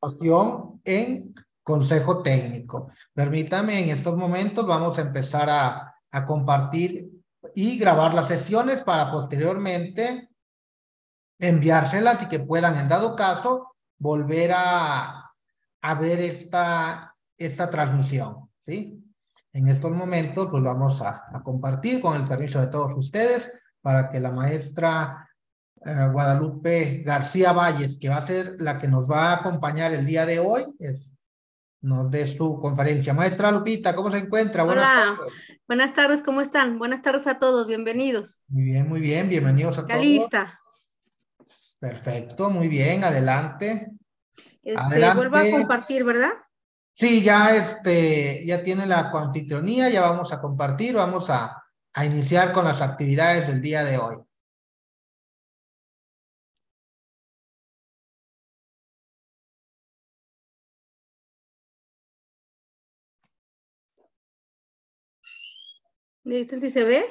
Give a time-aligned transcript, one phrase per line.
[0.00, 2.90] opción en consejo técnico.
[3.14, 5.86] Permítame, en estos momentos vamos a empezar a,
[6.26, 7.08] compartir
[7.54, 10.28] y grabar las sesiones para posteriormente
[11.38, 15.32] enviárselas y que puedan, en dado caso, volver a,
[16.00, 19.00] ver esta, esta transmisión, ¿sí?
[19.52, 24.18] En estos momentos, pues vamos a compartir con el permiso de todos ustedes para que
[24.18, 25.29] la maestra
[25.84, 30.04] eh, Guadalupe García Valles, que va a ser la que nos va a acompañar el
[30.06, 31.14] día de hoy, es,
[31.80, 33.14] nos dé su conferencia.
[33.14, 34.64] Maestra Lupita, ¿cómo se encuentra?
[34.64, 35.16] Buenas Hola.
[35.16, 35.32] tardes.
[35.66, 36.78] Buenas tardes, ¿cómo están?
[36.78, 38.40] Buenas tardes a todos, bienvenidos.
[38.48, 40.02] Muy bien, muy bien, bienvenidos a ya todos.
[40.02, 40.60] lista.
[41.78, 43.90] Perfecto, muy bien, adelante.
[44.62, 45.16] Este, adelante.
[45.16, 46.32] Vuelvo a compartir, ¿verdad?
[46.92, 51.62] Sí, ya, este, ya tiene la coanfitrionía, ya vamos a compartir, vamos a,
[51.94, 54.16] a iniciar con las actividades del día de hoy.
[66.24, 67.04] ¿Me dicen si se ve?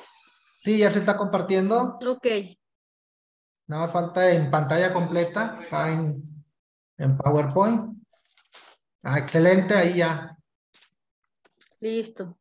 [0.61, 1.97] Sí, ya se está compartiendo.
[2.05, 2.27] Ok.
[3.67, 6.23] Nada más falta en pantalla completa, está en,
[6.97, 7.97] en PowerPoint.
[9.03, 10.35] Ah, excelente, ahí ya.
[11.79, 12.37] Listo.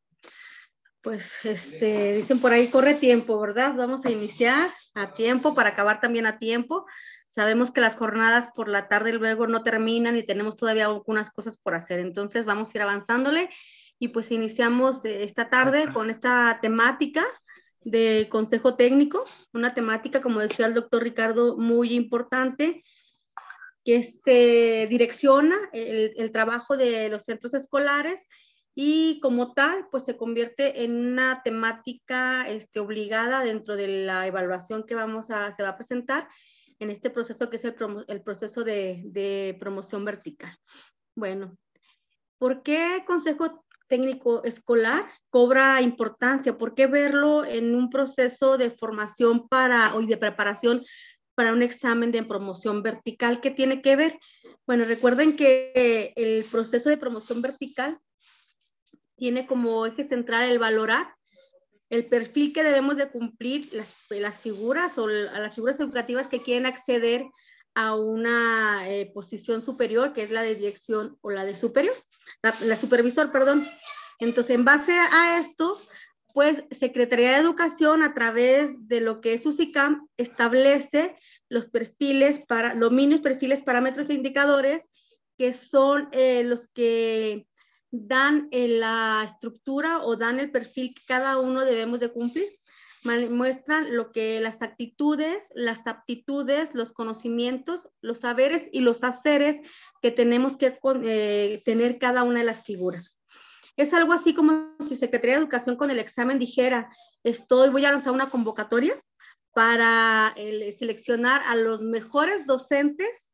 [1.01, 3.75] Pues este, dicen por ahí, corre tiempo, ¿verdad?
[3.77, 6.87] Vamos a iniciar a tiempo para acabar también a tiempo.
[7.27, 11.57] Sabemos que las jornadas por la tarde luego no terminan y tenemos todavía algunas cosas
[11.57, 12.01] por hacer.
[12.01, 13.49] Entonces vamos a ir avanzándole
[13.99, 17.27] y pues iniciamos eh, esta tarde con esta temática
[17.81, 22.83] de consejo técnico, una temática, como decía el doctor Ricardo, muy importante,
[23.85, 28.27] que se direcciona el, el, trabajo de los centros escolares
[28.75, 34.85] y como tal, pues se convierte en una temática este, obligada dentro de la evaluación
[34.85, 36.29] que vamos a, se va a presentar
[36.79, 37.75] en este proceso que es el,
[38.09, 40.55] el proceso de, de promoción vertical.
[41.17, 41.57] Bueno,
[42.39, 46.57] ¿por qué consejo técnico escolar cobra importancia.
[46.57, 50.85] ¿Por qué verlo en un proceso de formación para, o de preparación
[51.35, 53.41] para un examen de promoción vertical?
[53.41, 54.19] ¿Qué tiene que ver?
[54.67, 57.99] Bueno, recuerden que el proceso de promoción vertical
[59.17, 61.19] tiene como eje central el valorar
[61.91, 66.67] el perfil que debemos de cumplir las, las figuras o las figuras educativas que quieren
[66.67, 67.25] acceder
[67.79, 71.95] a una eh, posición superior, que es la de dirección o la de superior,
[72.43, 73.65] la, la, supervisor, perdón.
[74.19, 75.81] Entonces, en base a esto,
[76.35, 81.17] pues Secretaría de Educación a través de lo que es UCICAM establece
[81.49, 84.83] los perfiles para, dominios, perfiles, parámetros e indicadores
[85.37, 87.47] que son eh, los que
[87.93, 92.49] dan eh, la estructura o dan el perfil que cada uno debemos de cumplir
[93.05, 99.61] muestran lo que las actitudes, las aptitudes, los conocimientos, los saberes y los haceres
[100.03, 103.19] que tenemos que eh, tener cada una de las figuras.
[103.77, 106.91] Es algo así como si Secretaría de Educación con el examen dijera,
[107.23, 108.97] estoy, voy a lanzar una convocatoria
[109.53, 113.33] para el, seleccionar a los mejores docentes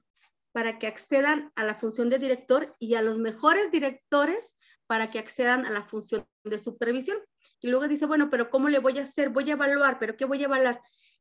[0.53, 4.54] para que accedan a la función de director y a los mejores directores
[4.86, 7.19] para que accedan a la función de supervisión.
[7.60, 9.31] Y luego dice, bueno, pero ¿cómo le voy a hacer?
[9.31, 10.81] Voy a evaluar, pero ¿qué voy a evaluar?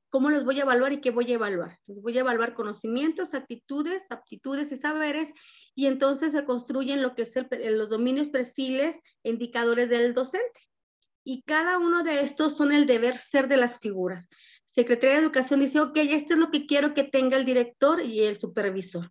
[0.09, 1.71] ¿Cómo los voy a evaluar y qué voy a evaluar?
[1.79, 5.33] Entonces voy a evaluar conocimientos, actitudes, aptitudes y saberes
[5.73, 7.33] y entonces se construyen lo que es
[7.71, 10.69] los dominios, perfiles, indicadores del docente.
[11.23, 14.27] Y cada uno de estos son el deber ser de las figuras.
[14.65, 18.23] Secretaría de Educación dice, ok, esto es lo que quiero que tenga el director y
[18.23, 19.09] el supervisor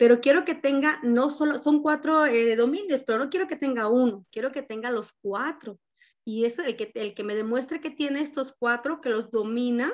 [0.00, 3.86] pero quiero que tenga, no solo, son cuatro eh, dominios, pero no quiero que tenga
[3.86, 5.78] uno, quiero que tenga los cuatro.
[6.30, 9.92] Y eso, el que, el que me demuestre que tiene estos cuatro, que los domina,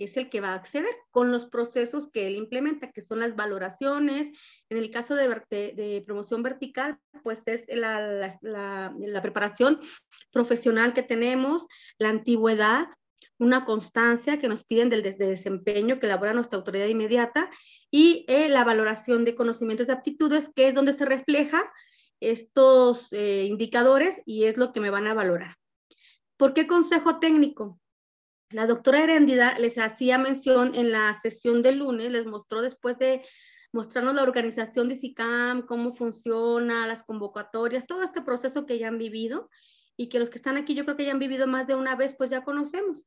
[0.00, 3.36] es el que va a acceder con los procesos que él implementa, que son las
[3.36, 4.32] valoraciones.
[4.68, 9.78] En el caso de, promoción vertical, pues es la, la, preparación
[10.32, 12.88] profesional que tenemos, la antigüedad,
[13.38, 17.48] una constancia que nos piden del de desempeño que elabora nuestra autoridad inmediata
[17.92, 21.62] y eh, la valoración de conocimientos de aptitudes, que es donde se refleja
[22.18, 25.56] estos eh, indicadores y es lo que me van a valorar.
[26.36, 27.80] ¿Por qué consejo técnico?
[28.50, 33.22] La doctora Heréndida les hacía mención en la sesión del lunes, les mostró después de
[33.72, 38.98] mostrarnos la organización de SICAM, cómo funciona, las convocatorias, todo este proceso que ya han
[38.98, 39.50] vivido
[39.96, 41.96] y que los que están aquí yo creo que ya han vivido más de una
[41.96, 43.04] vez, pues ya conocemos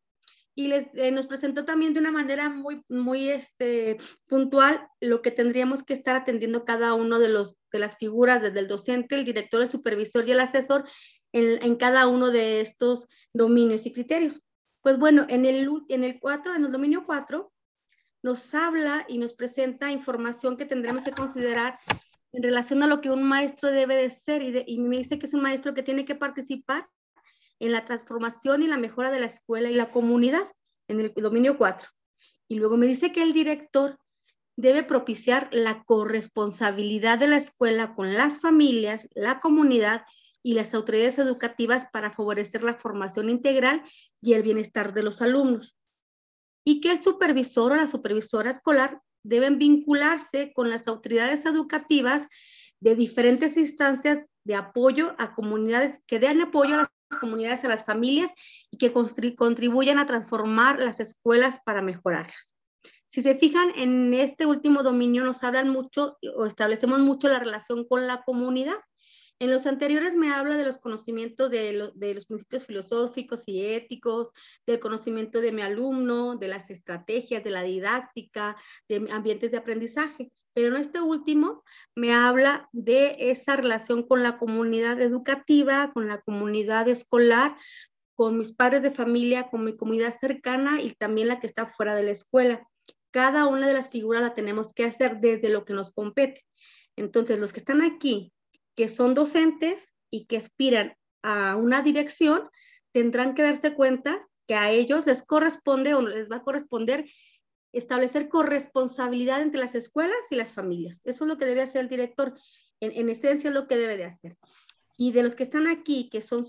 [0.60, 3.96] y les, eh, nos presentó también de una manera muy, muy este,
[4.28, 8.60] puntual lo que tendríamos que estar atendiendo cada uno de, los, de las figuras, desde
[8.60, 10.84] el docente, el director, el supervisor y el asesor,
[11.32, 14.42] en, cada uno de estos dominios y criterios.
[14.82, 17.52] Pues bueno, en el, en el 4, en el dominio 4,
[18.22, 21.80] nos habla y nos presenta información que tendremos que considerar
[22.32, 25.26] en relación a lo que un maestro debe de ser y, y me dice que
[25.26, 26.88] es un maestro que tiene que participar
[27.60, 30.48] en la transformación y la mejora de la escuela y la comunidad,
[30.88, 31.90] en el dominio 4.
[32.48, 33.98] Y luego me dice que el director
[34.56, 40.04] debe propiciar la corresponsabilidad de la escuela con las familias, la comunidad
[40.44, 43.84] y las autoridades educativas para favorecer la formación integral
[44.22, 45.76] y el bienestar de los alumnos.
[46.66, 52.28] Y que el supervisor o la supervisora escolar deben vincularse con las autoridades educativas
[52.80, 57.86] de diferentes instancias de apoyo a comunidades, que den apoyo a las comunidades, a las
[57.86, 58.34] familias
[58.72, 58.94] y que
[59.36, 62.56] contribuyan a transformar las escuelas para mejorarlas.
[63.10, 67.88] Si se fijan en este último dominio nos hablan mucho o establecemos mucho la relación
[67.88, 68.78] con la comunidad.
[69.42, 74.32] En los anteriores me habla de los conocimientos de, los principios filosóficos y éticos,
[74.68, 78.58] del conocimiento de mi alumno, de las estrategias, de la didáctica,
[78.90, 80.30] de ambientes de aprendizaje.
[80.54, 81.64] Pero en este último
[81.96, 87.56] me habla de esa relación con la comunidad educativa, con la comunidad escolar,
[88.16, 91.96] con mis padres de familia, con mi comunidad cercana y también la que está fuera
[91.96, 92.68] de la escuela.
[93.12, 96.44] Cada una de las figuras la tenemos que hacer desde lo que nos compete.
[96.98, 98.34] Entonces, los que están aquí,
[98.80, 102.50] que son docentes y que aspiran a una dirección,
[102.94, 107.06] tendrán que darse cuenta que a ellos les corresponde o les va a corresponder
[107.74, 111.02] establecer corresponsabilidad entre las escuelas y las familias.
[111.04, 112.40] Eso es lo que debe hacer el director.
[112.80, 114.38] En, esencia es lo que debe de hacer.
[114.96, 116.48] Y de los que están aquí, que son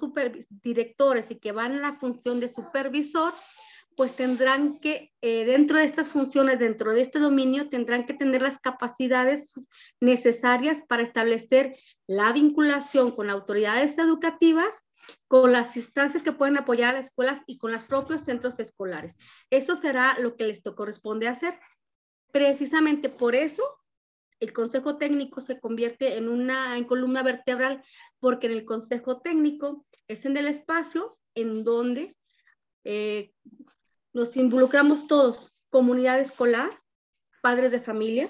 [0.62, 3.35] directores y que van a la función de supervisor,
[4.00, 8.41] pues tendrán que, eh, dentro de estas funciones, dentro de este dominio, tendrán que tener
[8.41, 9.52] las capacidades
[10.00, 11.76] necesarias para establecer
[12.06, 14.82] la vinculación con autoridades educativas
[15.29, 19.19] con las instancias que pueden apoyar a las escuelas y con los propios centros escolares.
[19.50, 21.61] Eso será lo que les corresponde hacer.
[22.32, 23.62] Precisamente por eso
[24.38, 27.85] el consejo técnico se convierte en una en columna vertebral,
[28.19, 32.17] porque en el consejo técnico es en el espacio en donde
[32.85, 33.35] eh,
[34.12, 36.70] nos involucramos todos, comunidad escolar,
[37.42, 38.28] padres de familia,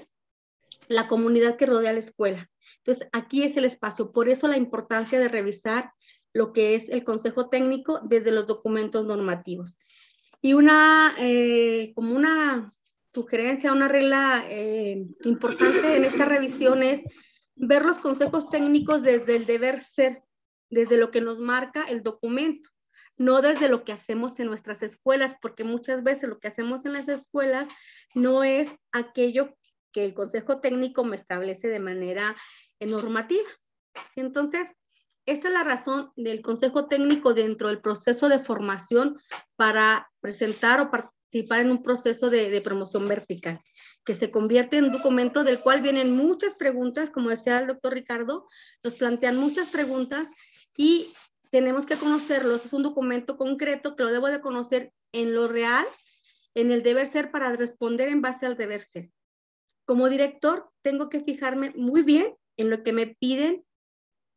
[0.88, 2.50] la comunidad que rodea la escuela.
[2.78, 4.12] Entonces, aquí es el espacio.
[4.12, 5.92] Por eso la importancia de revisar
[6.32, 9.78] lo que es el consejo técnico desde los documentos normativos.
[10.42, 12.72] Y una, eh, como una
[13.12, 17.02] sugerencia, una regla eh, importante en esta revisión es
[17.56, 20.22] ver los consejos técnicos desde el deber ser,
[20.70, 22.70] desde lo que nos marca el documento,
[23.20, 26.94] no desde lo que hacemos en nuestras escuelas, porque muchas veces lo que hacemos en
[26.94, 27.68] las escuelas
[28.14, 29.54] no es aquello
[29.92, 32.34] que el consejo técnico me establece de manera
[32.80, 33.46] normativa.
[34.16, 34.72] Entonces,
[35.26, 39.20] esta es la razón del Consejo Técnico dentro del proceso de formación
[39.54, 43.60] para presentar o participar en un proceso de, promoción vertical,
[44.02, 47.92] que se convierte en un documento del cual vienen muchas preguntas, como decía el doctor
[47.92, 48.48] Ricardo,
[48.82, 50.26] nos plantean muchas preguntas
[50.74, 51.12] y
[51.50, 52.64] tenemos que conocerlos.
[52.64, 55.86] Es un documento concreto que lo debo de conocer en lo real,
[56.54, 59.10] en el deber ser para responder en base al deber ser.
[59.84, 63.64] Como director, tengo que fijarme muy bien en lo que me piden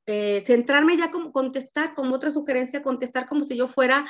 [0.05, 4.09] eh, centrarme ya como contestar, como otra sugerencia, contestar como si yo fuera,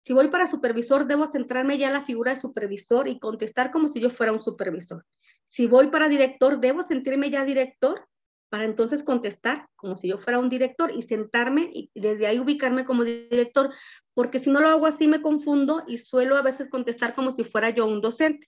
[0.00, 3.88] si voy para supervisor, debo centrarme ya en la figura de supervisor y contestar como
[3.88, 5.04] si yo fuera un supervisor.
[5.44, 8.06] Si voy para director, debo sentirme ya director
[8.52, 12.84] para entonces contestar como si yo fuera un director y sentarme y desde ahí ubicarme
[12.84, 13.72] como director,
[14.12, 17.44] porque si no lo hago así me confundo y suelo a veces contestar como si
[17.44, 18.46] fuera yo un docente.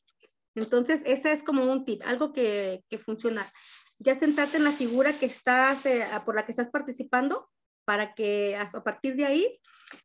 [0.54, 3.50] Entonces, ese es como un tip, algo que, que funciona
[3.98, 7.48] ya sentarte en la figura que estás, eh, por la que estás participando,
[7.86, 9.58] para que a, partir de ahí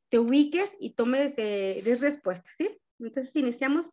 [0.07, 2.69] te ubiques y tomes eh, des respuestas, ¿sí?
[2.99, 3.89] Entonces iniciamos.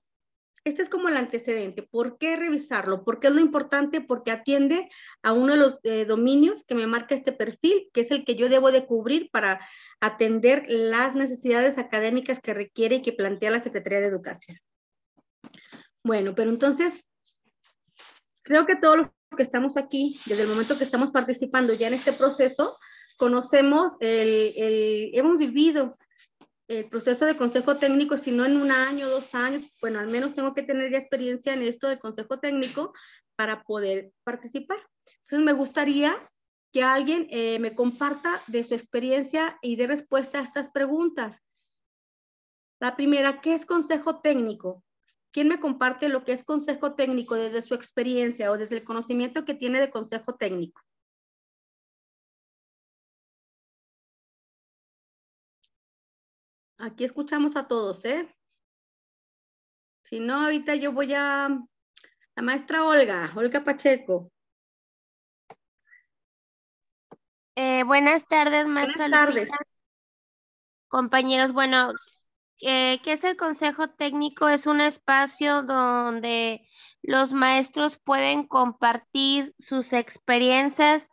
[0.67, 1.85] Este es como el antecedente.
[1.85, 3.05] ¿Por qué revisarlo?
[3.05, 4.01] ¿Por qué es lo importante?
[4.01, 4.91] Porque atiende
[5.23, 8.35] a uno de los eh, dominios que me marca este perfil, que es el que
[8.35, 9.61] yo debo de cubrir para
[10.01, 14.59] atender las necesidades académicas que requiere y que plantea la Secretaría de Educación.
[16.03, 17.05] Bueno, pero entonces,
[18.43, 21.95] creo que todos los que estamos aquí, desde el momento que estamos participando ya en
[21.95, 22.77] este proceso,
[23.17, 25.97] conocemos, el, hemos vivido
[26.69, 30.35] el proceso de consejo técnico, si no en un año, dos años, bueno, al menos
[30.35, 32.93] tengo que tener ya experiencia en esto de consejo técnico
[33.37, 34.79] para poder participar.
[35.23, 36.17] Entonces, me gustaría
[36.73, 41.43] que alguien eh, me comparta de su experiencia y de respuesta a estas preguntas.
[42.81, 44.83] La primera, ¿qué es consejo técnico?
[45.31, 49.45] ¿Quién me comparte lo que es consejo técnico desde su experiencia o desde el conocimiento
[49.45, 50.83] que tiene de consejo técnico?
[56.78, 58.28] Aquí escuchamos a todos, ¿eh?
[60.02, 61.49] Si no, ahorita yo voy a
[62.37, 64.30] la maestra Olga, Olga Pacheco.
[67.54, 69.49] Eh, buenas tardes, maestra Buenas tardes.
[69.49, 69.64] Lupita.
[70.88, 71.92] Compañeros, bueno,
[72.61, 74.49] eh, ¿qué es el Consejo Técnico?
[74.49, 76.68] Es un espacio donde
[77.02, 81.09] los maestros pueden compartir sus experiencias,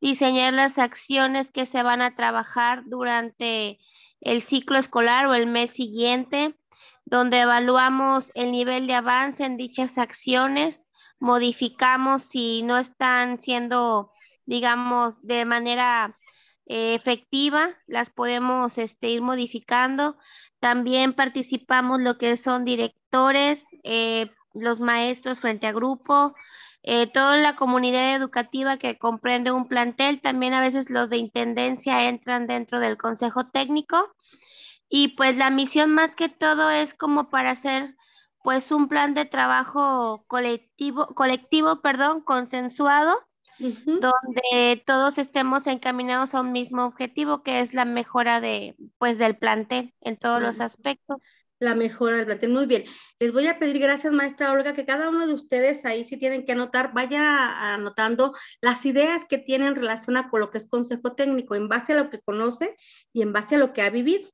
[0.00, 3.78] diseñar las acciones que se van a trabajar durante
[4.24, 6.54] el ciclo escolar o el mes siguiente,
[7.04, 10.88] donde evaluamos el nivel de avance en dichas acciones,
[11.20, 14.12] modificamos si no están siendo,
[14.46, 16.18] digamos, de manera
[16.66, 20.16] eh, efectiva, las podemos este, ir modificando.
[20.60, 26.34] También participamos lo que son directores, eh, los maestros frente a grupo,
[26.86, 32.08] eh, toda la comunidad educativa que comprende un plantel, también a veces los de intendencia
[32.08, 34.14] entran dentro del consejo técnico.
[34.88, 37.96] Y pues la misión más que todo es como para hacer
[38.42, 43.16] pues un plan de trabajo colectivo, colectivo, perdón, consensuado,
[43.58, 49.38] donde todos estemos encaminados a un mismo objetivo, que es la mejora de, pues, del
[49.38, 51.32] plantel en todos los aspectos.
[51.64, 52.84] La mejora del plantel, muy bien.
[53.18, 56.44] Les voy a pedir, gracias maestra Olga, que cada uno de ustedes ahí si tienen
[56.44, 61.14] que anotar, vaya anotando las ideas que tienen en relación con lo que es consejo
[61.14, 62.76] técnico, en base a lo que conoce
[63.14, 64.28] y en base a lo que ha vivido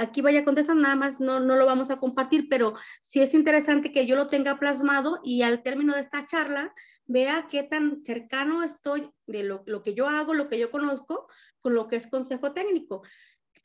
[0.00, 3.92] aquí vaya contestando, nada más no, no lo vamos a compartir, pero sí es interesante
[3.92, 6.72] que yo lo tenga plasmado y al término de esta charla
[7.04, 11.28] vea qué tan cercano estoy de lo, lo que yo hago, lo que yo conozco,
[11.60, 13.02] con lo que es consejo técnico.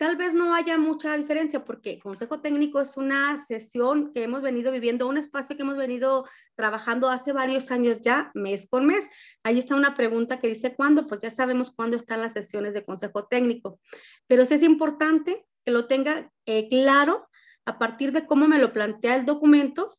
[0.02, 4.72] Tal vez no haya mucha diferencia porque Consejo Técnico es una sesión que hemos venido
[4.72, 9.08] viviendo, un espacio que hemos venido trabajando hace varios años ya, mes con mes.
[9.44, 12.84] Ahí está una pregunta que dice cuándo, pues ya sabemos cuándo están las sesiones de
[12.84, 13.80] Consejo Técnico.
[14.26, 17.30] Pero sí es importante que lo tenga eh, claro
[17.66, 19.96] a partir de cómo me lo plantea el documento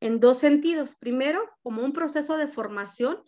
[0.00, 0.96] en dos sentidos.
[0.96, 3.22] Primero, como un proceso de formación,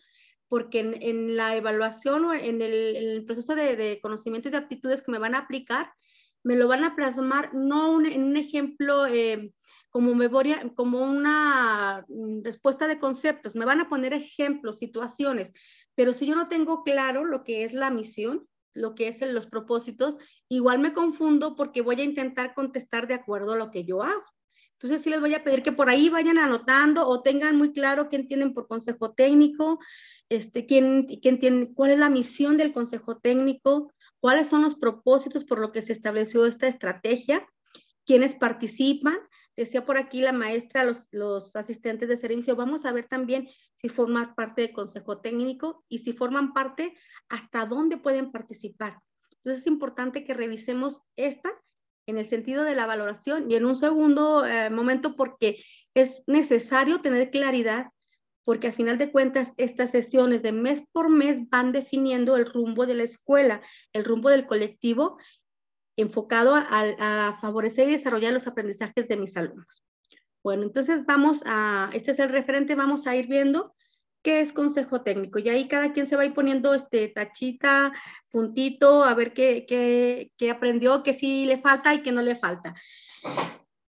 [0.49, 5.35] porque en, la evaluación o en el, proceso de, conocimientos y aptitudes que me van
[5.35, 5.91] a aplicar,
[6.45, 9.53] me lo van a plasmar no en un ejemplo eh,
[9.91, 15.53] como memoria, como una mm, respuesta de conceptos, me van a poner ejemplos, situaciones,
[15.95, 19.47] pero si yo no tengo claro lo que es la misión, lo que es los
[19.47, 20.19] propósitos,
[20.49, 24.23] igual me confundo porque voy a intentar contestar de acuerdo a lo que yo hago.
[24.75, 28.09] Entonces sí les voy a pedir que por ahí vayan anotando o tengan muy claro
[28.09, 29.81] qué entienden por consejo técnico,
[30.29, 35.45] este, quién, quién tiene, cuál es la misión del consejo técnico, cuáles son los propósitos
[35.45, 37.47] por lo que se estableció esta estrategia,
[38.05, 39.19] quiénes participan.
[39.57, 44.35] Decía por aquí la maestra, los, asistentes de servicio, vamos a ver también si forman
[44.35, 46.97] parte del consejo técnico y si forman parte,
[47.29, 49.01] hasta dónde pueden participar.
[49.39, 51.51] Entonces es importante que revisemos esta
[52.07, 55.63] en el sentido de la valoración y en un segundo eh, momento porque
[55.95, 57.89] es necesario tener claridad
[58.49, 62.87] porque a final de cuentas estas sesiones de mes por mes van definiendo el rumbo
[62.87, 63.61] de la escuela,
[63.93, 65.19] el rumbo del colectivo
[65.99, 69.85] enfocado a, favorecer y desarrollar los aprendizajes de mis alumnos.
[70.43, 73.75] Bueno, entonces vamos a, este es el referente, vamos a ir viendo
[74.23, 75.39] qué es consejo técnico.
[75.39, 77.93] Y ahí cada quien se va a ir poniendo este tachita,
[78.31, 82.35] puntito, a ver qué, qué, qué aprendió, qué sí le falta y qué no le
[82.35, 82.75] falta.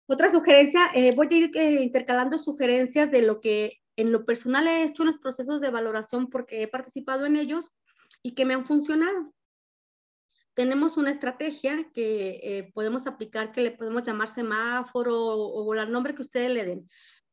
[0.05, 4.67] Otra sugerencia, eh, voy a ir eh, intercalando sugerencias de lo que en lo personal
[4.67, 7.71] he hecho en los procesos de valoración porque he participado en ellos
[8.21, 9.33] y que me han funcionado.
[10.55, 15.91] Tenemos una estrategia que eh, podemos aplicar, que le podemos llamar semáforo o, o el
[15.91, 16.89] nombre que ustedes le den.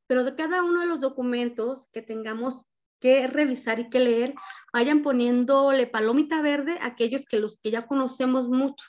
[0.06, 2.66] Pero de cada uno de los documentos que tengamos
[3.00, 4.34] que revisar y que leer,
[4.72, 8.88] vayan poniéndole palomita verde a aquellos que los que ya conocemos mucho,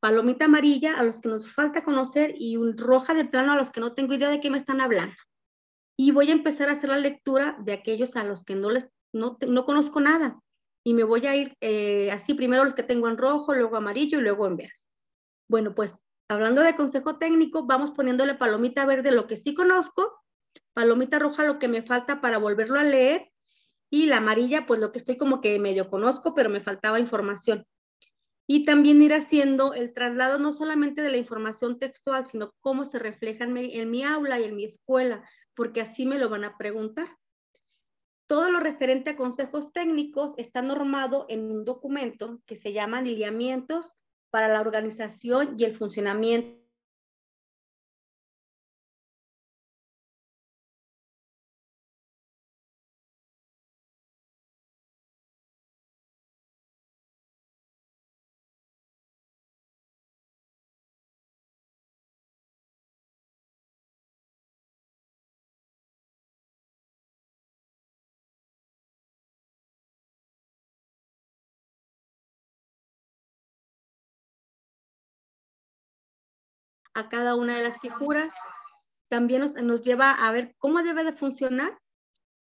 [0.00, 3.70] palomita amarilla a los que nos falta conocer y un roja de plano a los
[3.70, 5.14] que no tengo idea de qué me están hablando.
[5.96, 8.90] Y voy a empezar a hacer la lectura de aquellos a los que no les
[9.12, 10.40] no, no conozco nada
[10.84, 14.18] y me voy a ir eh, así primero los que tengo en rojo, luego amarillo
[14.18, 14.78] y luego en verde.
[15.48, 20.20] Bueno, pues hablando de consejo técnico, vamos poniéndole palomita verde lo que sí conozco,
[20.74, 23.30] palomita roja lo que me falta para volverlo a leer
[23.90, 27.66] y la amarilla, pues lo que estoy como que medio conozco, pero me faltaba información.
[28.46, 32.98] Y también ir haciendo el traslado no solamente de la información textual, sino cómo se
[32.98, 36.44] refleja en mi, en mi aula y en mi escuela, porque así me lo van
[36.44, 37.06] a preguntar.
[38.26, 43.92] Todo lo referente a consejos técnicos está normado en un documento que se llama lineamientos
[44.30, 46.63] para la organización y el funcionamiento
[76.94, 78.32] a cada una de las figuras.
[79.08, 81.78] También nos, nos lleva a ver cómo debe de funcionar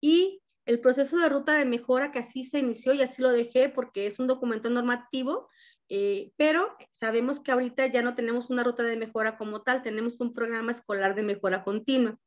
[0.02, 3.70] y el proceso de ruta de mejora que así se inició y así lo dejé
[3.70, 5.50] porque es un documento normativo,
[5.88, 10.20] eh, pero sabemos que ahorita ya no tenemos una ruta de mejora como tal, tenemos
[10.20, 12.20] un programa escolar de mejora continua.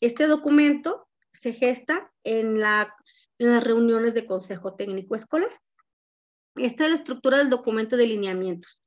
[0.00, 2.94] Este documento se gesta en, la,
[3.38, 5.50] en las reuniones de Consejo Técnico Escolar.
[6.56, 8.79] Esta es la estructura del documento de lineamientos.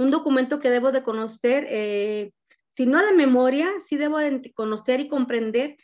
[0.00, 2.32] Un documento que debo de conocer, eh,
[2.70, 5.76] si no de memoria, sí debo de conocer y comprender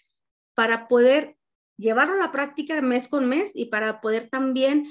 [0.55, 1.37] para poder
[1.77, 4.91] llevarlo a la práctica mes con mes y para poder también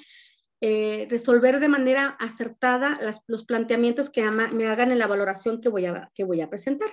[0.62, 5.88] eh, resolver de manera acertada los planteamientos que me hagan en la valoración que voy,
[5.88, 6.90] a, que voy a presentar.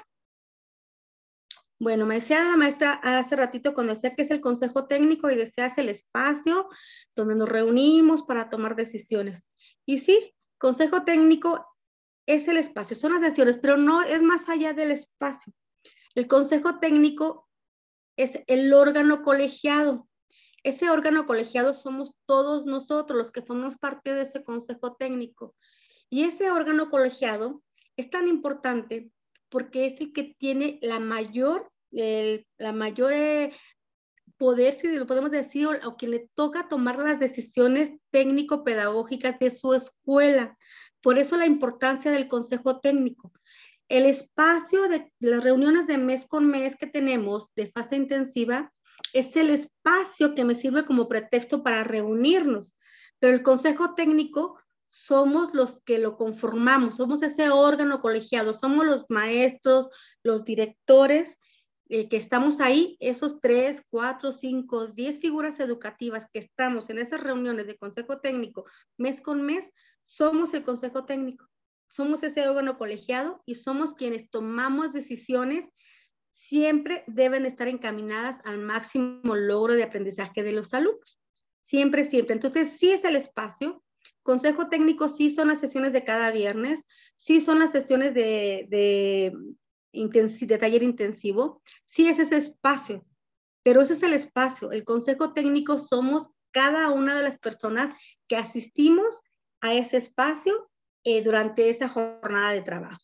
[1.79, 5.37] Bueno, me decía la maestra hace ratito cuando decía que es el consejo técnico y
[5.37, 6.71] deseas el espacio
[7.15, 9.47] donde nos reunimos para tomar decisiones.
[9.85, 11.67] Y sí, consejo técnico
[12.27, 15.53] es el espacio, son las decisiones, pero no es más allá del espacio.
[16.15, 17.49] El consejo técnico
[18.17, 20.09] es el órgano colegiado.
[20.63, 25.57] Ese órgano colegiado somos todos nosotros los que formamos parte de ese consejo técnico.
[26.09, 27.63] Y ese órgano colegiado
[27.97, 29.11] es tan importante
[29.49, 33.53] porque es el que tiene la mayor, la mayor eh,
[34.39, 39.75] poder, si lo podemos decir, o, que le toca tomar las decisiones técnico-pedagógicas de su
[39.75, 40.57] escuela.
[41.03, 43.33] Por eso la importancia del consejo técnico.
[43.89, 48.73] El espacio de, las reuniones de mes con mes que tenemos de fase intensiva
[49.13, 52.77] es el espacio que me sirve como pretexto para reunirnos,
[53.19, 59.05] pero el consejo técnico somos los que lo conformamos, somos ese órgano colegiado, somos los
[59.09, 59.89] maestros,
[60.23, 61.39] los directores
[61.89, 67.23] eh, que estamos ahí, esos tres, cuatro, cinco, diez figuras educativas que estamos en esas
[67.23, 68.65] reuniones de consejo técnico
[68.97, 69.71] mes con mes,
[70.03, 71.53] somos el consejo técnico
[71.93, 75.69] somos ese órgano colegiado y somos quienes tomamos decisiones,
[76.31, 81.21] siempre deben estar encaminadas al máximo logro de aprendizaje de los alumnos.
[81.63, 82.35] Siempre, siempre.
[82.35, 83.85] Entonces, sí es el espacio.
[84.23, 89.33] Consejo técnico sí son las sesiones de cada viernes, sí son las sesiones de,
[89.93, 93.05] de taller intensivo, sí es ese espacio,
[93.63, 94.73] pero ese es el espacio.
[94.73, 97.93] El consejo técnico somos cada una de las personas
[98.29, 99.23] que asistimos
[99.61, 100.71] a ese espacio
[101.05, 103.03] eh, durante esa jornada de trabajo.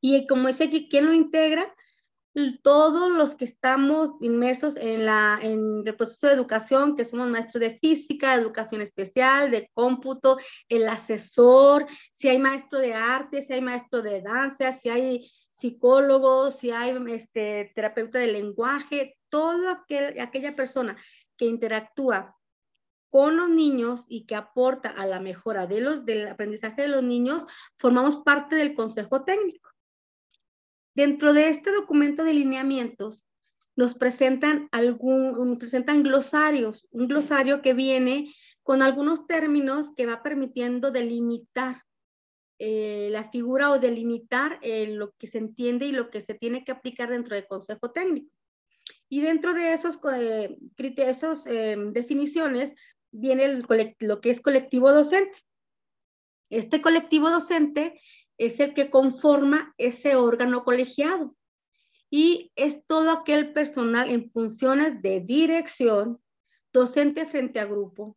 [0.00, 1.74] Y como dice aquí, ¿quién lo integra?
[2.62, 7.60] Todos los que estamos inmersos en, la, en el proceso de educación, que somos maestros
[7.60, 13.54] de física, de educación especial, de cómputo, el asesor, si hay maestro de arte, si
[13.54, 20.20] hay maestro de danza, si hay psicólogos, si hay este, terapeuta de lenguaje, toda aquel,
[20.20, 20.96] aquella persona
[21.36, 22.36] que interactúa
[23.08, 27.02] con los niños y que aporta a la mejora de los, del aprendizaje de los
[27.02, 27.46] niños,
[27.78, 29.70] formamos parte del consejo técnico.
[30.94, 33.26] Dentro de este documento de lineamientos,
[33.76, 40.90] nos presentan, algún, presentan glosarios, un glosario que viene con algunos términos que va permitiendo
[40.90, 41.85] delimitar
[42.58, 46.64] eh, la figura o delimitar eh, lo que se entiende y lo que se tiene
[46.64, 48.32] que aplicar dentro del consejo técnico.
[49.08, 51.44] Y dentro de esos, eh, esos
[51.92, 52.74] definiciones
[53.10, 53.62] viene
[54.00, 55.38] lo que es colectivo docente.
[56.50, 58.00] Este colectivo docente
[58.38, 61.34] es el que conforma ese órgano colegiado
[62.10, 66.20] y es todo aquel personal en funciones de dirección,
[66.72, 68.16] docente frente a grupo,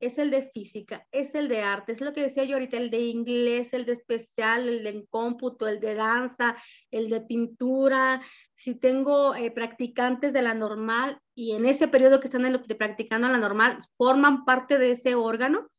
[0.00, 2.90] es el de física, es el de arte, es lo que decía yo ahorita, el
[2.90, 6.56] de inglés, el de especial, el de cómputo, el de danza,
[6.90, 8.22] el de pintura.
[8.56, 13.28] Si tengo eh, practicantes de la normal y en ese periodo que están de practicando
[13.28, 15.70] la normal, forman parte de ese órgano,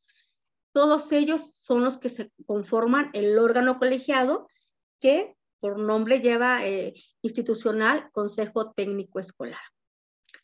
[0.71, 4.47] todos ellos son los que se conforman el órgano colegiado
[4.99, 9.59] que por nombre lleva eh, institucional Consejo Técnico Escolar.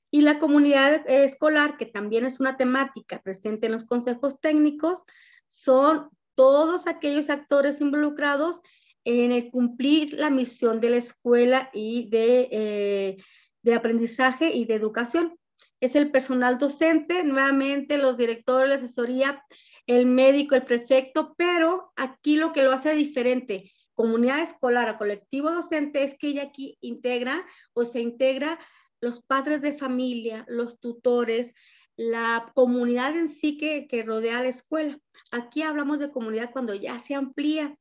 [0.10, 5.04] Y la comunidad escolar, que también es una temática presente en los consejos técnicos,
[5.48, 8.62] son todos aquellos actores involucrados
[9.04, 15.38] en el cumplir la misión de la escuela y de, eh, aprendizaje y de educación.
[15.80, 19.43] Es el personal docente, nuevamente los directores, la asesoría,
[19.88, 25.52] el médico, el prefecto, pero aquí lo que lo hace diferente, comunidad escolar a colectivo
[25.52, 28.60] docente, es que ella aquí integra o se integra
[29.02, 31.54] los padres de familia, los tutores,
[31.96, 35.00] la comunidad en sí que, que rodea la escuela.
[35.32, 37.76] Aquí hablamos de comunidad cuando ya se amplía.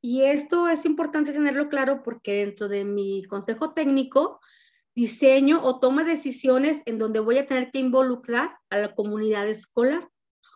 [0.00, 4.40] Y esto es importante tenerlo claro porque dentro de mi consejo técnico
[4.94, 10.08] diseño o tomo decisiones en donde voy a tener que involucrar a la comunidad escolar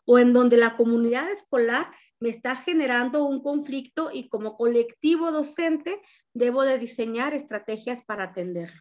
[0.06, 6.00] o en donde la comunidad escolar me está generando un conflicto y como colectivo docente
[6.32, 8.80] debo de diseñar estrategias para atenderlo.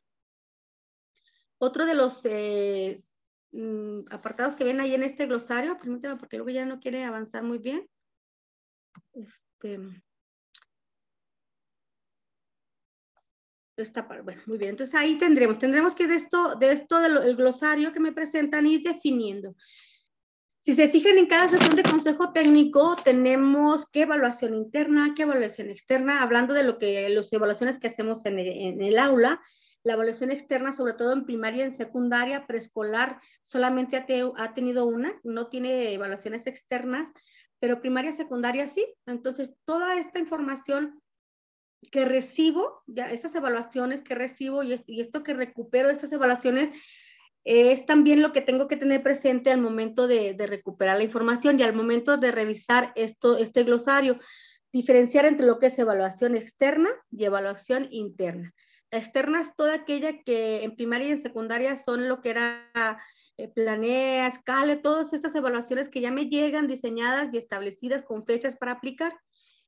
[1.60, 3.04] Otro de los eh,
[3.52, 7.44] mm, apartados que vienen ahí en este glosario, permítame porque luego ya no quiere avanzar
[7.44, 7.88] muy bien.
[9.14, 9.80] Este,
[13.76, 14.72] está, bueno, muy bien.
[14.72, 18.82] Entonces ahí tendremos, tendremos que de esto, de esto del glosario que me presentan ir
[18.84, 19.56] definiendo.
[20.62, 25.70] Si se fijan en cada sesión de consejo técnico, tenemos qué evaluación interna, qué evaluación
[25.70, 29.42] externa, hablando de lo que las evaluaciones que hacemos en el, en el aula.
[29.84, 35.48] La evaluación externa, sobre todo en primaria en secundaria, preescolar, solamente ha, tenido una, no
[35.48, 37.10] tiene evaluaciones externas,
[37.60, 38.86] pero primaria secundaria sí.
[39.06, 41.02] Entonces, toda esta información
[41.92, 46.72] que recibo, esas evaluaciones que recibo y, esto que recupero de estas evaluaciones,
[47.46, 51.64] es también lo que tengo que tener presente al momento de, recuperar la información y
[51.64, 54.20] al momento de revisar esto, este glosario.
[54.74, 58.54] Diferenciar entre lo que es evaluación externa y evaluación interna.
[58.92, 63.00] La externa es toda aquella que en primaria y en secundaria son lo que era
[63.38, 68.58] eh, planea, escale, todas estas evaluaciones que ya me llegan diseñadas y establecidas con fechas
[68.58, 69.14] para aplicar.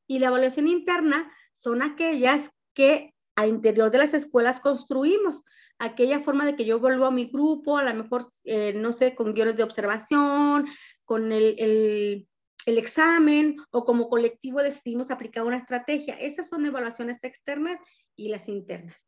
[0.08, 5.44] Y la evaluación interna son aquellas que a interior de las escuelas construimos,
[5.80, 9.16] aquella forma de que yo vuelvo a mi grupo, a lo mejor, eh, no sé,
[9.16, 10.68] con guiones de observación,
[11.06, 12.28] con el, el,
[12.66, 16.16] el, examen o como colectivo decidimos aplicar una estrategia.
[16.16, 17.78] Esas son evaluaciones externas
[18.16, 19.06] y las internas.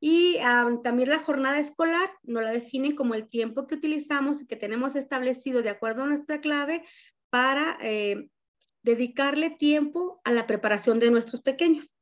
[0.00, 0.38] Y
[0.82, 4.96] también la jornada escolar nos la definen como el tiempo que utilizamos y que tenemos
[4.96, 6.84] establecido de acuerdo a nuestra clave
[7.30, 8.28] para eh,
[8.82, 11.94] dedicarle tiempo a la preparación de nuestros pequeños.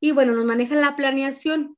[0.00, 1.76] Y bueno, nos maneja la planeación.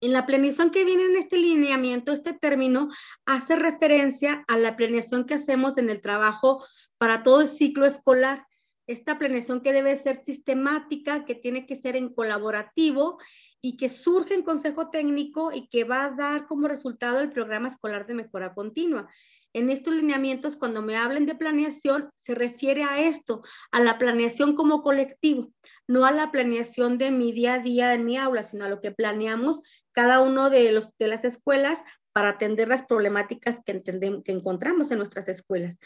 [0.00, 2.88] En la planeación que viene en este lineamiento, este término
[3.26, 6.64] hace referencia a la planeación que hacemos en el trabajo
[7.00, 8.46] para todo el ciclo escolar.
[8.86, 13.18] Esta planeación que debe ser sistemática, que tiene que ser en colaborativo
[13.62, 17.68] y que surge en consejo técnico y que va a dar como resultado el programa
[17.68, 19.08] escolar de mejora continua.
[19.54, 24.54] En estos lineamientos, cuando me hablen de planeación, se refiere a esto, a la planeación
[24.54, 25.52] como colectivo,
[25.88, 28.82] no a la planeación de mi día a día en mi aula, sino a lo
[28.82, 31.82] que planeamos cada uno de, los, de las escuelas
[32.12, 35.78] para atender las problemáticas que, entendemos, que encontramos en nuestras escuelas.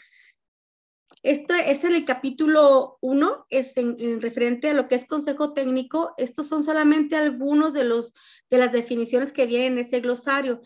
[1.25, 6.13] Este es el capítulo 1, es en, referente a lo que es consejo técnico.
[6.17, 8.13] Estos son solamente algunos de, los,
[8.51, 10.61] de las definiciones que vienen en ese glosario.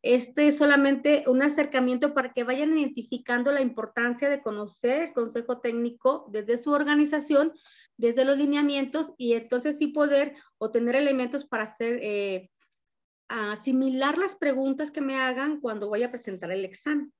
[0.00, 5.60] Este es solamente un acercamiento para que vayan identificando la importancia de conocer el consejo
[5.60, 7.52] técnico desde su organización,
[7.98, 12.50] desde los lineamientos y entonces sí poder obtener elementos para hacer, eh,
[13.28, 17.12] asimilar las preguntas que me hagan cuando voy a presentar el examen.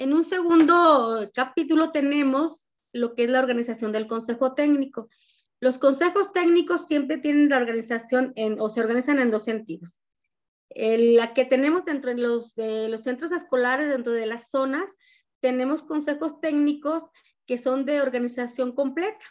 [0.00, 5.08] En un segundo capítulo tenemos lo que es la organización del consejo técnico.
[5.60, 10.00] Los consejos técnicos siempre tienen la organización en, o se organizan en dos sentidos
[10.74, 14.96] la que tenemos dentro de los centros escolares, dentro de las zonas,
[15.40, 17.04] tenemos consejos técnicos
[17.46, 19.24] que son de organización completa,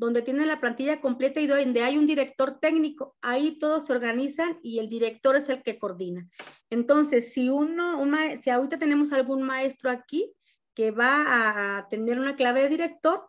[0.00, 3.16] donde tienen la plantilla completa y donde hay un director técnico.
[3.20, 6.26] Ahí todos se organizan y el director es el que coordina.
[6.70, 8.02] Entonces, si uno,
[8.40, 10.32] si ahorita tenemos algún maestro aquí
[10.74, 13.26] que va a tener una clave de director,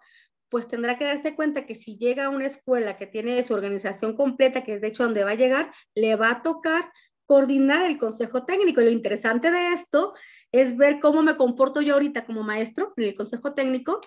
[0.48, 4.16] pues tendrá que darse cuenta que si llega a una escuela que tiene su organización
[4.16, 6.90] completa, que es de hecho donde va a llegar, le va a tocar
[7.26, 8.80] coordinar el consejo técnico.
[8.80, 10.14] Y lo interesante de esto
[10.54, 14.00] es ver cómo me comporto yo ahorita como maestro en el consejo técnico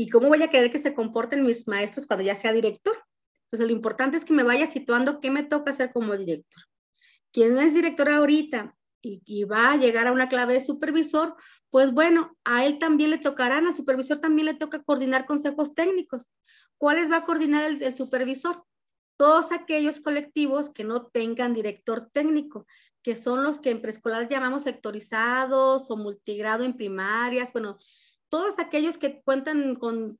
[0.00, 2.96] y cómo voy a querer que se comporten mis maestros cuando ya sea director.
[3.44, 6.62] Entonces, lo importante es que me vaya situando qué me toca hacer como director.
[7.30, 11.36] Quien es director ahorita y, y, va a llegar a una clave de supervisor,
[11.68, 16.26] pues bueno, a él también le tocarán, al supervisor también le toca coordinar consejos técnicos.
[16.78, 18.64] ¿Cuáles va a coordinar el, el supervisor?
[19.20, 22.66] todos aquellos colectivos que no tengan director técnico,
[23.02, 27.78] que son los que en preescolar llamamos sectorizados o multigrado en primarias, bueno,
[28.30, 30.18] todos aquellos que cuentan con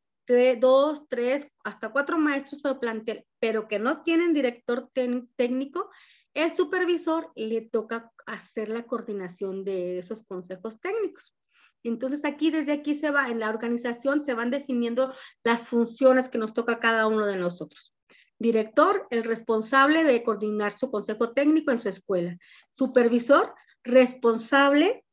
[0.60, 4.88] dos, tres, hasta cuatro maestros por plantel, pero que no tienen director
[5.36, 5.90] técnico,
[6.34, 11.34] el supervisor le toca hacer la coordinación de esos consejos técnicos.
[11.82, 16.38] Entonces aquí, desde aquí se va, en la organización se van definiendo las funciones que
[16.38, 17.92] nos toca cada uno de nosotros.
[18.38, 22.38] Director, el responsable de coordinar su consejo técnico en su escuela.
[22.72, 25.04] Supervisor, responsable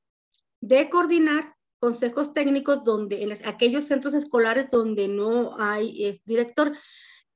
[0.62, 6.76] de coordinar consejos técnicos donde en aquellos centros escolares donde no hay director.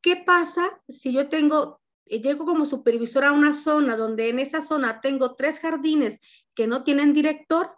[0.01, 4.99] ¿Qué pasa si yo tengo, llego como supervisor a una zona donde en esa zona
[5.01, 6.19] tengo tres jardines
[6.55, 7.71] que no tienen director?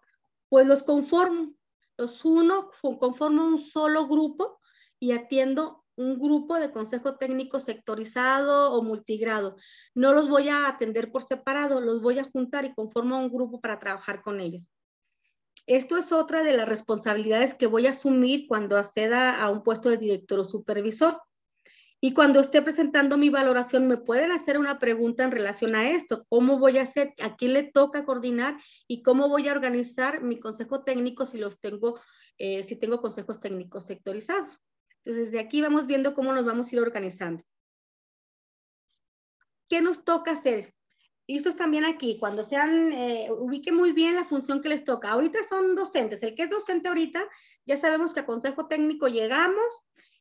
[0.49, 1.53] Pues los conformo.
[1.97, 4.59] Los uno conformo un solo grupo
[4.99, 9.57] y atiendo un grupo de consejo técnico sectorizado o multigrado.
[9.93, 13.61] No los voy a atender por separado, los voy a juntar y conformo un grupo
[13.61, 14.71] para trabajar con ellos.
[15.65, 19.89] Esto es otra de las responsabilidades que voy a asumir cuando acceda a un puesto
[19.89, 21.21] de director o supervisor.
[22.01, 26.25] Y cuando esté presentando mi valoración, me pueden hacer una pregunta en relación a esto.
[26.27, 27.13] ¿Cómo voy a hacer?
[27.21, 28.57] ¿A quién le toca coordinar?
[28.89, 31.97] ¿Y cómo voy a organizar mi consejo técnico si los tengo,
[32.37, 34.59] eh, si tengo consejos técnicos sectorizados?
[35.05, 37.41] Entonces, desde aquí vamos viendo cómo nos vamos a ir organizando.
[39.69, 40.75] ¿Qué nos toca hacer?
[41.25, 45.11] Es también aquí, cuando sean, eh, ubique muy bien la función que les toca.
[45.11, 46.21] Ahorita son docentes.
[46.21, 47.23] El que es docente ahorita,
[47.65, 49.63] ya sabemos que a consejo técnico llegamos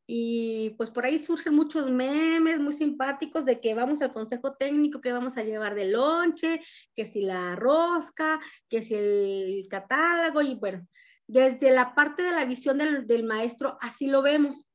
[0.07, 5.01] y pues por ahí surgen muchos memes muy simpáticos de que vamos al consejo técnico,
[5.01, 6.61] que vamos a llevar de lonche,
[6.95, 10.87] que si la rosca, que si el catálogo y bueno,
[11.27, 14.67] desde la parte de la visión del, del maestro así lo vemos.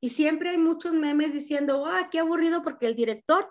[0.00, 3.50] Y siempre hay muchos memes diciendo, ah, qué aburrido porque el director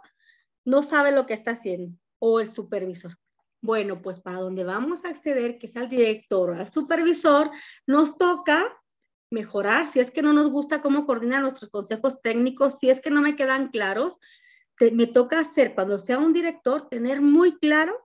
[0.65, 3.15] no sabe lo que está haciendo o el supervisor.
[3.61, 7.51] Bueno, pues para donde vamos a acceder, que sea el director o al supervisor,
[7.85, 8.81] nos toca
[9.29, 9.85] mejorar.
[9.85, 13.21] Si es que no nos gusta cómo coordinan nuestros consejos técnicos, si es que no
[13.21, 14.19] me quedan claros,
[14.91, 17.95] me toca hacer, cuando sea un director, tener muy claro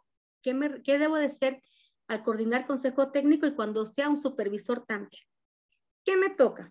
[0.43, 1.63] qué, me, qué debo de ser
[2.07, 5.23] al coordinar consejo técnico y cuando sea un supervisor también.
[6.05, 6.71] ¿Qué me toca?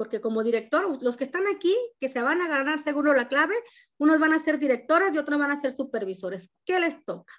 [0.00, 3.54] Porque como director, los que están aquí, que se van a ganar seguro la clave,
[3.98, 6.50] unos van a ser directores y otros van a ser supervisores.
[6.64, 7.34] ¿Qué les toca?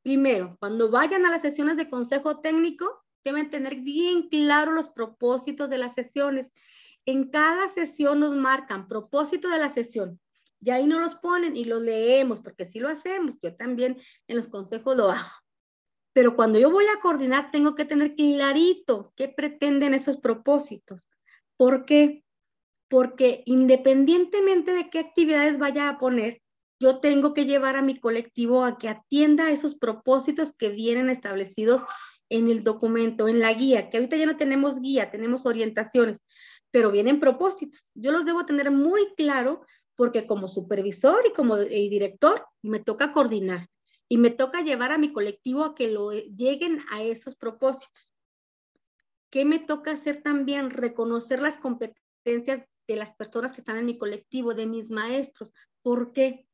[0.00, 5.68] Primero, cuando vayan a las sesiones de consejo técnico, deben tener bien claro los propósitos
[5.68, 6.52] de las sesiones.
[7.06, 10.20] En cada sesión nos marcan propósito de la sesión.
[10.60, 13.98] Y ahí no los ponen y los leemos, porque si lo hacemos, yo también
[14.28, 15.32] en los consejos lo hago.
[16.12, 21.08] Pero cuando yo voy a coordinar, tengo que tener clarito qué pretenden esos propósitos.
[21.60, 22.24] ¿Por qué?
[22.88, 26.40] Porque independientemente de qué actividades vaya a poner,
[26.80, 31.82] yo tengo que llevar a mi colectivo a que atienda esos propósitos que vienen establecidos
[32.30, 36.24] en el documento, en la guía, que ahorita ya no tenemos guía, tenemos orientaciones,
[36.70, 37.92] pero vienen propósitos.
[37.94, 39.60] Yo los debo tener muy claro
[39.96, 43.68] porque como supervisor y como director me toca coordinar
[44.08, 48.09] y me toca llevar a mi colectivo a que lo lleguen a esos propósitos.
[49.30, 50.70] ¿Qué me toca hacer también?
[50.70, 55.52] Reconocer las competencias de las personas que están en mi colectivo, de mis maestros.
[55.82, 56.46] ¿Por qué?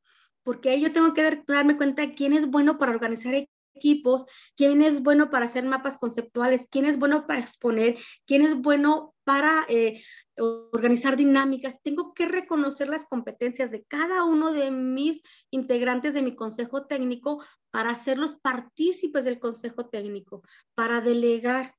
[0.43, 3.33] Porque ahí yo tengo que darme cuenta de quién es bueno para organizar
[3.77, 8.55] equipos, quién es bueno para hacer mapas conceptuales, quién es bueno para exponer, quién es
[8.55, 10.03] bueno para eh,
[10.35, 11.81] organizar dinámicas.
[11.81, 17.43] Tengo que reconocer las competencias de cada uno de mis integrantes de mi consejo técnico
[17.71, 21.75] para hacerlos partícipes del consejo técnico, para delegar,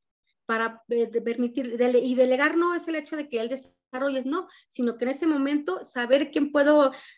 [0.49, 4.97] para eh, permitir, y delegar no es el hecho de que él desarrolle, no, sino
[4.97, 6.31] que en ese momento saber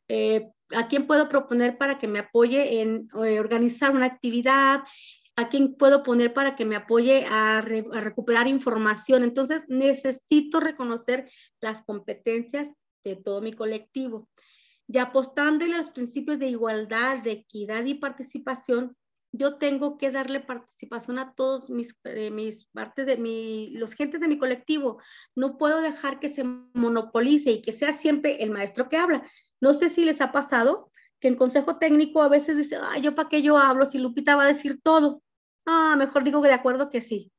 [0.08, 4.80] eh, a quién puedo proponer para que me apoye en eh, organizar una actividad,
[5.36, 9.22] a quién puedo poner para que me apoye a, a, recuperar información.
[9.22, 12.68] Entonces, necesito reconocer las competencias
[13.04, 14.28] de todo mi colectivo.
[14.88, 18.96] Y apostándole a los principios de igualdad, de equidad y participación,
[19.32, 24.20] yo tengo que darle participación a todos mis, eh, mis partes de mi, los gentes
[24.20, 25.00] de mi colectivo.
[25.36, 29.22] No puedo dejar que se monopolice y que sea siempre el maestro que habla.
[29.60, 30.90] No sé si les ha pasado
[31.20, 34.36] que en consejo técnico a veces dice, ay, yo para qué yo hablo si Lupita
[34.36, 35.22] va a decir todo.
[35.66, 37.30] Ah, mejor digo que de acuerdo que sí.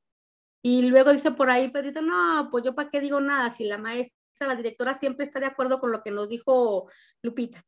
[0.61, 3.79] Y luego dice por ahí, Pedrito, no, pues yo para qué digo nada si la
[3.79, 6.89] maestra, la directora siempre está de acuerdo con lo que nos dijo
[7.21, 7.65] Lupita.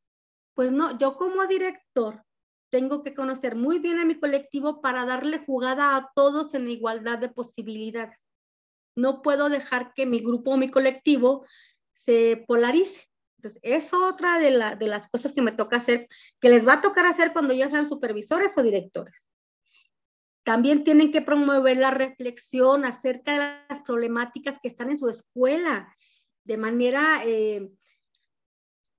[0.54, 2.24] Pues no, yo como director
[2.74, 7.20] tengo que conocer muy bien a mi colectivo para darle jugada a todos en igualdad
[7.20, 8.28] de posibilidades.
[8.96, 11.46] No puedo dejar que mi grupo o mi colectivo
[11.94, 13.08] se polarice.
[13.38, 16.08] Entonces, es otra de, de las cosas que me toca hacer,
[16.42, 19.28] que les va a tocar hacer cuando ya sean supervisores o directores.
[20.42, 23.38] También tienen que promover la reflexión acerca de
[23.70, 25.96] las problemáticas que están en su escuela
[26.44, 27.70] de manera eh,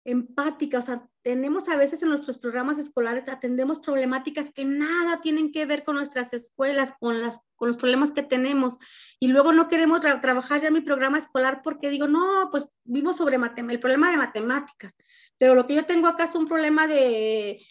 [0.05, 5.51] empática, o sea, tenemos a veces en nuestros programas escolares, atendemos problemáticas que nada tienen
[5.51, 8.77] que ver con nuestras escuelas, con, las, con los problemas que tenemos.
[9.19, 13.37] Y luego no queremos trabajar ya mi programa escolar porque digo, no, pues vimos sobre
[13.37, 14.95] el problema de matemáticas,
[15.39, 17.65] pero lo que yo tengo acá es un problema de,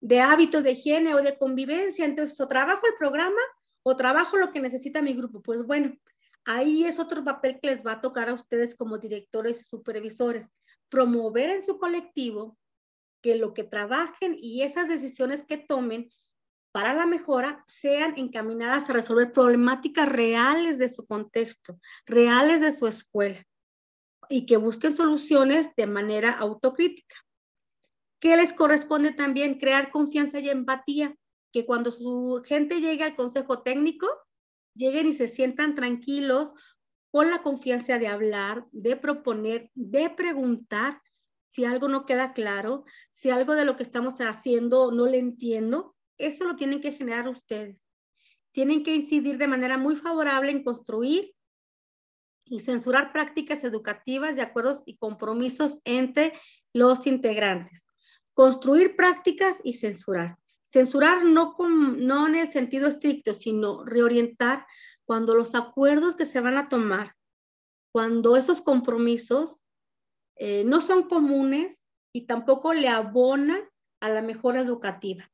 [0.00, 2.04] de hábitos de higiene o de convivencia.
[2.04, 3.40] Entonces, o trabajo el programa
[3.82, 5.42] o trabajo lo que necesita mi grupo.
[5.42, 5.96] Pues bueno,
[6.44, 10.48] ahí es otro papel que les va a tocar a ustedes como directores y supervisores
[10.90, 12.58] promover en su colectivo
[13.22, 16.10] que lo que trabajen y esas decisiones que tomen
[16.72, 22.86] para la mejora sean encaminadas a resolver problemáticas reales de su contexto, reales de su
[22.86, 23.44] escuela,
[24.28, 27.16] y que busquen soluciones de manera autocrítica.
[28.20, 29.58] ¿Qué les corresponde también?
[29.58, 31.16] Crear confianza y empatía,
[31.52, 34.08] que cuando su gente llegue al consejo técnico,
[34.74, 36.54] lleguen y se sientan tranquilos
[37.10, 41.00] con la confianza de hablar, de proponer, de preguntar
[41.50, 45.96] si algo no queda claro, si algo de lo que estamos haciendo no le entiendo,
[46.16, 47.88] eso lo tienen que generar ustedes.
[48.52, 51.34] Tienen que incidir de manera muy favorable en construir
[52.44, 56.32] y censurar prácticas educativas de acuerdos y compromisos entre
[56.72, 57.86] los integrantes.
[58.34, 60.36] Construir prácticas y censurar.
[60.64, 64.66] Censurar no, con, no en el sentido estricto, sino reorientar
[65.10, 67.16] cuando los acuerdos que se van a tomar,
[67.92, 69.64] cuando esos compromisos
[70.36, 71.82] eh, no son comunes
[72.14, 73.60] y tampoco le abonan
[74.00, 75.28] a la mejora educativa.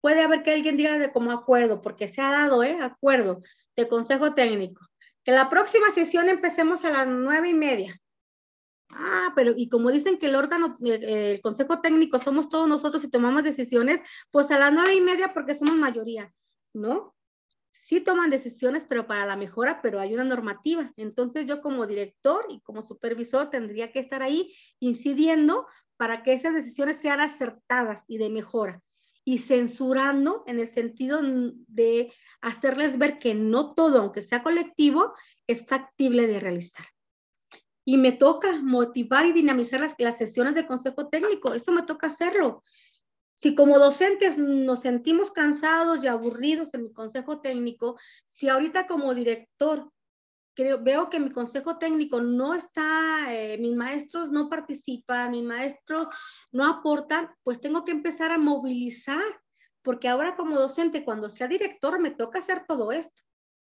[0.00, 2.78] Puede haber que alguien diga de como acuerdo, porque se ha dado, ¿eh?
[2.80, 3.42] Acuerdo
[3.76, 4.86] de consejo técnico.
[5.24, 8.00] Que la próxima sesión empecemos a las nueve y media.
[8.88, 13.10] Ah, pero y como dicen que el órgano, el, consejo técnico somos todos nosotros y
[13.10, 16.32] tomamos decisiones, pues a las nueve y media porque somos mayoría,
[16.72, 17.14] ¿no?
[17.72, 20.92] Sí toman decisiones, pero para la mejora, pero hay una normativa.
[20.96, 26.54] Entonces yo como director y como supervisor tendría que estar ahí incidiendo para que esas
[26.54, 28.82] decisiones sean acertadas y de mejora
[29.24, 35.12] y censurando en el sentido de hacerles ver que no todo, aunque sea colectivo,
[35.46, 36.86] es factible de realizar
[37.84, 41.54] y me toca motivar y dinamizar las, las sesiones de consejo técnico.
[41.54, 42.62] Eso me toca hacerlo.
[43.40, 49.14] Si como docentes nos sentimos cansados y aburridos en mi consejo técnico, si ahorita como
[49.14, 49.90] director
[50.54, 56.06] creo, veo que mi consejo técnico no está, eh, mis maestros no participan, mis maestros
[56.52, 59.24] no aportan, pues tengo que empezar a movilizar,
[59.80, 63.22] porque ahora como docente, cuando sea director, me toca hacer todo esto.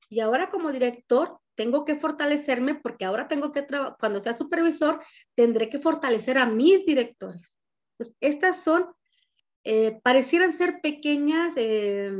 [0.09, 3.67] Y ahora como director, tengo que fortalecerme porque ahora tengo que
[3.99, 5.03] cuando sea supervisor,
[5.35, 7.59] tendré que fortalecer a mis directores.
[7.99, 8.87] Entonces, estas son,
[9.63, 12.11] eh, parecieran ser pequeñas eh,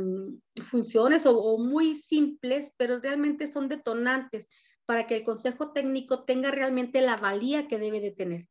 [0.62, 4.48] funciones o, o muy simples, pero realmente son detonantes
[4.86, 8.46] para que el consejo técnico tenga realmente la valía que debe de tener.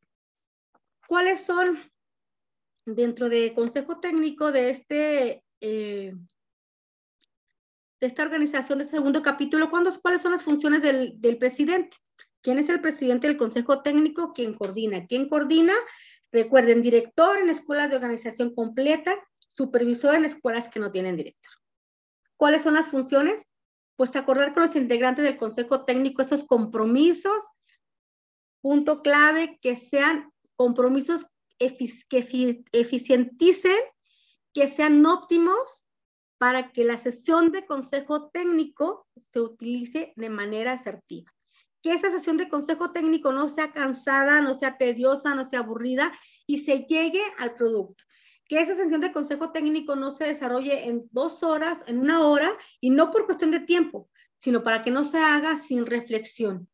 [1.06, 1.78] ¿Cuáles son
[2.84, 6.14] dentro del consejo técnico de este eh,
[8.00, 11.96] de esta organización de segundo capítulo, ¿cuáles son las funciones del, del presidente?
[12.40, 14.32] ¿Quién es el presidente del consejo técnico?
[14.32, 15.06] ¿Quién coordina?
[15.06, 15.72] ¿Quién coordina?
[16.32, 19.14] Recuerden, director en escuelas de organización completa,
[19.48, 21.52] supervisor en escuelas que no tienen director.
[22.36, 23.44] ¿Cuáles son las funciones?
[23.96, 27.44] Pues acordar con los integrantes del consejo técnico esos compromisos,
[28.62, 31.26] punto clave, que sean compromisos
[31.58, 33.78] que eficienticen,
[34.54, 35.84] que sean óptimos
[36.38, 41.32] para que la sesión de consejo técnico se utilice de manera asertiva.
[41.82, 46.12] Que esa sesión de consejo técnico no sea cansada, no sea tediosa, no sea aburrida
[46.46, 48.04] y se llegue al producto.
[48.48, 52.52] Que esa sesión de consejo técnico no se desarrolle en dos horas, en una hora
[52.80, 56.68] y no por cuestión de tiempo, sino para que no se haga sin reflexión.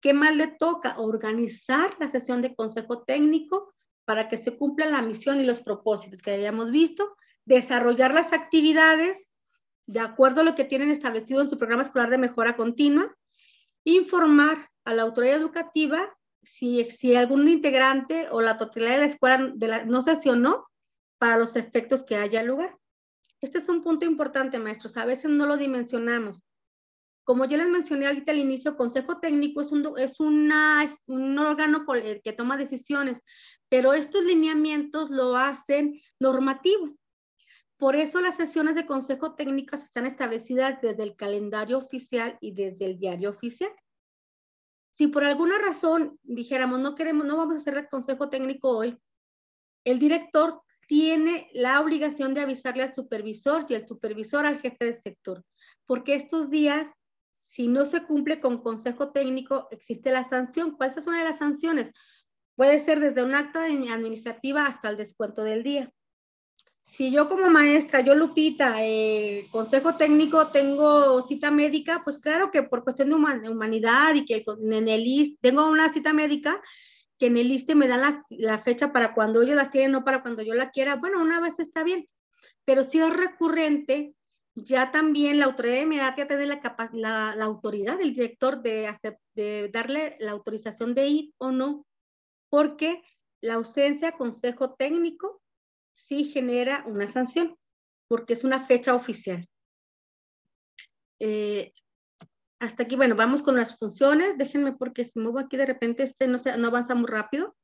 [0.00, 0.98] ¿Qué más le toca?
[0.98, 6.22] Organizar la sesión de consejo técnico para que se cumpla la misión y los propósitos
[6.22, 9.28] que hayamos visto desarrollar las actividades
[9.86, 13.16] de acuerdo a lo que tienen establecido en su programa escolar de mejora continua,
[13.86, 19.50] informar a la autoridad educativa si, si algún integrante o la totalidad de la escuela
[19.54, 20.66] de la, no sesionó
[21.18, 22.76] para los efectos que haya lugar.
[23.40, 24.96] Este es un punto importante, maestros.
[24.96, 26.40] A veces no lo dimensionamos.
[27.24, 31.38] Como ya les mencioné ahorita al inicio, Consejo Técnico es un, es una, es un
[31.38, 31.84] órgano
[32.22, 33.20] que toma decisiones,
[33.68, 36.88] pero estos lineamientos lo hacen normativo.
[37.78, 42.86] Por eso las sesiones de consejo técnico están establecidas desde el calendario oficial y desde
[42.86, 43.70] el diario oficial.
[44.90, 48.98] Si por alguna razón dijéramos no queremos, no vamos a hacer el consejo técnico hoy,
[49.84, 54.94] el director tiene la obligación de avisarle al supervisor y el supervisor al jefe de
[54.94, 55.44] sector,
[55.84, 56.88] porque estos días,
[57.32, 60.76] si no se cumple con consejo técnico, existe la sanción.
[60.76, 61.92] ¿Cuál es una de las sanciones?
[62.54, 65.92] Puede ser desde un acta administrativa hasta el descuento del día
[66.86, 72.62] si yo como maestra, yo Lupita, el consejo técnico tengo cita médica, pues claro que
[72.62, 76.62] por cuestión de humanidad y que en el IST, tengo una cita médica
[77.18, 80.04] que en el ISTE me dan la, la, fecha para cuando ellos las tienen, no
[80.04, 80.94] para cuando yo la quiera.
[80.94, 82.08] Bueno, una vez está bien,
[82.64, 84.14] pero si es recurrente,
[84.54, 86.60] ya también la autoridad inmediata tiene la,
[86.92, 88.90] la, la autoridad del director de,
[89.34, 91.84] de darle la autorización de ir o no,
[92.48, 93.02] porque
[93.40, 95.42] la ausencia consejo técnico
[95.96, 97.56] sí genera una sanción.
[98.08, 99.48] porque es una fecha oficial.
[101.18, 101.72] Eh,
[102.60, 104.38] hasta aquí, bueno, vamos con las funciones.
[104.38, 107.56] Déjenme porque si muevo aquí de repente, este no, se, no avanza muy rápido.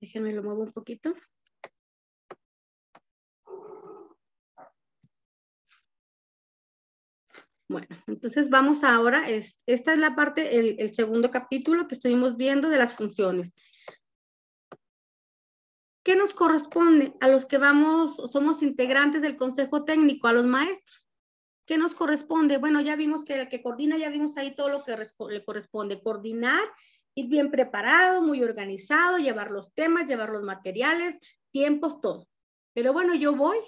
[0.00, 1.14] Déjenme lo muevo un poquito.
[7.68, 12.36] Bueno, entonces vamos ahora, es, esta es la parte, el, el segundo capítulo que estuvimos
[12.36, 13.54] viendo de las funciones.
[16.02, 21.06] ¿Qué nos corresponde a los que vamos, somos integrantes del Consejo Técnico, a los maestros?
[21.66, 22.56] ¿Qué nos corresponde?
[22.56, 24.96] Bueno, ya vimos que el que coordina, ya vimos ahí todo lo que
[25.28, 26.02] le corresponde.
[26.02, 26.62] Coordinar,
[27.14, 31.18] ir bien preparado, muy organizado, llevar los temas, llevar los materiales,
[31.52, 32.28] tiempos, todo.
[32.72, 33.58] Pero bueno, yo voy,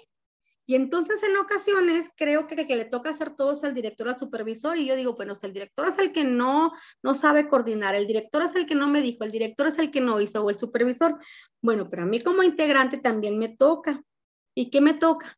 [0.65, 4.17] y entonces en ocasiones creo que, que le toca hacer todo es al director, al
[4.17, 7.95] supervisor, y yo digo, bueno, si el director es el que no, no sabe coordinar,
[7.95, 10.41] el director es el que no me dijo, el director es el que no hizo,
[10.43, 11.19] o el supervisor.
[11.61, 14.01] Bueno, pero a mí como integrante también me toca.
[14.55, 15.37] ¿Y qué me toca?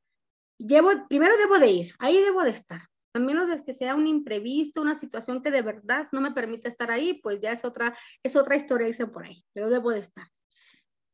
[0.59, 2.81] Llevo, primero debo de ir, ahí debo de estar.
[3.13, 6.69] A menos de que sea un imprevisto, una situación que de verdad no me permite
[6.69, 9.99] estar ahí, pues ya es otra, es otra historia, dicen por ahí, pero debo de
[9.99, 10.27] estar.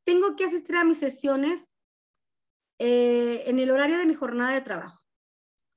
[0.03, 1.70] Tengo que asistir a mis sesiones
[2.84, 5.05] eh, en el horario de mi jornada de trabajo.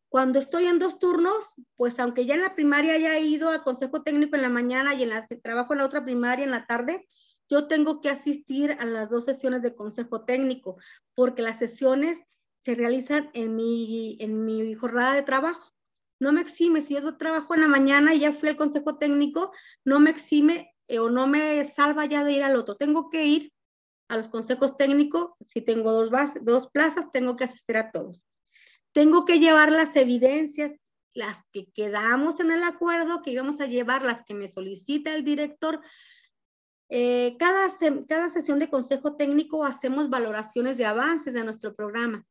[0.08, 4.02] Cuando estoy en dos turnos, pues aunque ya en la primaria haya ido al consejo
[4.02, 7.06] técnico en la mañana y en la trabajo en la otra primaria en la tarde,
[7.50, 10.78] yo tengo que asistir a las dos sesiones de consejo técnico,
[11.14, 12.24] porque las sesiones
[12.60, 15.74] se realizan en mi, en mi jornada de trabajo.
[16.18, 19.52] No me exime, si yo trabajo en la mañana y ya fui al consejo técnico,
[19.84, 22.76] no me exime eh, o no me salva ya de ir al otro.
[22.76, 23.53] Tengo que ir
[24.14, 26.10] a los consejos técnicos, si tengo dos,
[26.42, 28.22] dos plazas, tengo que asistir a todos.
[28.92, 30.72] Tengo que llevar las evidencias,
[31.14, 35.24] las que quedamos en el acuerdo, que íbamos a llevar, las que me solicita el
[35.24, 35.80] director.
[36.88, 37.68] Eh, cada,
[38.08, 42.24] cada sesión de consejo técnico hacemos valoraciones de avances de nuestro programa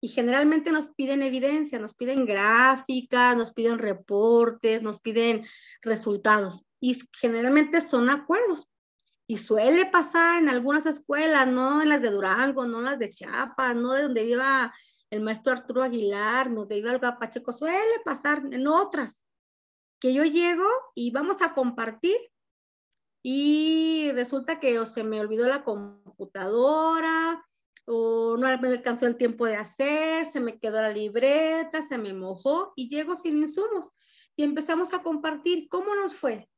[0.00, 5.46] y generalmente nos piden evidencia, nos piden gráficas, nos piden reportes, nos piden
[5.82, 8.66] resultados y generalmente son acuerdos.
[9.30, 13.10] Y suele pasar en algunas escuelas, no en las de Durango, no en las de
[13.10, 14.74] Chiapas, no de donde viva
[15.08, 19.24] el maestro Arturo Aguilar, no de viva el Pacheco, suele pasar en otras,
[20.00, 20.66] que yo llego
[20.96, 22.16] y vamos a compartir
[23.22, 27.46] y resulta que o se me olvidó la computadora
[27.86, 32.12] o no me alcanzó el tiempo de hacer, se me quedó la libreta, se me
[32.12, 33.92] mojó y llego sin insumos
[34.34, 36.50] y empezamos a compartir cómo nos fue.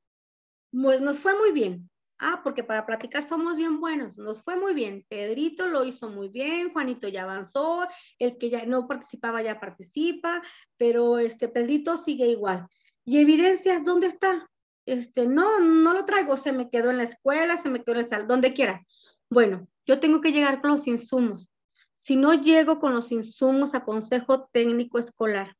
[0.73, 1.91] Pues nos fue muy bien.
[2.25, 4.16] Ah, porque para platicar somos bien buenos.
[4.16, 5.05] Nos fue muy bien.
[5.09, 7.85] Pedrito lo hizo muy bien, Juanito ya avanzó,
[8.20, 10.41] el que ya no participaba ya participa,
[10.77, 12.68] pero este Pedrito sigue igual.
[13.05, 14.49] ¿Y evidencias dónde está?
[14.87, 18.03] Este, no, no lo traigo, se me quedó en la escuela, se me quedó en
[18.03, 18.87] el salón, donde quiera.
[19.29, 21.51] Bueno, yo tengo que llegar con los insumos.
[21.97, 25.57] Si no llego con los insumos a Consejo Técnico Escolar,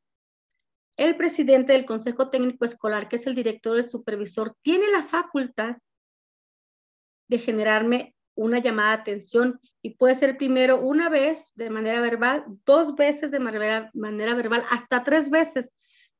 [0.95, 5.75] el presidente del Consejo Técnico Escolar, que es el director del supervisor, tiene la facultad
[7.27, 12.45] de generarme una llamada de atención y puede ser primero una vez de manera verbal,
[12.65, 15.71] dos veces de manera, manera verbal, hasta tres veces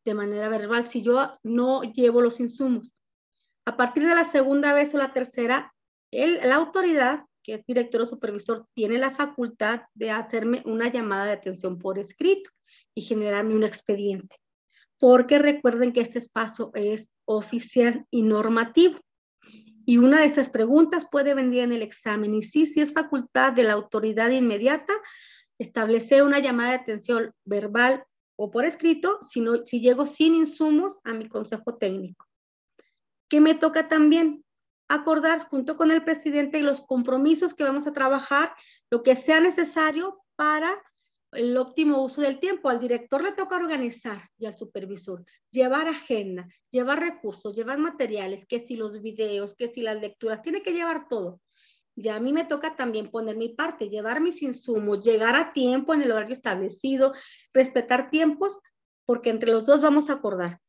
[0.05, 2.93] de manera verbal si yo no llevo los insumos.
[3.65, 5.73] A partir de la segunda vez o la tercera,
[6.11, 11.25] el, la autoridad, que es director o supervisor, tiene la facultad de hacerme una llamada
[11.25, 12.49] de atención por escrito
[12.93, 14.35] y generarme un expediente.
[14.99, 18.99] Porque recuerden que este espacio es oficial y normativo.
[19.85, 22.33] Y una de estas preguntas puede venir en el examen.
[22.33, 24.93] Y sí, si es facultad de la autoridad inmediata,
[25.59, 28.05] establecer una llamada de atención verbal
[28.35, 32.25] o por escrito si, no, si llego sin insumos a mi consejo técnico.
[33.29, 34.43] ¿Qué me toca también?
[34.89, 38.53] Acordar junto con el presidente los compromisos que vamos a trabajar,
[38.89, 40.81] lo que sea necesario para
[41.35, 42.69] el óptimo uso del tiempo.
[42.69, 48.59] Al director le toca organizar y al supervisor, llevar agenda, llevar recursos, llevar materiales, que
[48.59, 51.41] si los videos, que si las lecturas, tiene que llevar todo.
[51.95, 55.93] Ya a mí me toca también poner mi parte, llevar mis insumos, llegar a tiempo
[55.93, 57.13] en el horario establecido,
[57.53, 58.59] respetar tiempos,
[59.05, 60.59] porque entre los dos vamos a acordar.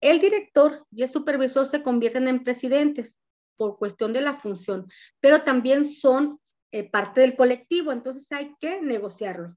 [0.00, 3.18] El director y el supervisor se convierten en presidentes
[3.56, 4.88] por cuestión de la función,
[5.20, 6.40] pero también son
[6.72, 9.56] eh, parte del colectivo, entonces hay que negociarlo.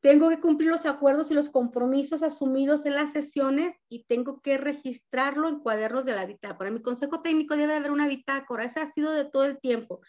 [0.00, 4.56] Tengo que cumplir los acuerdos y los compromisos asumidos en las sesiones y tengo que
[4.56, 6.70] registrarlo en cuadernos de la bitácora.
[6.70, 10.00] Mi consejo técnico debe haber una bitácora, ese ha sido de todo el tiempo.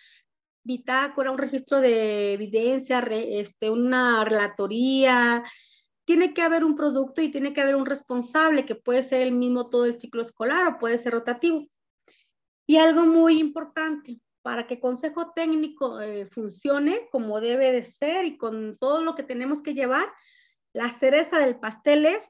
[0.64, 5.44] Bitácora, un registro de evidencia, este, una relatoría,
[6.08, 9.34] tiene que haber un producto y tiene que haber un responsable que puede ser el
[9.34, 11.68] mismo todo el ciclo escolar o puede ser rotativo.
[12.66, 18.38] Y algo muy importante, para que consejo técnico eh, funcione como debe de ser y
[18.38, 20.08] con todo lo que tenemos que llevar,
[20.72, 22.30] la cereza del pastel es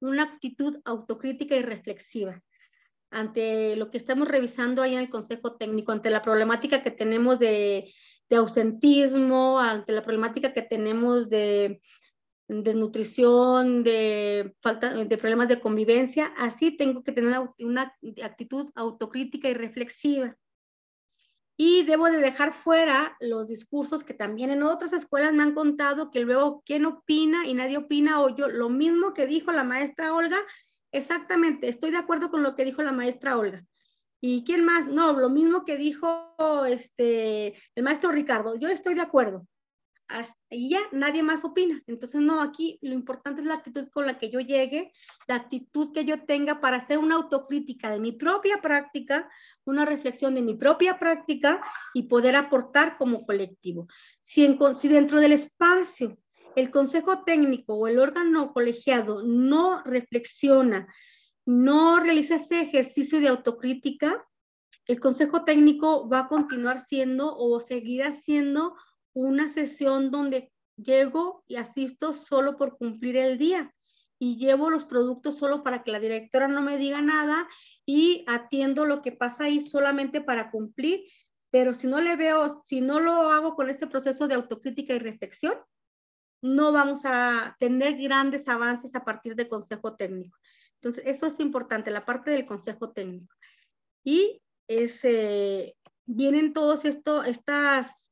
[0.00, 2.42] una actitud autocrítica y reflexiva
[3.10, 7.38] ante lo que estamos revisando ahí en el consejo técnico, ante la problemática que tenemos
[7.38, 7.92] de,
[8.30, 11.82] ausentismo, ante la problemática que tenemos de
[12.48, 14.54] desnutrición, de
[15.20, 20.34] problemas de convivencia, así tengo que tener una actitud autocrítica y reflexiva.
[21.62, 26.10] Y debo de dejar fuera los discursos que también en otras escuelas me han contado
[26.10, 27.46] que luego, ¿quién opina?
[27.46, 30.38] Y nadie opina, o yo, lo mismo que dijo la maestra Olga,
[30.90, 33.62] exactamente, estoy de acuerdo con lo que dijo la maestra Olga.
[34.22, 34.86] ¿Y quién más?
[34.86, 36.34] No, lo mismo que dijo
[36.66, 39.46] este, el maestro Ricardo, yo estoy de acuerdo
[40.50, 41.82] y ya nadie más opina.
[41.86, 44.92] Entonces, no, aquí lo importante es la actitud con la que yo llegue,
[45.26, 49.30] la actitud que yo tenga para hacer una autocrítica de mi propia práctica,
[49.64, 51.60] una reflexión de mi propia práctica
[51.94, 53.86] y poder aportar como colectivo.
[54.22, 56.18] Si, en, si dentro del espacio
[56.56, 60.88] el consejo técnico o el órgano colegiado no reflexiona,
[61.46, 64.26] no realiza ese ejercicio de autocrítica,
[64.86, 68.74] el consejo técnico va a continuar siendo o seguirá siendo
[69.14, 73.74] una sesión donde llego y asisto solo por cumplir el día
[74.18, 77.48] y llevo los productos solo para que la directora no me diga nada
[77.86, 81.04] y atiendo lo que pasa ahí solamente para cumplir,
[81.50, 84.98] pero si no le veo, si no lo hago con este proceso de autocrítica y
[84.98, 85.54] reflexión,
[86.42, 90.38] no vamos a tener grandes avances a partir del consejo técnico.
[90.74, 93.34] Entonces, eso es importante, la parte del consejo técnico.
[94.04, 98.09] Y ese, vienen todos esto, estas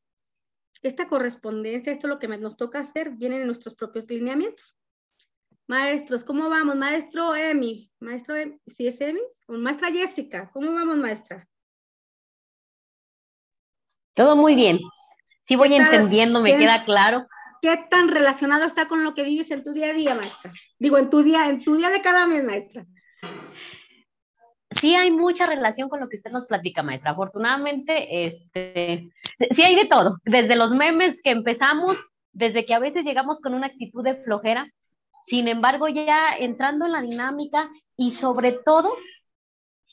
[0.82, 4.76] esta correspondencia, esto es lo que nos toca hacer, viene en nuestros propios lineamientos.
[5.66, 6.76] Maestros, ¿cómo vamos?
[6.76, 9.20] Maestro Emi, maestro Emi, ¿sí es Emi?
[9.48, 11.46] Maestra Jessica, ¿cómo vamos, maestra?
[14.14, 14.80] Todo muy bien.
[15.40, 17.26] Sí voy entendiendo, me queda claro.
[17.60, 20.52] ¿Qué tan relacionado está con lo que vives en tu día a día, maestra?
[20.78, 22.86] Digo, en tu día, en tu día de cada mes, maestra
[24.80, 27.12] sí hay mucha relación con lo que usted nos platica, maestra.
[27.12, 29.10] Afortunadamente, este,
[29.50, 31.98] sí hay de todo, desde los memes que empezamos,
[32.32, 34.72] desde que a veces llegamos con una actitud de flojera,
[35.26, 38.90] sin embargo, ya entrando en la dinámica y sobre todo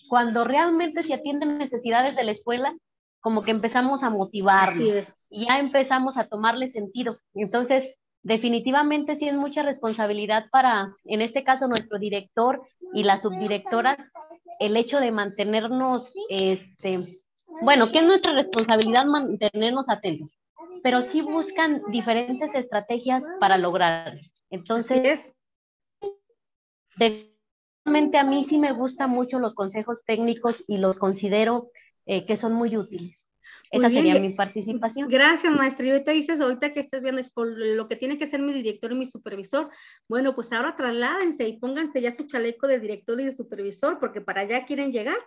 [0.07, 2.73] cuando realmente se atienden necesidades de la escuela,
[3.19, 7.17] como que empezamos a motivarnos y ya empezamos a tomarle sentido.
[7.33, 12.61] Entonces, definitivamente sí es mucha responsabilidad para, en este caso, nuestro director
[12.93, 14.11] y las subdirectoras,
[14.59, 16.99] el hecho de mantenernos, este,
[17.61, 20.37] bueno, que es nuestra responsabilidad mantenernos atentos,
[20.83, 24.21] pero sí buscan diferentes estrategias para lograrlo.
[24.49, 25.35] Entonces,
[26.97, 31.69] definitivamente a mí sí me gustan mucho los consejos técnicos y los considero
[32.05, 33.24] eh, que son muy útiles.
[33.75, 35.09] Esa sería mi participación.
[35.09, 35.85] Gracias, maestra.
[35.85, 38.53] Y ahorita dices, ahorita que estás viendo, es por lo que tiene que ser mi
[38.53, 39.69] director y mi supervisor.
[40.07, 44.21] Bueno, pues ahora trasládense y pónganse ya su chaleco de director y de supervisor, porque
[44.21, 45.17] para allá quieren llegar.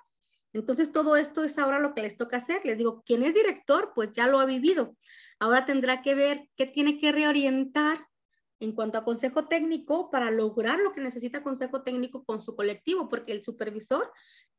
[0.52, 2.60] Entonces, todo esto es ahora lo que les toca hacer.
[2.64, 4.96] Les digo, quien es director, pues ya lo ha vivido.
[5.38, 7.98] Ahora tendrá que ver qué tiene que reorientar
[8.60, 13.08] en cuanto a consejo técnico para lograr lo que necesita consejo técnico con su colectivo,
[13.08, 14.10] porque el supervisor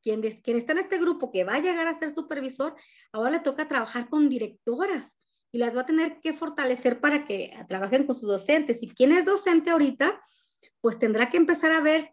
[0.02, 2.76] quien, quien está en este grupo que va a llegar a ser supervisor,
[3.12, 5.18] ahora le toca trabajar con directoras
[5.52, 8.84] y las va a tener que fortalecer para que trabajen con sus docentes.
[8.84, 10.22] Y quien es docente ahorita,
[10.82, 12.10] pues tendrá que empezar a ver,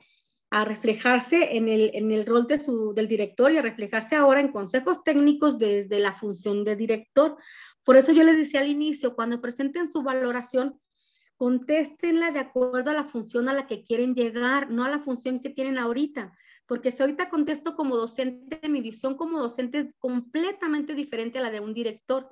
[0.50, 4.40] a reflejarse en el, en el rol de su, del director y a reflejarse ahora
[4.40, 7.36] en consejos técnicos desde la función de director.
[7.84, 10.80] Por eso yo les decía al inicio, cuando presenten su valoración,
[11.36, 15.40] contéstenla de acuerdo a la función a la que quieren llegar, no a la función
[15.40, 16.32] que tienen ahorita
[16.66, 21.50] porque si ahorita contesto como docente, mi visión como docente es completamente diferente a la
[21.50, 22.28] de un director.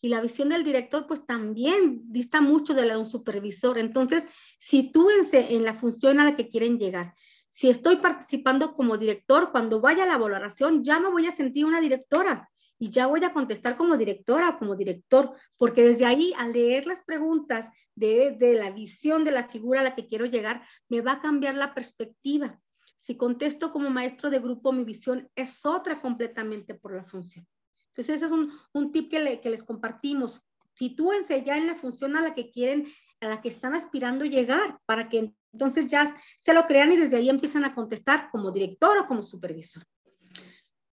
[0.00, 3.78] Y la visión del director, pues también dista mucho de la de un supervisor.
[3.78, 4.26] Entonces,
[4.58, 7.14] sitúense en la función a la que quieren llegar.
[7.48, 11.64] Si estoy participando como director, cuando vaya a la valoración, ya me voy a sentir
[11.64, 16.34] una directora y ya voy a contestar como directora o como director, porque desde ahí,
[16.36, 20.26] al leer las preguntas de, de la visión de la figura a la que quiero
[20.26, 22.60] llegar, me va a cambiar la perspectiva.
[22.96, 27.46] Si contesto como maestro de grupo, mi visión es otra completamente por la función.
[27.90, 30.42] Entonces, ese es un, un tip que, les compartimos.
[30.74, 32.86] Sitúense ya en la función a la que quieren,
[33.20, 37.16] a la que están aspirando llegar, para que entonces ya se lo crean y desde
[37.16, 39.82] ahí empiezan a contestar como director o como supervisor.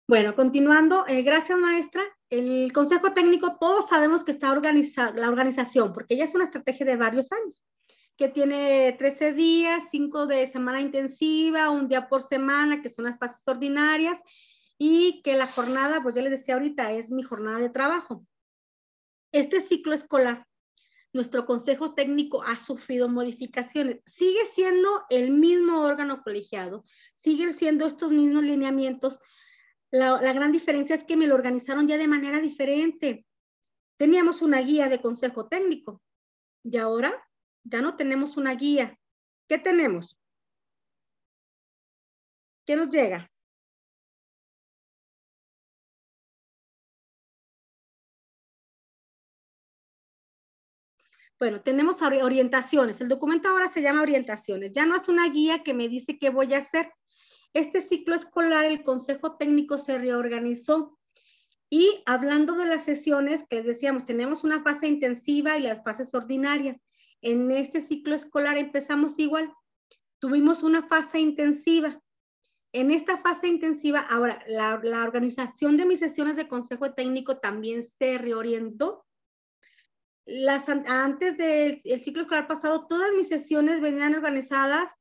[0.07, 2.03] Bueno, continuando, eh, gracias maestra.
[2.29, 6.85] El consejo técnico, todos sabemos que está organizada la organización, porque ya es una estrategia
[6.85, 7.63] de varios años
[8.21, 13.17] que tiene 13 días, 5 de semana intensiva, un día por semana, que son las
[13.17, 14.21] fases ordinarias,
[14.77, 18.23] y que la jornada, pues ya les decía ahorita, es mi jornada de trabajo.
[19.31, 20.45] Este ciclo escolar,
[21.13, 24.03] nuestro consejo técnico ha sufrido modificaciones.
[24.05, 29.19] Sigue siendo el mismo órgano colegiado, siguen siendo estos mismos lineamientos.
[29.89, 33.25] La, la gran diferencia es que me lo organizaron ya de manera diferente.
[33.97, 36.03] Teníamos una guía de consejo técnico
[36.63, 37.19] y ahora
[37.63, 38.97] ya no tenemos una guía.
[39.47, 40.17] ¿Qué tenemos?
[42.65, 43.31] ¿Qué nos llega?
[51.41, 53.01] Bueno, tenemos orientaciones.
[53.01, 54.73] El documento ahora se llama orientaciones.
[54.73, 56.93] Ya no es una guía que me dice qué voy a hacer.
[57.53, 60.99] Este ciclo escolar, el Consejo Técnico se reorganizó.
[61.67, 66.77] Y hablando de las sesiones, que decíamos, tenemos una fase intensiva y las fases ordinarias.
[67.21, 69.53] En este ciclo escolar empezamos igual.
[70.19, 72.01] Tuvimos una fase intensiva.
[72.73, 78.17] En esta fase intensiva, ahora, la, organización de mis sesiones de consejo técnico también se
[78.17, 79.05] reorientó
[80.25, 84.93] las, antes del ciclo escolar pasado, todas mis sesiones venían organizadas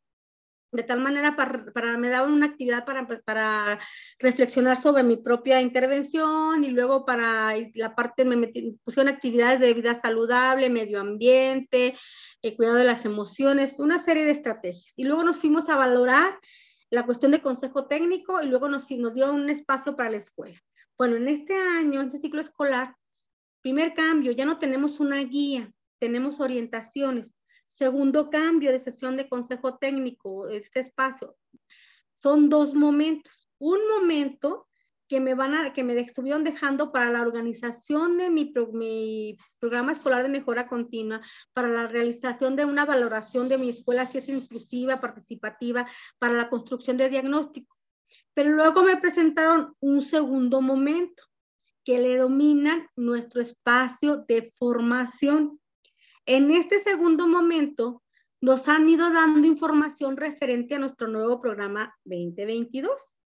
[0.72, 3.80] de tal manera para, para me daban una actividad para, para
[4.18, 9.74] reflexionar sobre mi propia intervención y luego para la parte, me metí, pusieron actividades de
[9.74, 11.96] vida saludable, medio ambiente,
[12.42, 14.92] el cuidado de las emociones, una serie de estrategias.
[14.96, 16.38] Y luego nos fuimos a valorar
[16.90, 20.60] la cuestión de consejo técnico y luego nos, nos dio un espacio para la escuela.
[20.96, 22.94] Bueno, en este año, en este ciclo escolar,
[23.62, 27.36] Primer cambio, ya no tenemos una guía, tenemos orientaciones.
[27.70, 31.36] Segundo cambio de sesión de consejo técnico, este espacio,
[32.16, 33.48] son dos momentos.
[33.58, 34.68] Un momento
[35.08, 39.92] que me van a, que me estuvieron dejando para la organización de mi, mi, programa
[39.92, 41.20] escolar de mejora continua,
[41.52, 46.50] para la realización de una valoración de mi escuela, si es inclusiva, participativa, para la
[46.50, 47.76] construcción de diagnóstico.
[48.34, 51.22] Pero luego me presentaron un segundo momento,
[51.84, 55.59] que le dominan nuestro espacio de formación.
[56.32, 58.04] En este segundo momento,
[58.40, 63.16] nos han ido dando información referente a nuestro nuevo programa 2022.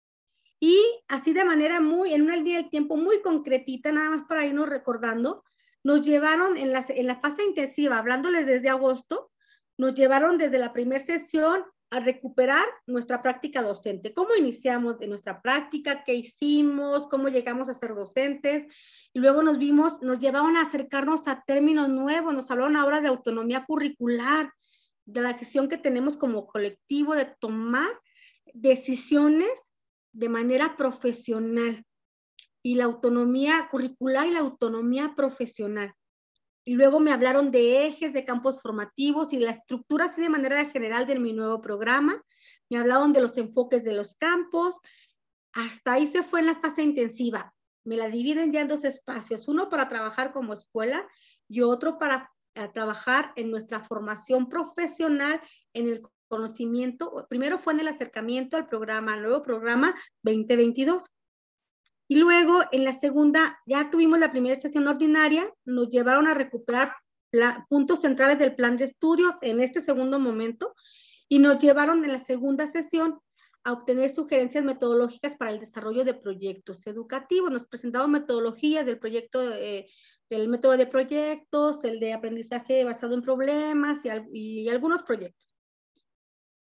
[0.59, 4.47] Y así de manera muy, en una línea del tiempo muy concretita, nada más para
[4.47, 5.45] irnos recordando,
[5.83, 9.31] nos llevaron en la, en la fase intensiva, hablándoles desde agosto,
[9.77, 11.63] nos llevaron desde la primera sesión
[11.95, 14.13] a recuperar nuestra práctica docente.
[14.13, 16.03] ¿Cómo iniciamos de nuestra práctica?
[16.03, 17.07] ¿Qué hicimos?
[17.07, 18.67] ¿Cómo llegamos a ser docentes?
[19.13, 23.07] Y luego nos vimos, nos llevaron a acercarnos a términos nuevos, nos hablaron ahora de
[23.07, 24.53] autonomía curricular,
[25.05, 27.89] de la decisión que tenemos como colectivo de tomar
[28.53, 29.71] decisiones
[30.13, 31.85] de manera profesional
[32.61, 35.95] y la autonomía curricular y la autonomía profesional
[36.65, 40.65] y luego me hablaron de ejes, de campos formativos y la estructura así de manera
[40.67, 42.23] general de mi nuevo programa.
[42.71, 44.77] Me hablaron de los enfoques de los campos.
[45.53, 47.55] Hasta ahí se fue en la fase intensiva.
[47.85, 51.07] Me la dividen ya en dos espacios, uno para trabajar como escuela
[51.49, 55.41] y otro para eh, trabajar en nuestra formación profesional
[55.75, 57.27] en el conocimiento.
[57.29, 61.05] Primero fue en el acercamiento al programa, al nuevo programa 2022.
[62.07, 66.95] Y luego en la segunda, ya tuvimos la primera sesión ordinaria, nos llevaron a recuperar
[67.69, 70.75] puntos centrales del plan de estudios en este segundo momento
[71.29, 73.19] y nos llevaron en la segunda sesión
[73.65, 77.51] a obtener sugerencias metodológicas para el desarrollo de proyectos educativos.
[77.51, 84.03] Nos presentaron metodologías del proyecto, del método de proyectos, el de aprendizaje basado en problemas
[84.05, 85.55] y algunos proyectos.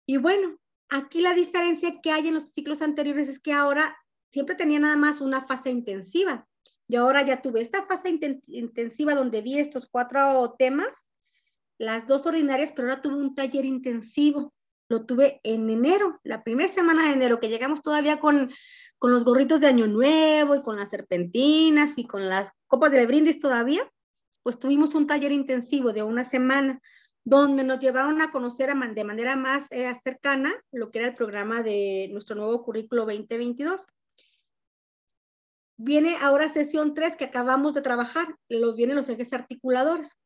[0.07, 0.57] Y bueno,
[0.89, 3.95] aquí la diferencia que hay en los ciclos anteriores es que ahora
[4.29, 6.47] siempre tenía nada más una fase intensiva.
[6.87, 8.17] Y ahora ya tuve esta fase
[8.47, 11.07] intensiva donde vi estos cuatro temas,
[11.77, 14.53] las dos ordinarias, pero ahora tuve un taller intensivo.
[14.89, 18.51] Lo tuve en enero, la primera semana de enero, que llegamos todavía con,
[18.97, 23.05] con los gorritos de Año Nuevo y con las serpentinas y con las copas de
[23.05, 23.87] brindis todavía,
[24.41, 26.81] pues tuvimos un taller intensivo de una semana
[27.23, 31.61] donde nos llevaron a conocer de manera más eh, cercana lo que era el programa
[31.61, 33.85] de nuestro nuevo currículo 2022.
[35.81, 40.19] Viene ahora sesión 3 que acabamos de trabajar, los vienen los ejes articuladores.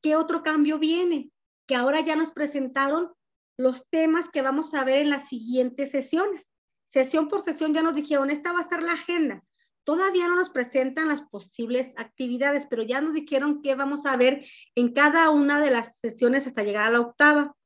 [0.00, 1.32] ¿Qué otro cambio viene?
[1.66, 3.10] Que ahora ya nos presentaron
[3.56, 6.52] los temas que vamos a ver en las siguientes sesiones.
[6.84, 9.42] Sesión por sesión ya nos dijeron, esta va a ser la agenda.
[9.82, 14.46] Todavía no nos presentan las posibles actividades, pero ya nos dijeron que vamos a ver
[14.76, 17.56] en cada una de las sesiones hasta llegar a la octava,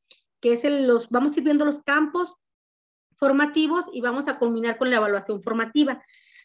[0.40, 2.36] que es el, los, vamos a ir viendo los campos
[3.18, 6.02] formativos y vamos a culminar con la evaluación formativa.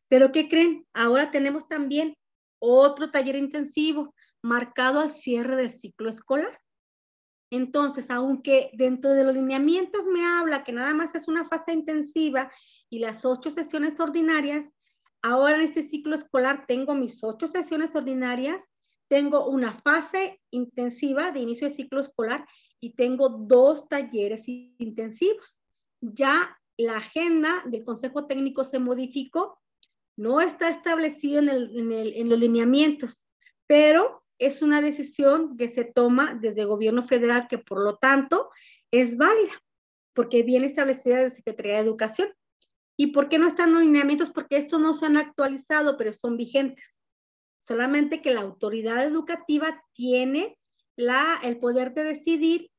[0.10, 0.86] Pero ¿qué creen?
[0.93, 2.16] Ahora tenemos también
[2.60, 6.60] otro taller intensivo marcado al cierre del ciclo escolar.
[7.51, 12.51] Entonces, aunque dentro de los lineamientos me habla que nada más es una fase intensiva
[12.89, 14.72] y las ocho sesiones ordinarias,
[15.22, 18.70] ahora en este ciclo escolar tengo mis ocho sesiones ordinarias,
[19.07, 22.47] tengo una fase intensiva de inicio de ciclo escolar
[22.80, 25.60] y tengo dos talleres intensivos.
[26.01, 29.59] Ya la agenda del Consejo Técnico se modificó,
[30.20, 33.26] no está establecido en, los lineamientos,
[33.67, 38.49] pero es una decisión que se toma desde el gobierno federal que por lo tanto
[38.91, 39.53] es válida,
[40.13, 42.34] porque viene establecida desde Secretaría de Educación.
[42.97, 44.30] ¿Y por qué no están los lineamientos?
[44.30, 46.99] Porque estos no se han actualizado, pero son vigentes.
[47.59, 50.57] Solamente que la autoridad educativa tiene
[50.97, 52.70] la, el poder de decidir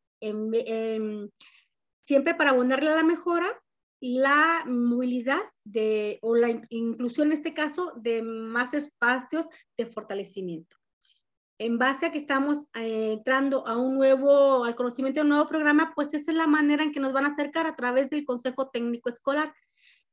[2.03, 3.63] siempre para abonarle a la mejora
[4.01, 9.47] la movilidad de, o la inclusión en este caso de más espacios
[9.77, 10.81] de fortalecimiento
[11.61, 15.47] en base a que estamos eh, entrando a un nuevo, al conocimiento de un nuevo
[15.47, 18.25] programa, pues esa es la manera en que nos van a acercar a través del
[18.25, 19.53] Consejo Técnico Escolar.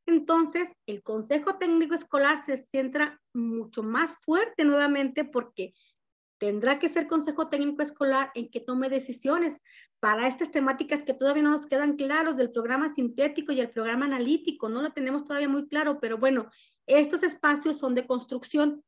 [0.06, 5.74] Entonces, el Consejo Técnico Escolar se centra mucho más fuerte nuevamente porque
[6.38, 9.60] tendrá que ser Consejo Técnico Escolar en que tome decisiones
[10.00, 14.06] para estas temáticas que todavía no nos quedan claros del programa sintético y el programa
[14.06, 16.50] analítico, no lo tenemos todavía muy claro, pero bueno,
[16.86, 18.84] estos espacios son de construcción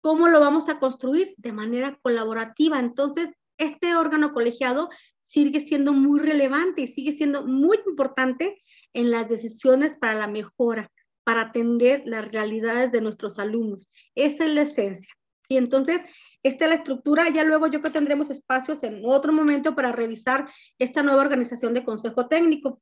[0.00, 1.34] ¿Cómo lo vamos a construir?
[1.36, 2.78] De manera colaborativa.
[2.78, 4.88] Entonces, este órgano colegiado
[5.22, 8.62] sigue siendo muy relevante y sigue siendo muy importante
[8.94, 10.90] en las decisiones para la mejora,
[11.22, 13.90] para atender las realidades de nuestros alumnos.
[14.14, 15.12] Esa es la esencia.
[15.48, 16.00] Y entonces,
[16.42, 17.28] esta es la estructura.
[17.28, 21.74] Ya luego yo creo que tendremos espacios en otro momento para revisar esta nueva organización
[21.74, 22.80] de consejo técnico.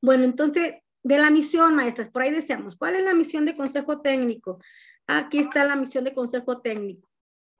[0.00, 0.74] Bueno, entonces,
[1.04, 4.58] de la misión, maestras, por ahí deseamos, ¿cuál es la misión de consejo técnico?
[5.06, 7.08] Aquí está la misión de consejo técnico.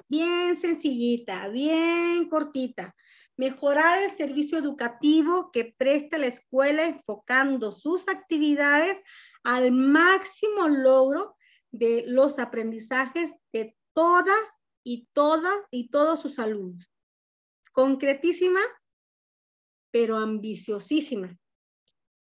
[0.09, 2.95] Bien sencillita, bien cortita.
[3.37, 9.01] Mejorar el servicio educativo que presta la escuela enfocando sus actividades
[9.43, 11.37] al máximo logro
[11.71, 16.91] de los aprendizajes de todas y todas y todos sus alumnos.
[17.73, 18.61] Concretísima,
[19.91, 21.39] pero ambiciosísima.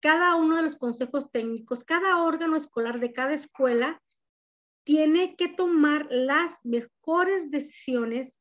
[0.00, 4.02] Cada uno de los consejos técnicos, cada órgano escolar de cada escuela
[4.84, 8.36] tiene que tomar las mejores decisiones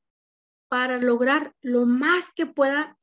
[0.68, 2.97] para lograr lo más que pueda,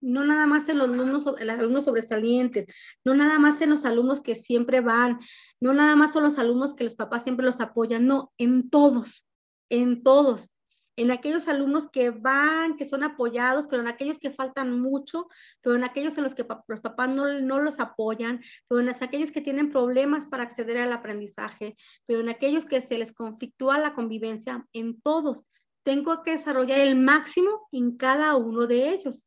[0.00, 2.66] no nada más en los alumnos, en los alumnos sobresalientes,
[3.04, 5.20] no nada más en los alumnos que siempre van,
[5.60, 9.24] no nada más son los alumnos que los papás siempre los apoyan, no, en todos,
[9.68, 10.54] en todos
[10.96, 15.28] en aquellos alumnos que van, que son apoyados, pero en aquellos que faltan mucho,
[15.60, 19.30] pero en aquellos en los que los papás no, no los apoyan, pero en aquellos
[19.30, 23.94] que tienen problemas para acceder al aprendizaje, pero en aquellos que se les conflictúa la
[23.94, 25.46] convivencia, en todos.
[25.82, 29.26] Tengo que desarrollar el máximo en cada uno de ellos.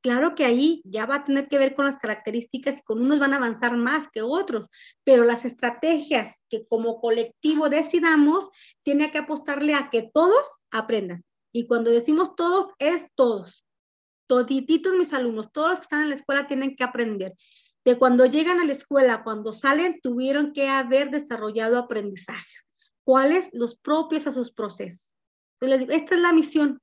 [0.00, 3.18] Claro que ahí ya va a tener que ver con las características y con unos
[3.18, 4.68] van a avanzar más que otros,
[5.02, 8.48] pero las estrategias que como colectivo decidamos,
[8.84, 11.24] tiene que apostarle a que todos aprendan.
[11.52, 13.64] Y cuando decimos todos, es todos.
[14.28, 17.34] Todititos mis alumnos, todos los que están en la escuela tienen que aprender.
[17.84, 22.66] De cuando llegan a la escuela, cuando salen, tuvieron que haber desarrollado aprendizajes.
[23.02, 23.48] ¿Cuáles?
[23.52, 25.12] Los propios a sus procesos.
[25.60, 26.80] Esta es la misión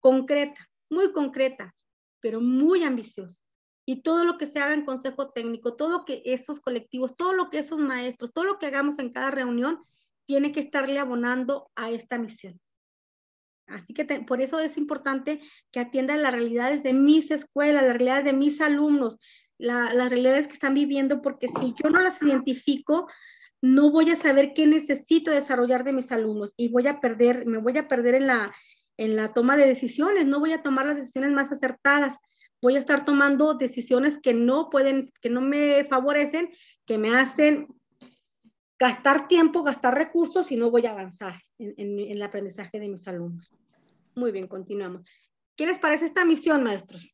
[0.00, 1.74] concreta, muy concreta
[2.20, 3.42] pero muy ambiciosa.
[3.86, 7.48] Y todo lo que se haga en consejo técnico, todo que esos colectivos, todo lo
[7.48, 9.82] que esos maestros, todo lo que hagamos en cada reunión,
[10.26, 12.60] tiene que estarle abonando a esta misión.
[13.66, 15.40] Así que por eso es importante
[15.70, 19.18] que atiendan las realidades de mis escuelas, las realidades de mis alumnos,
[19.58, 23.08] las realidades que están viviendo, porque si yo no las identifico,
[23.60, 27.58] no voy a saber qué necesito desarrollar de mis alumnos y voy a perder, me
[27.58, 28.54] voy a perder en la,
[28.98, 32.18] en la toma de decisiones, no voy a tomar las decisiones más acertadas,
[32.60, 36.50] voy a estar tomando decisiones que no pueden, que no me favorecen,
[36.84, 37.68] que me hacen
[38.78, 43.50] gastar tiempo, gastar recursos y no voy a avanzar en, el aprendizaje de mis alumnos.
[44.14, 45.08] Muy bien, continuamos.
[45.56, 47.08] ¿Qué les parece esta misión, maestros?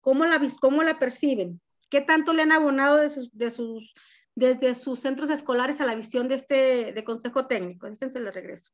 [0.00, 1.60] ¿Cómo la, cómo la perciben?
[1.90, 3.94] ¿Qué tanto le han abonado de sus, de sus,
[4.34, 7.88] desde sus centros escolares a la visión de este de consejo técnico?
[7.88, 8.72] Déjense de regreso.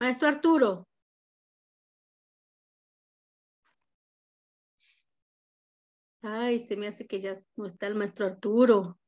[0.00, 0.86] Maestro Arturo.
[6.22, 8.98] Ay, se me hace que ya no está el maestro Arturo.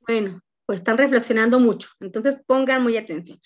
[0.00, 3.40] Bueno, pues están reflexionando mucho, entonces pongan muy atención.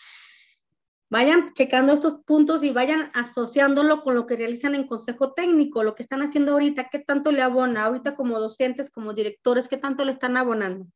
[1.10, 5.94] Vayan checando estos puntos y vayan asociándolo con lo que realizan en consejo técnico, lo
[5.94, 10.04] que están haciendo ahorita, qué tanto le abona, ahorita como docentes, como directores, qué tanto
[10.04, 10.86] le están abonando.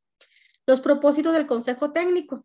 [0.66, 2.44] Los propósitos del consejo técnico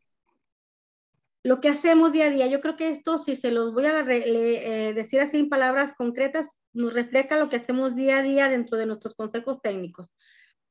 [1.47, 2.47] lo que hacemos día a día.
[2.47, 6.59] Yo creo que esto, si se los voy a eh, decir así en palabras concretas,
[6.73, 10.11] nos refleja lo que hacemos día a día dentro de nuestros consejos técnicos.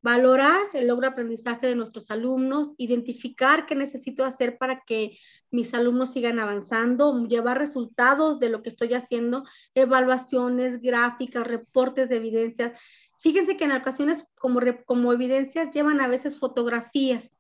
[0.03, 5.19] valorar el logro aprendizaje de nuestros alumnos, identificar qué necesito hacer para que
[5.51, 12.17] mis alumnos sigan avanzando, llevar resultados de lo que estoy haciendo, evaluaciones, gráficas, reportes de
[12.17, 12.79] evidencias.
[13.19, 17.36] Fíjense que en ocasiones como, como evidencias llevan a veces fotografías.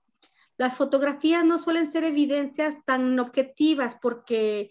[0.59, 4.71] Las fotografías no suelen ser evidencias tan objetivas porque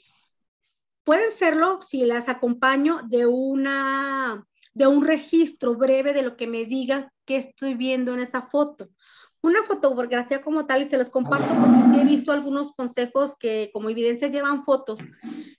[1.03, 6.65] pueden serlo si las acompaño de una de un registro breve de lo que me
[6.65, 8.85] diga qué estoy viendo en esa foto.
[9.41, 13.89] Una fotografía como tal, y se los comparto porque he visto algunos consejos que como
[13.89, 14.99] evidencia llevan fotos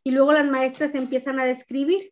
[0.04, 2.10] y luego las maestras empiezan a describir.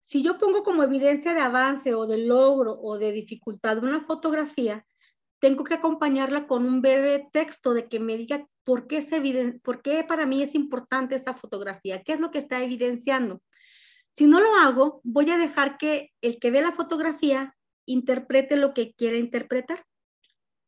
[0.00, 4.84] Si yo pongo como evidencia de avance o de logro o de dificultad una fotografía,
[5.42, 9.10] tengo que acompañarla con un breve texto de que me diga por qué, es
[9.64, 13.42] por qué para mí es importante esa fotografía, qué es lo que está evidenciando.
[14.14, 18.72] Si no lo hago, voy a dejar que el que ve la fotografía interprete lo
[18.72, 19.84] que quiere interpretar.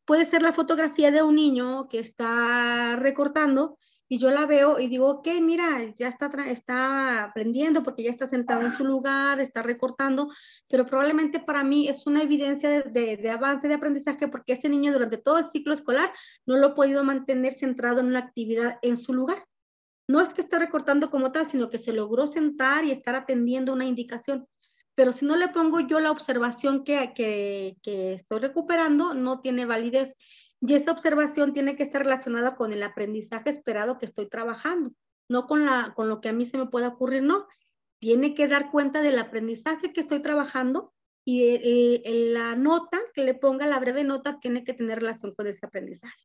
[0.03, 4.87] Puede ser la fotografía de un niño que está recortando y yo la veo y
[4.87, 9.63] digo, ok, mira, ya está, está aprendiendo porque ya está sentado en su lugar, está
[9.63, 10.29] recortando,
[10.69, 14.93] pero probablemente para mí es una evidencia de, de, avance de aprendizaje porque ese niño
[14.93, 16.13] durante todo el ciclo escolar
[16.45, 19.43] no lo ha podido mantener centrado en una actividad en su lugar.
[20.07, 23.73] No es que esté recortando como tal, sino que se logró sentar y estar atendiendo
[23.73, 24.47] una indicación.
[24.93, 29.65] Pero si no le pongo yo la observación que, que, que estoy recuperando, no tiene
[29.65, 30.15] validez.
[30.67, 34.91] Y esa observación tiene que estar relacionada con el aprendizaje esperado que estoy trabajando,
[35.29, 37.47] no con, la, con lo que a mí se me pueda ocurrir, no.
[37.99, 40.93] Tiene que dar cuenta del aprendizaje que estoy trabajando
[41.23, 42.01] y
[42.33, 46.21] la nota que le ponga, la breve nota, tiene que tener relación con ese aprendizaje.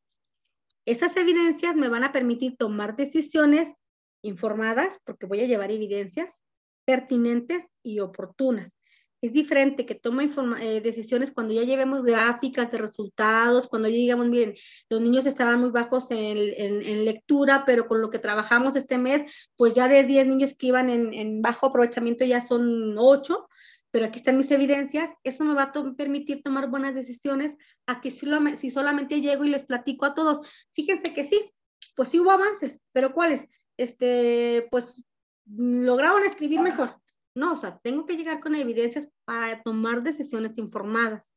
[0.84, 3.74] Esas evidencias me van a permitir tomar decisiones
[4.22, 6.42] informadas, porque voy a llevar evidencias
[6.84, 8.79] pertinentes y oportunas.
[9.22, 10.24] Es diferente que toma
[10.60, 14.54] eh, decisiones cuando ya llevemos gráficas de resultados, cuando ya digamos, miren,
[14.88, 19.22] los niños estaban muy bajos en, en, lectura, pero con lo que trabajamos este mes,
[19.56, 23.46] pues ya de 10 niños que iban en, en bajo aprovechamiento ya son 8,
[23.90, 27.56] pero aquí están mis evidencias, eso me va a permitir tomar buenas decisiones
[27.86, 30.46] a que si, si solamente llego y les platico a todos.
[30.72, 31.52] Fíjense que sí,
[31.96, 33.48] pues sí hubo avances, pero ¿cuáles?
[33.76, 35.04] Este, pues
[35.46, 37.00] lograron escribir mejor.
[37.40, 41.34] No, o sea, tengo que llegar con evidencias para tomar decisiones informadas.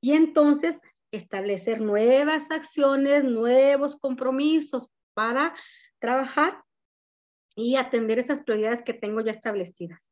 [0.00, 0.80] Y entonces
[1.12, 5.54] establecer nuevas acciones, nuevos compromisos para
[6.00, 6.64] trabajar
[7.54, 10.10] y atender esas prioridades que tengo ya establecidas.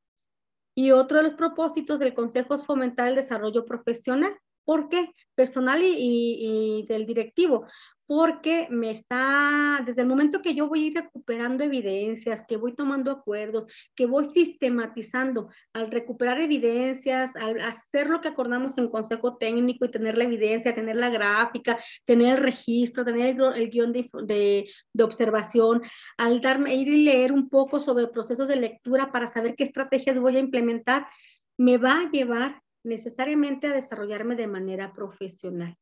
[0.77, 4.39] Y otro de los propósitos del Consejo es fomentar el desarrollo profesional.
[4.65, 5.11] ¿Por qué?
[5.35, 7.67] Personal y, y del directivo
[8.15, 12.75] porque me está, desde el momento que yo voy a ir recuperando evidencias, que voy
[12.75, 19.39] tomando acuerdos, que voy sistematizando, al recuperar evidencias, al hacer lo que acordamos en consejo
[19.39, 24.11] técnico y tener la evidencia, tener la gráfica, tener el registro, tener el, guion de,
[24.25, 25.81] de, de, observación,
[26.19, 30.19] al darme, ir y leer un poco sobre procesos de lectura para saber qué estrategias
[30.19, 31.07] voy a implementar,
[31.57, 35.77] me va a llevar necesariamente a desarrollarme de manera profesional.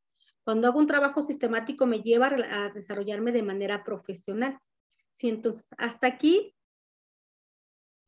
[0.45, 4.59] Cuando hago un trabajo sistemático me lleva a desarrollarme de manera profesional.
[5.13, 6.55] Sí, entonces, hasta aquí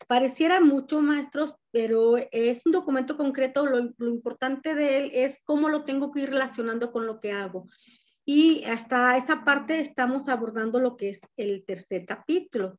[0.06, 3.66] pareciera mucho, maestros, pero es un documento concreto.
[3.66, 3.78] Lo,
[4.08, 7.68] importante de él es cómo lo tengo que ir relacionando con lo que hago.
[8.24, 12.78] Y hasta esa parte estamos abordando lo que es el tercer capítulo.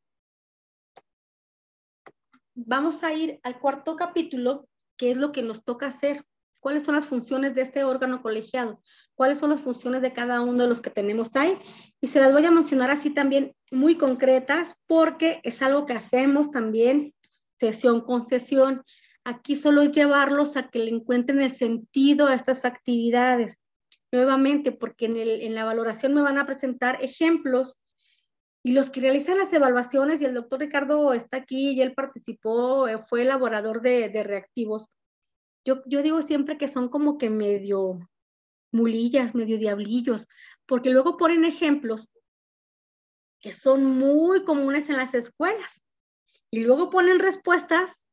[2.55, 6.23] Vamos a ir al cuarto capítulo, que es lo que nos toca hacer.
[6.59, 8.81] ¿Cuáles son las funciones de este órgano colegiado?
[9.15, 11.57] cuáles son las funciones de cada uno de los que tenemos ahí.
[12.01, 16.51] Y se las voy a mencionar así también muy concretas porque es algo que hacemos
[16.51, 17.13] también
[17.59, 18.83] sesión con sesión.
[19.23, 23.57] Aquí solo es llevarlos a que le encuentren el sentido a estas actividades.
[24.11, 27.75] Nuevamente, porque en, el, en la valoración me van a presentar ejemplos
[28.63, 32.87] y los que realizan las evaluaciones, y el doctor Ricardo está aquí y él participó,
[32.87, 34.87] eh, fue elaborador de, de reactivos.
[35.65, 37.99] Yo, yo digo siempre que son como que medio
[38.71, 40.27] mulillas, medio diablillos,
[40.65, 42.09] porque luego ponen ejemplos
[43.39, 45.81] que son muy comunes en las escuelas
[46.49, 48.05] y luego ponen respuestas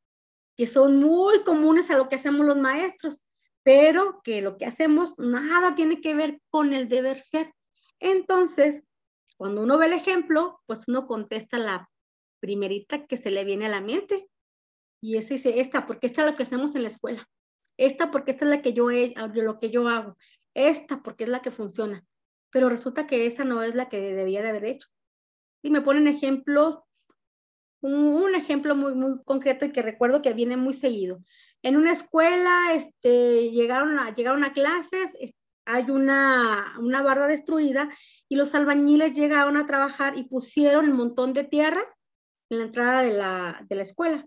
[0.56, 3.22] que son muy comunes a lo que hacemos los maestros,
[3.62, 7.54] pero que lo que hacemos nada tiene que ver con el deber ser.
[8.00, 8.82] Entonces,
[9.40, 11.88] cuando uno ve el ejemplo, pues uno contesta la
[12.40, 14.28] primerita que se le viene a la mente.
[15.00, 17.26] Y ese dice, esta, porque esta es lo que hacemos en la escuela.
[17.78, 20.18] Esta, porque esta es la que yo, he, lo que yo hago
[20.52, 22.04] esta porque es la que funciona,
[22.50, 24.88] pero resulta que esa no es la que debía de haber hecho.
[25.62, 26.80] Y me ponen ejemplos
[27.80, 31.24] Un, ejemplo muy, muy concreto y que recuerdo que viene muy seguido.
[31.62, 35.14] En una escuela este, llegaron, a, llegaron a clases,
[35.72, 37.88] hay una, una barra destruida
[38.28, 41.82] y los albañiles llegaron a trabajar y pusieron un montón de tierra
[42.50, 44.26] en la entrada de la, de la escuela.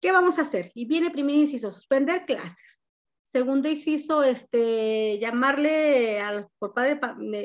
[0.00, 0.72] ¿Qué vamos a hacer?
[0.74, 2.82] Y viene primer inciso, suspender clases.
[3.22, 7.00] Segundo inciso, este, llamarle a por padre,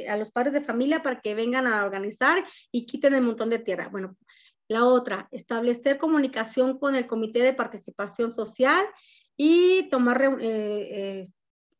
[0.09, 3.59] a los padres de familia para que vengan a organizar y quiten el montón de
[3.59, 3.87] tierra.
[3.87, 4.17] Bueno,
[4.67, 8.85] la otra, establecer comunicación con el Comité de Participación Social
[9.37, 11.27] y tomar eh, eh,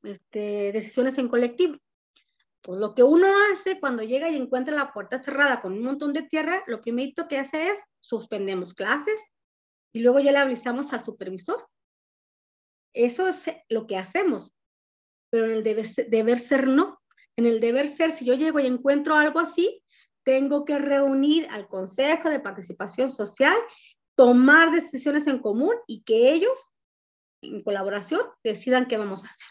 [0.10, 1.78] este, decisiones en colectivo.
[2.62, 6.14] Pues lo que uno hace cuando llega y encuentra la puerta cerrada con un montón
[6.14, 9.20] de tierra, lo primero que hace es suspendemos clases
[9.93, 11.68] y luego ya le avisamos al supervisor.
[12.93, 14.51] Eso es lo que hacemos,
[15.30, 16.99] pero en el deber ser no.
[17.38, 19.84] En el deber ser, si yo llego y encuentro algo así,
[20.24, 23.55] tengo que reunir al Consejo de Participación Social,
[24.16, 26.74] tomar decisiones en común y que ellos,
[27.41, 29.47] en colaboración, decidan qué vamos a hacer.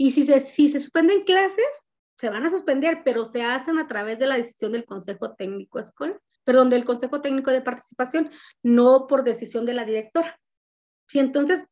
[0.00, 1.86] Y si se, si se suspenden clases,
[2.18, 5.78] se van a suspender, pero se hacen a través de la decisión del Consejo Técnico
[5.78, 8.30] Escolar, perdón, del Consejo Técnico de Participación,
[8.62, 10.40] no por decisión de la directora.
[11.06, 11.66] Si entonces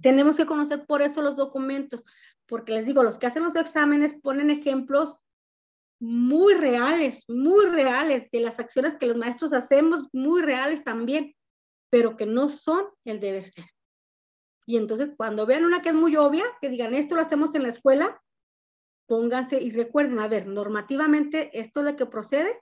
[0.00, 2.04] tenemos que conocer por eso los documentos,
[2.46, 5.20] porque les digo, los que hacen los exámenes ponen ejemplos
[5.98, 11.34] muy reales, muy reales de las acciones que los maestros hacemos, muy reales también,
[11.90, 13.64] pero que no son el deber ser.
[14.66, 17.64] Y entonces cuando vean una que es muy obvia, que digan, esto lo hacemos en
[17.64, 18.22] la escuela,
[19.06, 22.60] pónganse y recuerden, a ver, normativamente esto es lo que procede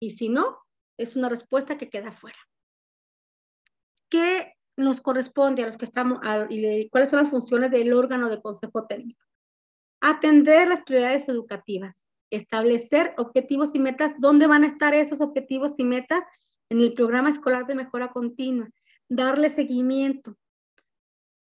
[0.00, 0.58] y si no,
[0.98, 2.38] es una respuesta que queda fuera.
[4.08, 6.18] ¿Qué nos corresponde a los que estamos,
[6.50, 9.24] y cuáles son las funciones del órgano de consejo técnico?
[10.00, 15.84] Atender las prioridades educativas, establecer objetivos y metas, dónde van a estar esos objetivos y
[15.84, 16.24] metas
[16.68, 18.68] en el programa escolar de mejora continua,
[19.08, 20.36] darle seguimiento,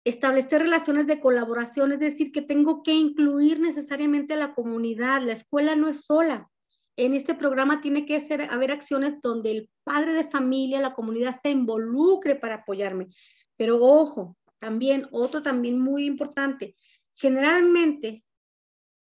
[0.05, 5.23] establecer relaciones de colaboración, es decir, que tengo que incluir necesariamente a la comunidad.
[5.23, 6.51] La escuela no es sola.
[6.97, 11.35] En este programa tiene que ser, haber acciones donde el padre de familia, la comunidad
[11.43, 13.09] se involucre para apoyarme.
[13.57, 16.77] Pero ojo, también, otro también muy importante,
[17.15, 18.25] generalmente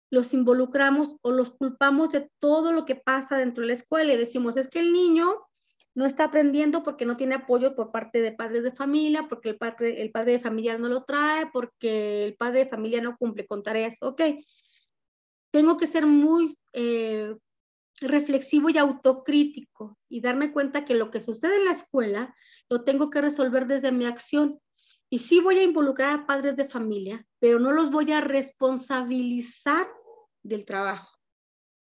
[0.10, 4.18] los involucramos o los culpamos de todo lo que pasa dentro de la escuela y
[4.18, 5.47] decimos, es que el niño
[5.98, 9.58] no está aprendiendo porque no tiene apoyo por parte de padres de familia, porque el
[9.58, 13.48] padre, el padre de familia no lo trae, porque el padre de familia no cumple
[13.48, 13.98] con tareas.
[14.02, 14.22] Ok,
[15.50, 17.36] tengo que ser muy eh,
[18.00, 22.36] reflexivo y autocrítico y darme cuenta que lo que sucede en la escuela
[22.70, 24.60] lo tengo que resolver desde mi acción.
[25.10, 29.88] Y sí voy a involucrar a padres de familia, pero no los voy a responsabilizar
[30.44, 31.17] del trabajo.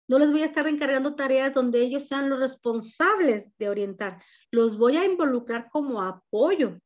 [0.08, 4.22] No les voy a estar encargando tareas donde ellos sean los responsables de orientar.
[4.52, 6.80] Los voy a involucrar como apoyo.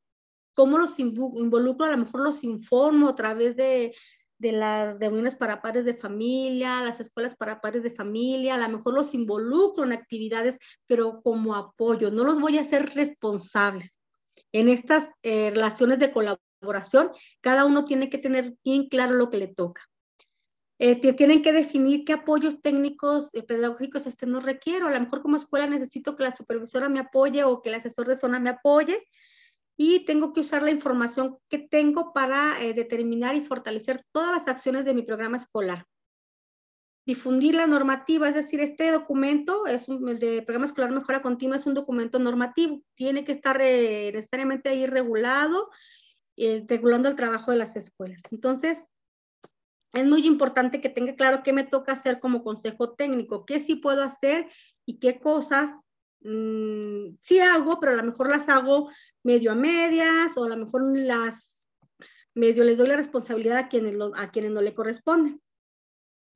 [0.54, 1.86] ¿Cómo los involucro?
[1.86, 3.96] A lo mejor los informo a través de,
[4.42, 8.78] de las reuniones para padres de familia, las escuelas para padres de familia, a lo
[8.78, 10.58] mejor los involucro en actividades,
[10.88, 12.10] pero como apoyo.
[12.10, 14.00] No los voy a hacer responsables.
[14.52, 19.38] En estas eh, relaciones de colaboración, cada uno tiene que tener bien claro lo que
[19.38, 19.91] le toca.
[20.84, 24.88] Eh, tienen que definir qué apoyos técnicos y pedagógicos no requiero.
[24.88, 28.08] A lo mejor como escuela necesito que la supervisora me apoye o que el asesor
[28.08, 29.08] de zona me apoye
[29.78, 34.48] y tengo que usar la información que tengo para eh, determinar y fortalecer todas las
[34.48, 35.86] acciones de mi programa escolar.
[37.06, 41.68] Difundir la normativa, es decir, este documento, es el de programa escolar mejora continua, es
[41.68, 42.82] un documento normativo.
[42.96, 45.70] Tiene que estar eh, necesariamente ahí regulado,
[46.36, 48.24] regulando el trabajo de las escuelas.
[48.32, 48.84] Entonces,
[49.94, 53.76] es muy importante que tenga claro qué me toca hacer como consejo técnico, qué sí
[53.76, 54.48] puedo hacer
[54.86, 55.76] y qué cosas
[56.22, 58.90] mm, sí hago, pero a lo mejor las hago
[59.24, 61.68] medio a medias o a lo mejor las
[62.34, 65.42] medio les doy la responsabilidad a quienes, a quienes no le corresponden.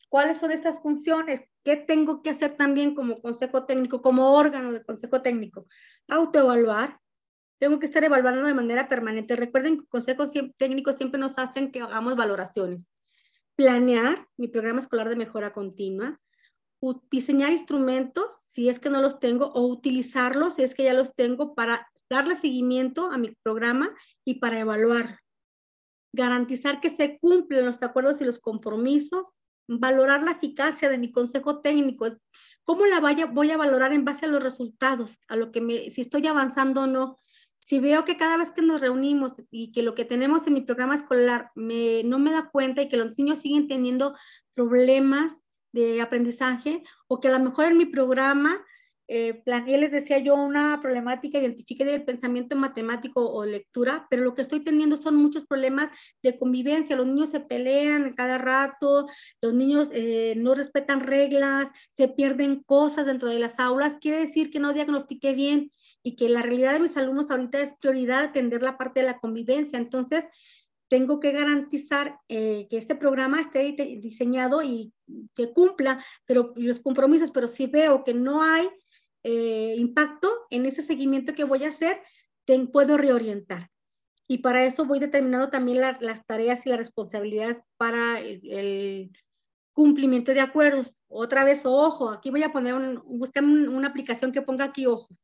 [0.10, 1.42] ¿Cuáles son estas funciones?
[1.64, 5.66] ¿Qué tengo que hacer también como consejo técnico, como órgano de consejo técnico?
[6.10, 7.00] Autoevaluar.
[7.58, 9.36] Tengo que estar evaluando de manera permanente.
[9.36, 12.90] Recuerden que consejos técnicos siempre nos hacen que hagamos valoraciones
[13.56, 16.20] planear mi programa escolar de mejora continua,
[17.10, 21.16] diseñar instrumentos si es que no los tengo o utilizarlos si es que ya los
[21.16, 23.90] tengo para darle seguimiento a mi programa
[24.24, 25.20] y para evaluar.
[26.14, 29.28] Garantizar que se cumplen los acuerdos y los compromisos,
[29.68, 32.08] valorar la eficacia de mi consejo técnico.
[32.64, 35.90] ¿Cómo la vaya, voy a valorar en base a los resultados, a lo que me,
[35.90, 37.20] si estoy avanzando o no?
[37.66, 40.62] Si veo que cada vez que nos reunimos y que lo que tenemos en mi
[40.62, 44.16] programa escolar no me da cuenta y que los niños siguen teniendo
[44.54, 45.42] problemas
[45.72, 48.64] de aprendizaje o que a lo mejor en mi programa
[49.08, 54.36] eh, planeé, les decía yo, una problemática, identifique el pensamiento matemático o lectura, pero lo
[54.36, 55.90] que estoy teniendo son muchos problemas
[56.22, 56.96] de convivencia.
[56.96, 59.08] Los niños se pelean cada rato,
[59.42, 63.98] los niños eh, no respetan reglas, se pierden cosas dentro de las aulas.
[64.00, 65.72] Quiere decir que no diagnostiqué bien
[66.06, 69.18] y que la realidad de mis alumnos ahorita es prioridad atender la parte de la
[69.18, 69.80] convivencia.
[69.80, 70.24] Entonces,
[70.88, 74.94] tengo que garantizar eh, que este programa esté diseñado y
[75.34, 78.70] que cumpla pero, los compromisos, pero si veo que no hay
[79.24, 82.00] eh, impacto en ese seguimiento que voy a hacer,
[82.72, 83.72] puedo reorientar.
[84.28, 89.12] Y para eso voy determinando también las tareas y las responsabilidades para el,
[89.74, 91.02] cumplimiento de acuerdos.
[91.08, 95.22] Otra vez, ojo, aquí voy a poner, un, buscar una aplicación que ponga aquí ojos.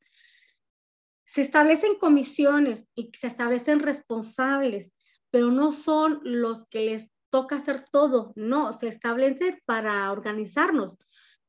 [1.34, 4.94] Se establecen comisiones y se establecen responsables,
[5.30, 10.98] pero no son los que les toca hacer todo, no, se establece para organizarnos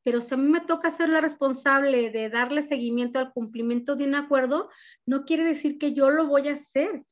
[0.04, 4.04] pero si a mí me toca ser la responsable de darle seguimiento al cumplimiento de
[4.04, 4.68] un acuerdo,
[5.06, 7.04] no quiere decir que yo lo voy a hacer.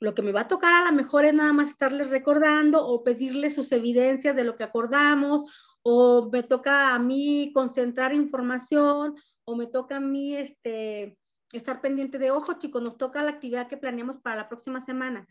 [0.00, 3.02] Lo que me va a tocar a lo mejor es nada más estarles recordando o
[3.02, 5.42] pedirles sus evidencias de lo que acordamos,
[5.82, 11.16] o me toca a mí concentrar información, o me toca a mí este,
[11.52, 15.26] estar pendiente de, ojo chicos, nos toca la actividad que planeamos para la próxima semana.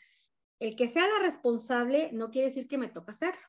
[0.60, 3.42] El que sea la responsable no quiere decir que me toca hacerlo.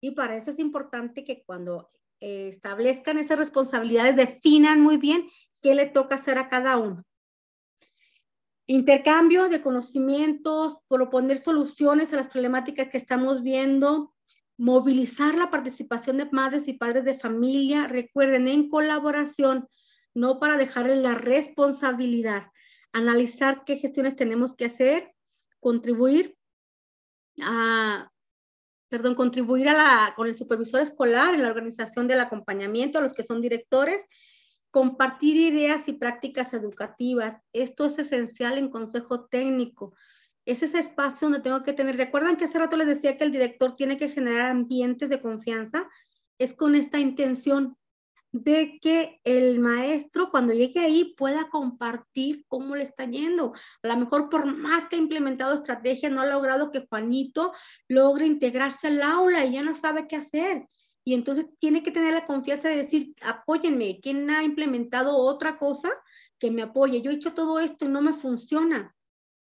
[0.00, 1.88] Y para eso es importante que cuando
[2.20, 5.28] eh, establezcan esas responsabilidades, definan muy bien
[5.62, 7.04] qué le toca hacer a cada uno.
[8.66, 14.14] Intercambio de conocimientos, proponer soluciones a las problemáticas que estamos viendo,
[14.56, 19.68] movilizar la participación de madres y padres de familia, recuerden, en colaboración,
[20.14, 22.50] no para dejarles la responsabilidad,
[22.92, 25.12] analizar qué gestiones tenemos que hacer,
[25.60, 26.36] contribuir
[27.42, 28.10] a
[28.94, 33.12] perdón, contribuir a la, con el supervisor escolar en la organización del acompañamiento a los
[33.12, 34.00] que son directores,
[34.70, 37.42] compartir ideas y prácticas educativas.
[37.52, 39.96] Esto es esencial en consejo técnico.
[40.44, 43.32] Es ese espacio donde tengo que tener, recuerdan que hace rato les decía que el
[43.32, 45.88] director tiene que generar ambientes de confianza,
[46.38, 47.76] es con esta intención
[48.34, 53.52] de que el maestro cuando llegue ahí pueda compartir cómo le está yendo.
[53.84, 57.52] A lo mejor por más que ha implementado estrategias, no ha logrado que Juanito
[57.86, 60.66] logre integrarse al aula y ya no sabe qué hacer.
[61.04, 65.90] Y entonces tiene que tener la confianza de decir, apóyenme, ¿quién ha implementado otra cosa
[66.40, 67.02] que me apoye?
[67.02, 68.96] Yo he hecho todo esto y no me funciona.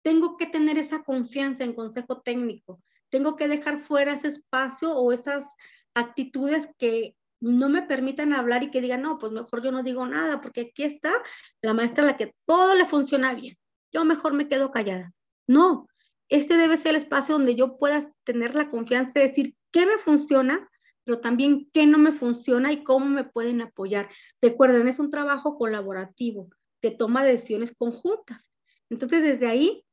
[0.02, 2.82] Tengo que tener esa confianza en consejo técnico.
[3.10, 5.54] Tengo que dejar fuera ese espacio o esas
[5.94, 10.06] actitudes que no me permitan hablar y que digan, no, pues mejor yo no digo
[10.06, 11.14] nada, porque aquí está
[11.62, 13.58] la maestra a la que todo le funciona bien.
[13.92, 15.14] Yo mejor me quedo callada.
[15.48, 15.88] No,
[16.30, 19.98] este debe ser el espacio donde yo pueda tener la confianza de decir qué me
[19.98, 20.68] funciona,
[21.04, 24.10] pero también qué no me funciona y cómo me pueden apoyar.
[24.42, 26.50] Recuerden, es un trabajo colaborativo,
[26.82, 28.50] de toma de decisiones conjuntas.
[28.90, 29.86] Entonces, desde ahí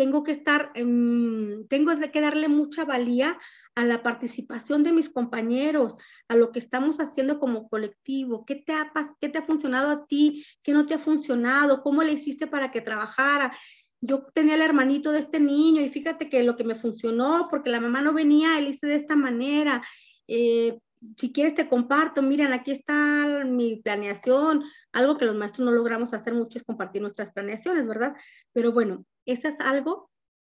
[0.00, 3.38] tengo que estar, tengo que darle mucha valía
[3.74, 5.94] a la participación de mis compañeros,
[6.26, 8.90] a lo que estamos haciendo como colectivo, qué te ha,
[9.20, 12.70] qué te ha funcionado a ti, qué no te ha funcionado, cómo le hiciste para
[12.70, 13.54] que trabajara.
[14.00, 17.68] Yo tenía el hermanito de este niño y fíjate que lo que me funcionó, porque
[17.68, 19.82] la mamá no venía, él hice de esta manera.
[20.26, 20.78] Eh,
[21.18, 26.14] si quieres te comparto, miren, aquí está mi planeación, algo que los maestros no logramos
[26.14, 28.14] hacer mucho es compartir nuestras planeaciones, ¿verdad?
[28.54, 30.10] Pero bueno, eso es algo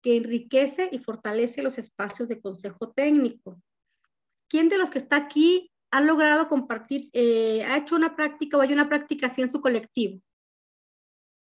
[0.03, 3.61] que enriquece y fortalece los espacios de consejo técnico.
[4.49, 8.61] ¿Quién de los que está aquí ha logrado compartir, eh, ha hecho una práctica o
[8.61, 10.21] hay una práctica así en su colectivo?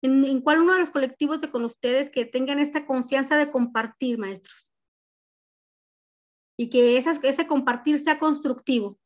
[0.02, 4.18] ¿En, cuál uno de los colectivos de con ustedes que tengan esta confianza de compartir,
[4.18, 4.74] maestros?
[6.58, 8.98] Y que ese compartir sea constructivo.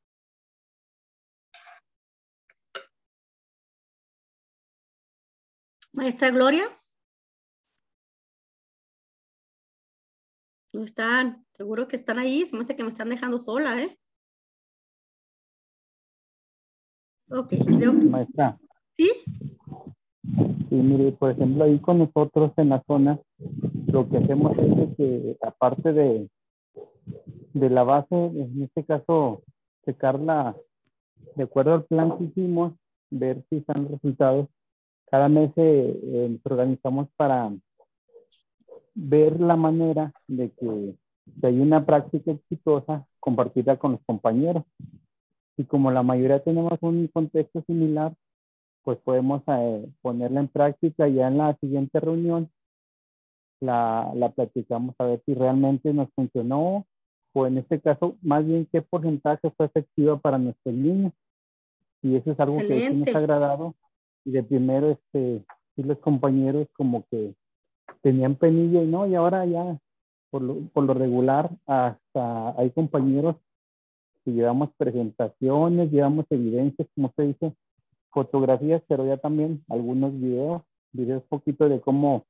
[5.91, 6.69] Maestra Gloria.
[10.73, 13.97] No están, seguro que están ahí, se me hace que me están dejando sola, ¿eh?
[17.29, 18.05] Ok, creo que...
[18.05, 18.57] Maestra.
[18.97, 19.11] ¿Sí?
[20.69, 23.19] Sí, mire, por ejemplo, ahí con nosotros en la zona,
[23.85, 26.29] lo que hacemos es que, aparte de,
[27.53, 29.43] de la base, en este caso,
[29.85, 30.55] checarla
[31.35, 32.73] de acuerdo al plan que hicimos,
[33.11, 34.47] ver si están resultados.
[35.05, 37.51] Cada mes eh, eh, nos organizamos para
[38.95, 40.95] ver la manera de que
[41.25, 44.63] si hay una práctica exitosa, compartirla con los compañeros.
[45.57, 48.13] Y como la mayoría tenemos un contexto similar,
[48.83, 52.49] pues podemos eh, ponerla en práctica ya en la siguiente reunión.
[53.61, 56.85] La, la platicamos a ver si realmente nos funcionó
[57.33, 61.13] o en este caso, más bien qué porcentaje fue efectivo para nuestros niños.
[62.01, 63.75] Y eso es algo que nos ha agradado
[64.25, 65.43] y de primero, este,
[65.75, 67.33] y los compañeros como que
[68.03, 69.79] tenían penilla y no, y ahora ya,
[70.29, 73.37] por lo, por lo regular, hasta hay compañeros
[74.23, 77.53] que llevamos presentaciones, llevamos evidencias, como se dice,
[78.11, 80.61] fotografías, pero ya también algunos videos,
[80.91, 82.25] videos poquito de cómo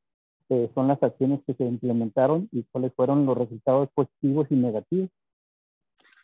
[0.50, 5.10] eh, son las acciones que se implementaron y cuáles fueron los resultados positivos y negativos.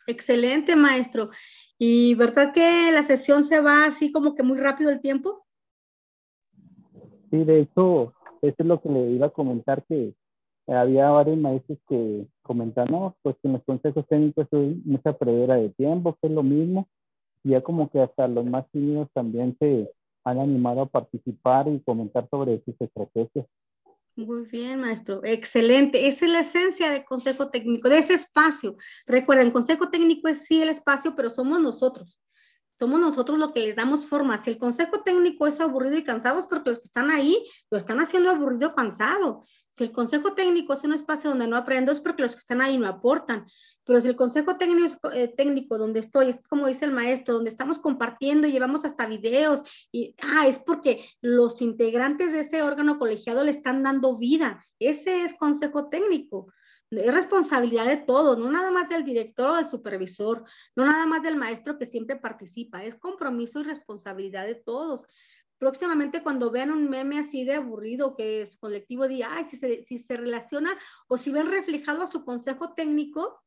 [0.07, 1.29] Excelente, maestro.
[1.77, 5.45] ¿Y verdad que la sesión se va así como que muy rápido el tiempo?
[7.29, 10.13] Sí, de hecho, eso es lo que le iba a comentar, que
[10.67, 15.69] había varios maestros que comentaban, no, pues en los consejos técnicos hay mucha prevedera de
[15.69, 16.87] tiempo, que es lo mismo,
[17.43, 19.91] y ya como que hasta los más tímidos también se
[20.25, 23.47] han animado a participar y comentar sobre sus estrategias.
[24.15, 25.21] Muy bien, maestro.
[25.23, 26.07] Excelente.
[26.07, 28.75] Esa es la esencia del consejo técnico, de ese espacio.
[29.07, 32.19] Recuerden, consejo técnico es sí el espacio, pero somos nosotros.
[32.79, 34.41] Somos nosotros los que le damos forma.
[34.41, 37.77] Si el consejo técnico es aburrido y cansado, es porque los que están ahí lo
[37.77, 39.43] están haciendo aburrido y cansado.
[39.73, 42.61] Si el consejo técnico es un espacio donde no aprendo, es porque los que están
[42.61, 43.45] ahí no aportan.
[43.83, 47.49] Pero si el consejo técnico, eh, técnico donde estoy, es como dice el maestro, donde
[47.49, 49.61] estamos compartiendo llevamos hasta videos,
[49.91, 54.63] y ah, es porque los integrantes de ese órgano colegiado le están dando vida.
[54.79, 56.47] Ese es consejo técnico.
[56.91, 60.43] Es responsabilidad de todos, no nada más del director o del supervisor,
[60.75, 65.05] no nada más del maestro que siempre participa, es compromiso y responsabilidad de todos.
[65.59, 69.83] Próximamente cuando vean un meme así de aburrido que es colectivo diga, ay, si se,
[69.83, 70.71] si se relaciona
[71.07, 73.43] o si ven reflejado a su consejo técnico,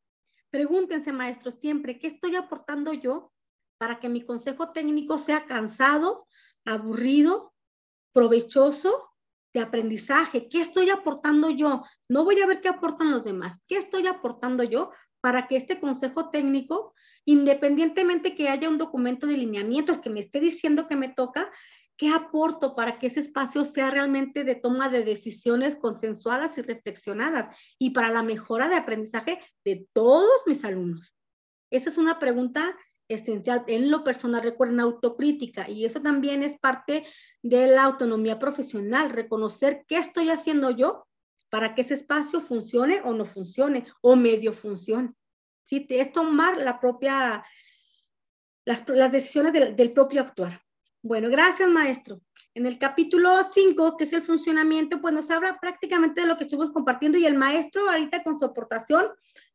[0.50, 3.32] pregúntense, maestros, siempre, ¿qué estoy aportando yo
[3.78, 6.28] para que mi consejo técnico sea cansado,
[6.64, 7.52] aburrido,
[8.12, 9.11] provechoso
[9.52, 10.48] de aprendizaje?
[10.48, 11.84] ¿Qué estoy aportando yo?
[12.08, 13.60] No voy a ver qué aportan los demás.
[13.66, 19.36] ¿Qué estoy aportando yo para que este consejo técnico, independientemente que haya un documento de
[19.36, 21.50] lineamientos que me esté diciendo que me toca,
[21.96, 27.56] ¿Qué aporto para que ese espacio sea realmente de toma de decisiones consensuadas y reflexionadas
[27.78, 31.14] y para la mejora de aprendizaje de todos mis alumnos?
[31.70, 32.76] Esa es una pregunta
[33.08, 33.64] esencial.
[33.66, 37.04] En lo personal, recuerden autocrítica y eso también es parte
[37.42, 41.06] de la autonomía profesional, reconocer qué estoy haciendo yo
[41.50, 45.12] para que ese espacio funcione o no funcione o medio funcione.
[45.64, 45.86] ¿Sí?
[45.90, 47.44] Es tomar la propia,
[48.64, 50.62] las, las decisiones del, del propio actuar.
[51.02, 52.20] Bueno, gracias, maestro.
[52.54, 56.44] En el capítulo 5, que es el funcionamiento, pues nos habla prácticamente de lo que
[56.44, 59.06] estuvimos compartiendo y el maestro ahorita con su aportación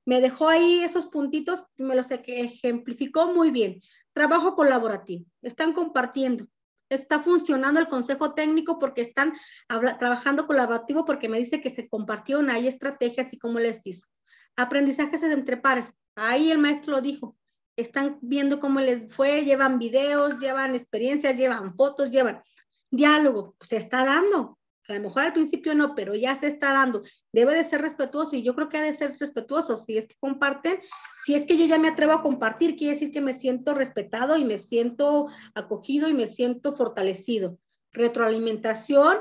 [0.08, 3.82] me dejó ahí esos puntitos, me los ejemplificó muy bien.
[4.14, 6.48] Trabajo colaborativo, están compartiendo,
[6.88, 9.34] está funcionando el consejo técnico porque están
[9.68, 14.08] trabajando colaborativo porque me dice que se compartieron ahí estrategias y cómo les hizo.
[14.56, 17.36] Aprendizajes entre pares, ahí el maestro lo dijo,
[17.76, 22.42] están viendo cómo les fue, llevan videos, llevan experiencias, llevan fotos, llevan
[22.90, 24.57] diálogo, se está dando.
[24.88, 27.04] A lo mejor al principio no, pero ya se está dando.
[27.34, 29.76] Debe de ser respetuoso y yo creo que ha de ser respetuoso.
[29.76, 30.80] Si es que comparten,
[31.26, 34.38] si es que yo ya me atrevo a compartir, quiere decir que me siento respetado
[34.38, 37.60] y me siento acogido y me siento fortalecido.
[37.92, 39.18] Retroalimentación,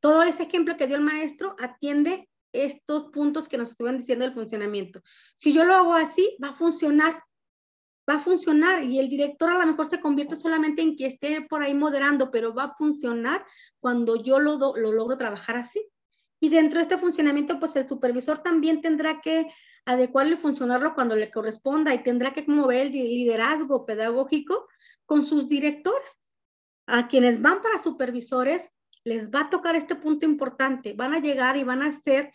[0.00, 4.34] todo ese ejemplo que dio el maestro atiende estos puntos que nos estuvieron diciendo del
[4.34, 5.02] funcionamiento.
[5.36, 7.24] Si yo lo hago así, va a funcionar
[8.08, 11.42] va a funcionar y el director a lo mejor se convierte solamente en que esté
[11.42, 13.44] por ahí moderando, pero va a funcionar
[13.80, 15.86] cuando yo lo, lo logro trabajar así.
[16.40, 19.48] Y dentro de este funcionamiento, pues el supervisor también tendrá que
[19.86, 24.68] adecuarlo y funcionarlo cuando le corresponda y tendrá que mover el liderazgo pedagógico
[25.06, 26.20] con sus directores.
[26.86, 28.70] A quienes van para supervisores,
[29.04, 30.92] les va a tocar este punto importante.
[30.92, 32.32] Van a llegar y van a ser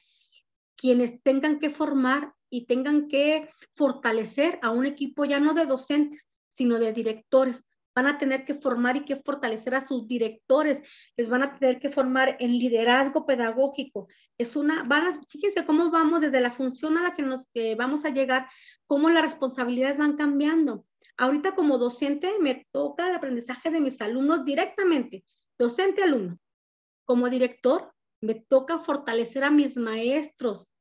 [0.76, 6.28] quienes tengan que formar y tengan que fortalecer a un equipo ya no de docentes,
[6.52, 7.66] sino de directores.
[7.96, 10.84] Van a tener que formar y que fortalecer a sus directores,
[11.18, 14.08] les van a tener que formar en liderazgo pedagógico.
[14.38, 17.48] Es una, van a, fíjense cómo vamos desde la función a la que nos
[17.78, 18.48] vamos a llegar,
[18.88, 20.86] cómo las responsabilidades van cambiando.
[21.18, 25.26] Ahorita como docente me toca el aprendizaje de mis alumnos directamente,
[25.58, 26.40] docente-alumno.
[27.04, 30.72] Como director me toca fortalecer a mis maestros,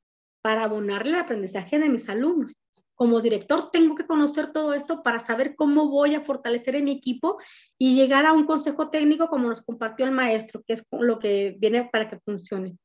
[0.43, 2.55] para abonarle el aprendizaje de mis alumnos.
[2.95, 6.93] Como director tengo que conocer todo esto para saber cómo voy a fortalecer en mi
[6.93, 7.39] equipo
[7.79, 11.57] y llegar a un consejo técnico como nos compartió el maestro, que es lo que
[11.59, 12.77] viene para que funcione.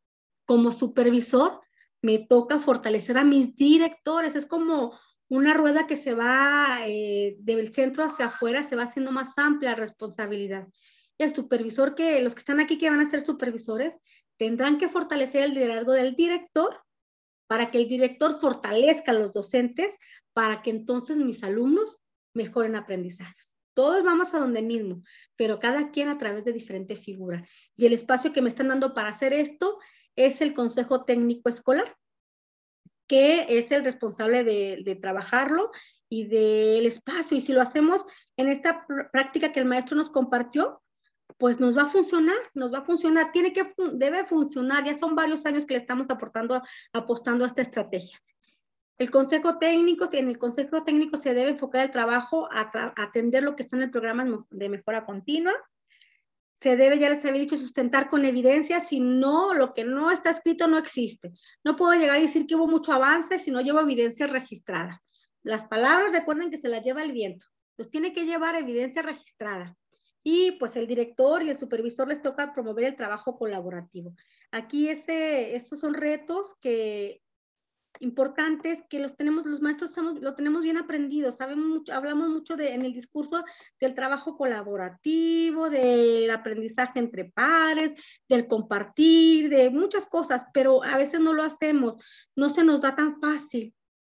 [0.45, 1.61] Como supervisor,
[2.03, 4.35] me toca fortalecer a mis directores.
[4.35, 4.93] Es como
[5.29, 9.71] una rueda que se va eh, del centro hacia afuera, se va haciendo más amplia
[9.71, 10.67] la responsabilidad.
[11.17, 13.95] Y el supervisor, que los que están aquí que van a ser supervisores,
[14.37, 16.82] tendrán que fortalecer el liderazgo del director
[17.53, 19.99] para que el director fortalezca a los docentes,
[20.33, 21.99] para que entonces mis alumnos
[22.33, 23.53] mejoren aprendizajes.
[23.75, 25.03] Todos vamos a donde mismo,
[25.35, 27.47] pero cada quien a través de diferente figura.
[27.77, 29.77] Y el espacio que me están dando para hacer esto
[30.15, 31.95] es el Consejo Técnico Escolar,
[33.07, 35.69] que es el responsable de, de trabajarlo
[36.09, 37.37] y del espacio.
[37.37, 38.03] Y si lo hacemos
[38.35, 40.81] en esta práctica que el maestro nos compartió,
[41.37, 45.15] pues nos va a funcionar, nos va a funcionar, tiene que, debe funcionar, ya son
[45.15, 46.61] varios años que le estamos aportando,
[46.93, 48.19] apostando a esta estrategia.
[48.97, 53.55] El consejo técnico, en el consejo técnico se debe enfocar el trabajo a, atender lo
[53.55, 55.53] que está en el programa de mejora continua.
[56.53, 60.29] Se debe, ya les había dicho, sustentar con evidencia, si no, lo que no está
[60.29, 61.33] escrito no existe.
[61.63, 65.03] No puedo llegar a decir que hubo mucho avance si no llevo evidencias registradas.
[65.41, 67.45] Las palabras recuerden que se las lleva el viento.
[67.75, 69.75] Pues tiene que llevar evidencia registrada.
[70.23, 74.15] Y pues el director y el supervisor les toca promover el trabajo colaborativo.
[74.51, 77.23] Aquí ese, estos son retos que
[77.99, 82.73] importantes que los tenemos, los maestros lo tenemos bien aprendido, sabemos mucho, hablamos mucho de,
[82.73, 83.43] en el discurso
[83.79, 87.93] del trabajo colaborativo, del aprendizaje entre pares,
[88.27, 92.03] del compartir, de muchas cosas, pero a veces no lo hacemos,
[92.35, 93.73] no se nos da tan fácil,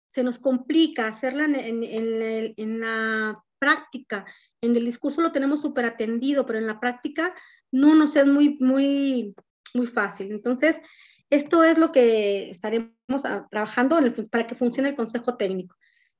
[0.07, 4.25] se nos complica hacerla en, en, en la práctica.
[4.61, 7.33] En el discurso lo tenemos súper atendido, pero en la práctica
[7.71, 9.35] no nos es muy, muy,
[9.73, 10.31] muy fácil.
[10.31, 10.81] Entonces,
[11.29, 12.91] esto es lo que estaremos
[13.49, 13.99] trabajando
[14.31, 15.75] para que funcione el consejo técnico.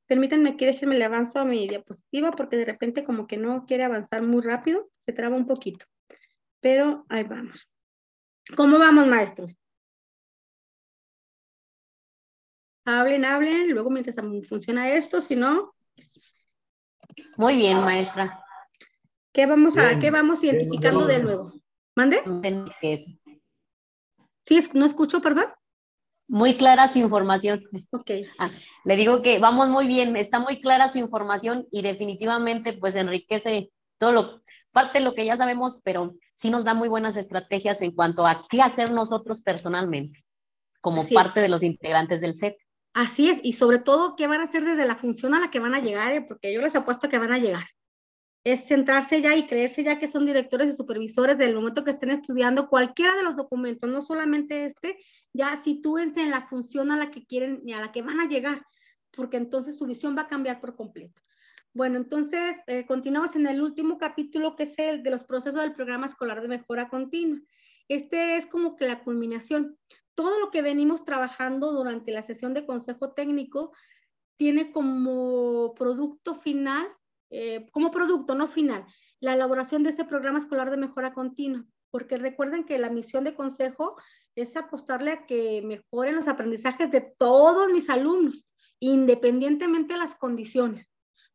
[0.06, 3.84] Permítanme que déjenme le avanzo a mi diapositiva porque de repente como que no quiere
[3.84, 5.86] avanzar muy rápido, se traba un poquito.
[6.62, 7.70] Pero ahí vamos.
[8.56, 9.58] ¿Cómo vamos, maestros?
[12.86, 14.16] Hablen, hablen, luego mientras
[14.48, 15.76] funciona esto, si no,
[17.38, 18.44] muy bien, maestra.
[19.34, 21.54] ¿Qué vamos a, ¿qué vamos identificando de nuevo?
[21.96, 22.22] ¿Mande?
[24.46, 25.46] Sí, no escucho, perdón.
[26.28, 27.64] Muy clara su información.
[27.92, 28.12] Ok.
[28.40, 28.52] Ah,
[28.86, 33.72] le digo que vamos muy bien, está muy clara su información y definitivamente pues enriquece
[33.98, 37.82] todo lo, parte de lo que ya sabemos, pero sí nos da muy buenas estrategias
[37.82, 40.24] en cuanto a qué hacer nosotros personalmente,
[40.82, 42.58] como parte de los integrantes del set.
[42.98, 45.60] Así es, y sobre todo, ¿qué van a hacer desde la función a la que
[45.60, 46.14] van a llegar?
[46.14, 46.22] Eh?
[46.22, 47.66] Porque yo les apuesto que van a llegar.
[48.44, 52.10] Es centrarse ya y creerse ya que son directores y supervisores del momento que estén
[52.10, 54.98] estudiando cualquiera de los documentos, no solamente este,
[55.32, 58.28] ya sitúense en la función a la que quieren y a la que van a
[58.28, 58.66] llegar,
[59.12, 61.22] porque entonces su visión va a cambiar por completo.
[61.74, 65.76] Bueno, entonces eh, continuamos en el último capítulo que es el de los procesos del
[65.76, 67.40] programa escolar de mejora continua.
[67.90, 69.78] Este es como que la culminación
[70.18, 73.72] todo lo que venimos trabajando durante la sesión de consejo técnico
[74.36, 76.88] tiene como producto final,
[77.30, 78.84] eh, como producto, no final,
[79.20, 81.64] la elaboración de ese programa escolar de mejora continua.
[81.92, 83.96] Porque recuerden que la misión de consejo
[84.36, 88.48] es apostarle a que mejoren los aprendizajes de todos mis alumnos,
[88.80, 90.92] independientemente de las condiciones.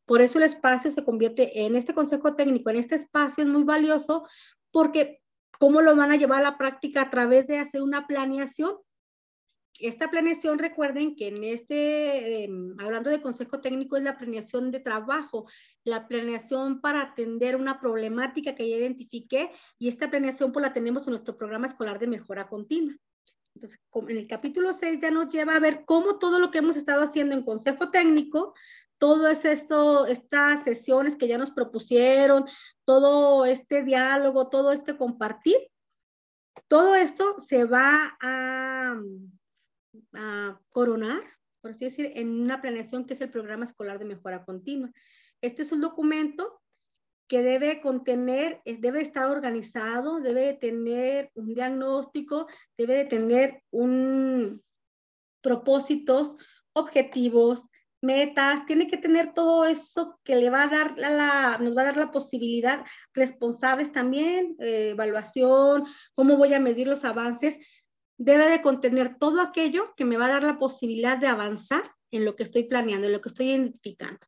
[0.07, 3.63] Por eso el espacio se convierte en este consejo técnico, en este espacio es muy
[3.63, 4.27] valioso
[4.73, 5.22] porque
[5.59, 7.03] ¿Cómo lo van a llevar a la práctica?
[7.03, 8.77] A través de hacer una planeación.
[9.79, 14.81] Esta planeación, recuerden que en este, em, hablando de consejo técnico, es la planeación de
[14.81, 15.47] trabajo,
[15.85, 21.07] la planeación para atender una problemática que ya identifiqué y esta planeación pues la tenemos
[21.07, 22.95] en nuestro programa escolar de mejora continua.
[23.55, 26.77] Entonces, en el capítulo 6 ya nos lleva a ver cómo todo lo que hemos
[26.77, 28.55] estado haciendo en consejo técnico
[29.03, 32.45] todo es esto, estas sesiones que ya nos propusieron,
[32.85, 35.57] todo este diálogo, todo este compartir,
[36.69, 39.03] todo esto se va a,
[40.69, 41.21] coronar,
[41.61, 44.93] por así decir, en una planeación que es el programa escolar de mejora continua.
[45.41, 46.61] Este es un documento
[47.27, 52.47] que debe contener, debe estar organizado, debe de tener un diagnóstico,
[52.79, 54.63] debe de tener un
[55.41, 56.37] propósitos,
[56.73, 57.69] objetivos,
[58.03, 61.87] metas, tiene que tener todo eso que le va a dar la, nos va a
[61.87, 62.85] dar la posibilidad,
[63.15, 65.85] responsables también, eh, evaluación,
[66.15, 67.59] cómo voy a medir los avances,
[68.19, 72.25] debe de contener todo aquello que me va a dar la posibilidad de avanzar en
[72.25, 74.27] lo que estoy planeando, en lo que estoy identificando.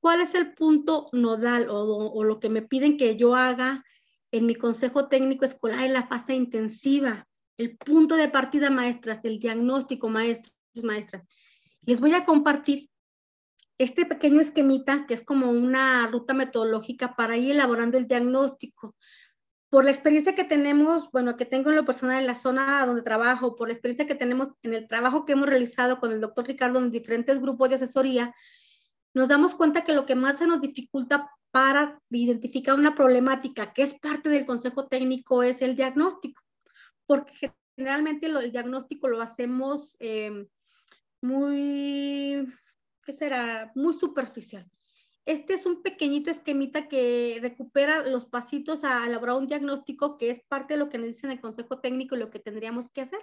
[0.00, 3.84] ¿Cuál es el punto nodal o, o lo que me piden que yo haga
[4.32, 7.26] en mi consejo técnico escolar en la fase intensiva?
[7.56, 11.22] El punto de partida, maestras, el diagnóstico, maestros, maestras.
[11.82, 12.90] Les voy a compartir
[13.82, 18.96] este pequeño esquemita, que es como una ruta metodológica para ir elaborando el diagnóstico.
[19.70, 23.02] Por la experiencia que tenemos, bueno, que tengo en lo personal en la zona donde
[23.02, 26.46] trabajo, por la experiencia que tenemos en el trabajo que hemos realizado con el doctor
[26.46, 28.34] Ricardo en diferentes grupos de asesoría,
[29.14, 33.82] nos damos cuenta que lo que más se nos dificulta para identificar una problemática que
[33.82, 36.42] es parte del consejo técnico es el diagnóstico,
[37.06, 40.46] porque generalmente el diagnóstico lo hacemos eh,
[41.20, 42.46] muy
[43.04, 43.72] ¿qué será?
[43.74, 44.68] Muy superficial.
[45.24, 50.42] Este es un pequeñito esquemita que recupera los pasitos a elaborar un diagnóstico que es
[50.48, 53.02] parte de lo que nos dice en el consejo técnico y lo que tendríamos que
[53.02, 53.20] hacer.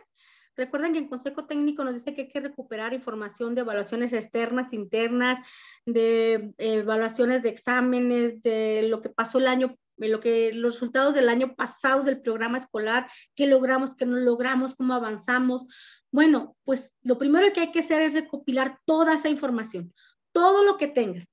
[0.56, 4.73] Recuerden que el consejo técnico nos dice que hay que recuperar información de evaluaciones externas,
[4.73, 5.39] internas,
[5.85, 9.76] de eh, evaluaciones de exámenes, de lo que pasó el año
[10.08, 14.76] lo que los resultados del año pasado del programa escolar, qué logramos, qué no logramos,
[14.76, 15.68] cómo avanzamos.
[16.12, 19.94] Bueno, pues lo primero que hay que hacer es recopilar toda esa información,
[20.32, 21.26] todo lo que tenga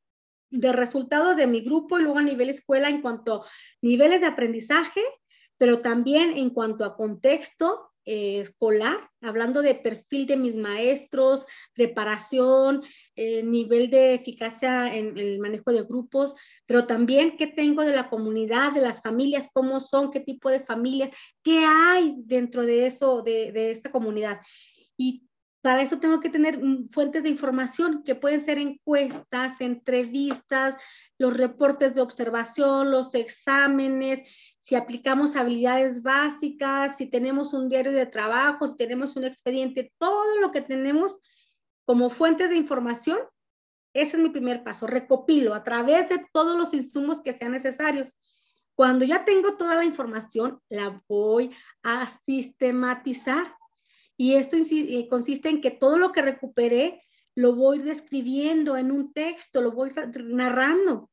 [0.51, 3.47] de resultados de mi grupo y luego a nivel escuela en cuanto a
[3.83, 5.01] niveles de aprendizaje,
[5.59, 12.83] pero también en cuanto a contexto eh, escolar, hablando de perfil de mis maestros, preparación,
[13.17, 16.35] eh, nivel de eficacia en, el manejo de grupos,
[16.67, 20.61] pero también qué tengo de la comunidad, de las familias, cómo son, qué tipo de
[20.61, 21.11] familias,
[21.43, 24.41] qué hay dentro de eso, de, de esa comunidad.
[24.97, 25.27] Y
[25.67, 30.77] para eso tengo que tener mm, fuentes de información que pueden ser encuestas, entrevistas,
[31.19, 34.21] los reportes de observación, los exámenes,
[34.67, 40.41] si aplicamos habilidades básicas, si tenemos un diario de trabajo, si tenemos un expediente, todo
[40.41, 41.21] lo que tenemos
[41.85, 43.17] como fuentes de información,
[43.95, 48.17] ese es mi primer paso, recopilo a través de todos los insumos que sean necesarios.
[48.75, 53.55] Cuando ya tengo toda la información, la voy a sistematizar
[54.17, 57.05] y esto eh, consiste en que todo lo que recuperé
[57.37, 61.09] lo voy describiendo en un texto, lo voy narrando.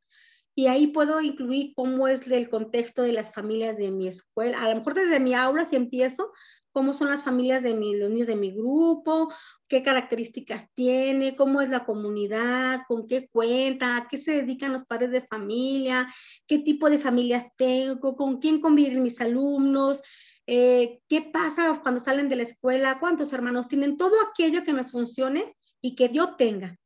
[0.56, 4.62] Y ahí puedo incluir cómo es el contexto de las familias de mi escuela.
[4.62, 6.32] A lo mejor desde mi aula, si empiezo,
[6.74, 9.32] cómo son las familias de mi, los niños de mi grupo,
[9.68, 14.84] qué características tiene, cómo es la comunidad, con qué cuenta, a qué se dedican los
[14.86, 16.12] padres de familia,
[16.48, 20.02] qué tipo de familias tengo, con quién conviven mis alumnos,
[20.48, 24.86] eh, qué pasa cuando salen de la escuela, cuántos hermanos tienen, todo aquello que me
[24.86, 26.78] funcione y que yo tenga.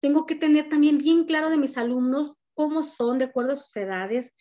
[0.00, 3.76] Tengo que tener también bien claro de mis alumnos cómo son de acuerdo a sus
[3.76, 4.34] edades,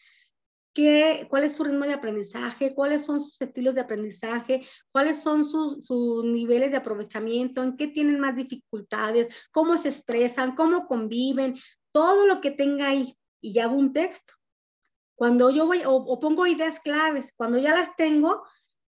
[0.73, 5.45] qué, cuál es su ritmo de aprendizaje, cuáles son sus estilos de aprendizaje, cuáles son
[5.45, 11.59] sus, sus niveles de aprovechamiento, en qué tienen más dificultades, cómo se expresan, cómo conviven,
[11.91, 14.33] todo lo que tenga ahí y hago un texto.
[15.13, 18.41] Cuando yo voy o, pongo ideas claves, cuando ya las tengo,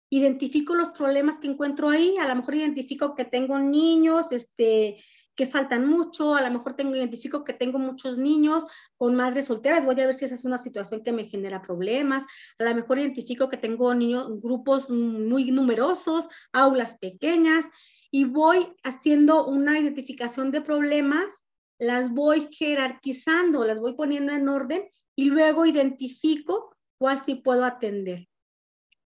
[0.10, 5.04] identifico los problemas que encuentro ahí, a lo mejor identifico que tengo niños, este,
[5.38, 8.66] que faltan mucho, a lo mejor tengo, identifico que tengo muchos niños
[8.98, 12.26] con madres solteras, voy a ver si esa es una situación que me genera problemas,
[12.58, 17.66] a lo mejor identifico que tengo niños, grupos muy numerosos, aulas pequeñas,
[18.10, 21.46] y voy haciendo una identificación de problemas,
[21.78, 28.28] las voy jerarquizando, las voy poniendo en orden y luego identifico cuál sí puedo atender.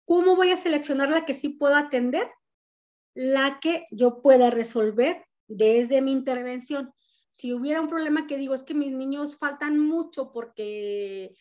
[0.05, 2.25] ¿Cómo voy a seleccionar la que sí puedo atender?
[3.13, 6.91] La que yo pueda resolver desde mi intervención.
[7.31, 11.35] Si hubiera un problema que digo, es que mis niños faltan mucho porque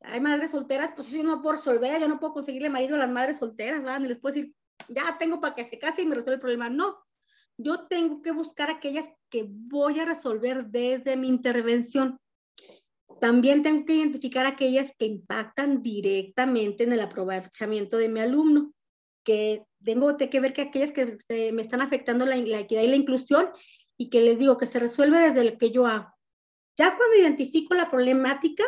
[0.00, 3.10] hay madres solteras, pues si no puedo resolver, yo no puedo conseguirle marido a las
[3.10, 4.00] madres solteras, ¿verdad?
[4.00, 4.54] Ni les puedo decir,
[4.88, 6.68] ya tengo para que se case y me resuelve el problema.
[6.68, 6.98] No,
[7.56, 12.18] yo tengo que buscar aquellas que voy a resolver desde mi intervención.
[13.20, 18.72] También tengo que identificar aquellas que impactan directamente en el aprovechamiento de mi alumno,
[19.24, 22.96] que tengo que ver que aquellas que me están afectando la, la equidad y la
[22.96, 23.50] inclusión
[23.96, 26.12] y que les digo que se resuelve desde lo que yo hago.
[26.76, 28.64] Ya cuando identifico la problemática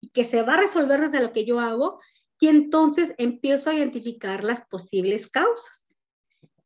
[0.00, 2.00] y que se va a resolver desde lo que yo hago,
[2.40, 5.86] y entonces empiezo a identificar las posibles causas.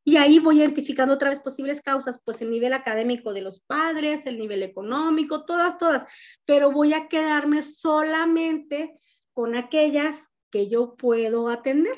[0.05, 4.27] Y ahí voy identificando otra vez posibles causas, pues el nivel académico de los padres,
[4.27, 6.05] el nivel económico, todas, todas,
[6.45, 8.99] pero voy a quedarme solamente
[9.33, 11.97] con aquellas que yo puedo atender.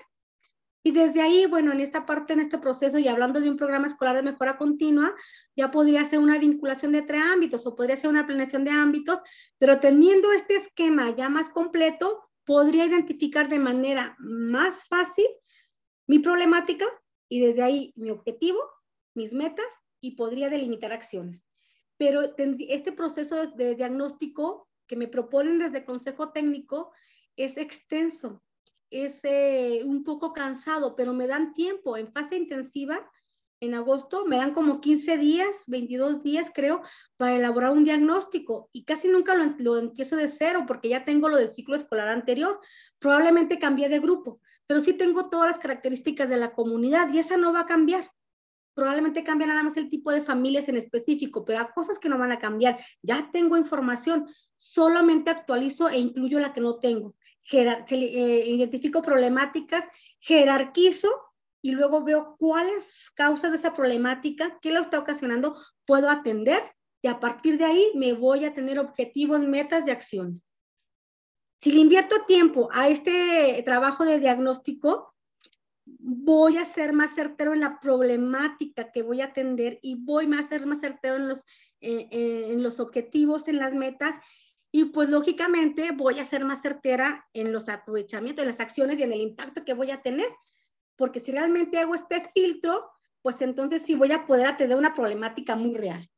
[0.87, 3.87] Y desde ahí, bueno, en esta parte, en este proceso y hablando de un programa
[3.87, 5.15] escolar de mejora continua,
[5.57, 9.19] ya podría ser una vinculación de tres ámbitos o podría ser una planeación de ámbitos,
[9.57, 15.25] pero teniendo este esquema ya más completo, podría identificar de manera más fácil
[16.07, 16.85] mi problemática
[17.31, 18.61] y desde ahí mi objetivo,
[19.15, 19.65] mis metas
[20.03, 21.47] y podría delimitar acciones.
[21.97, 26.93] Pero este proceso de diagnóstico que me proponen desde Consejo Técnico
[27.37, 28.44] es extenso,
[28.95, 33.11] es eh, un poco cansado, pero me dan tiempo en fase intensiva.
[33.61, 36.83] En agosto me dan como 15 días, 22 días creo,
[37.17, 41.29] para elaborar un diagnóstico y casi nunca lo, lo empiezo de cero porque ya tengo
[41.29, 42.61] lo del ciclo escolar anterior.
[43.01, 47.37] Probablemente cambié de grupo, pero sí tengo todas las características de la comunidad y esa
[47.37, 48.13] no va a cambiar.
[48.75, 52.19] Probablemente cambia nada más el tipo de familias en específico, pero hay cosas que no
[52.19, 52.79] van a cambiar.
[53.03, 57.17] Ya tengo información, solamente actualizo e incluyo la que no tengo.
[57.53, 59.85] Eh, identifico problemáticas,
[60.19, 61.11] jerarquizo
[61.61, 66.63] y luego veo cuáles causas de esa problemática, qué lo está ocasionando, puedo atender
[67.03, 70.43] y a partir de ahí me voy a tener objetivos, metas y acciones.
[71.59, 75.15] Si le invierto tiempo a este trabajo de diagnóstico,
[75.85, 80.49] voy a ser más certero en la problemática que voy a atender y voy a
[80.49, 81.41] ser más certero en los,
[81.81, 84.17] eh, eh, en los objetivos, en las metas
[84.77, 89.05] y pues lógicamente voy a ser más certera en los aprovechamientos, en las acciones y
[89.05, 90.27] en el impacto que voy a tener.
[90.97, 92.91] Porque si realmente hago este filtro,
[93.23, 96.11] pues entonces sí voy a poder atender una problemática muy real.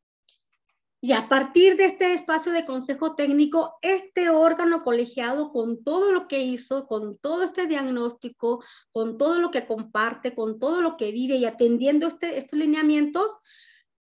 [1.03, 6.27] Y a partir de este espacio de consejo técnico, este órgano colegiado con todo lo
[6.27, 11.13] que hizo, con todo este diagnóstico, con todo lo que comparte, con todo lo que
[11.13, 13.31] vive y atendiendo este, estos lineamientos,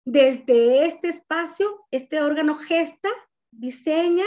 [0.04, 3.10] desde este espacio, este órgano gesta,
[3.52, 4.26] diseña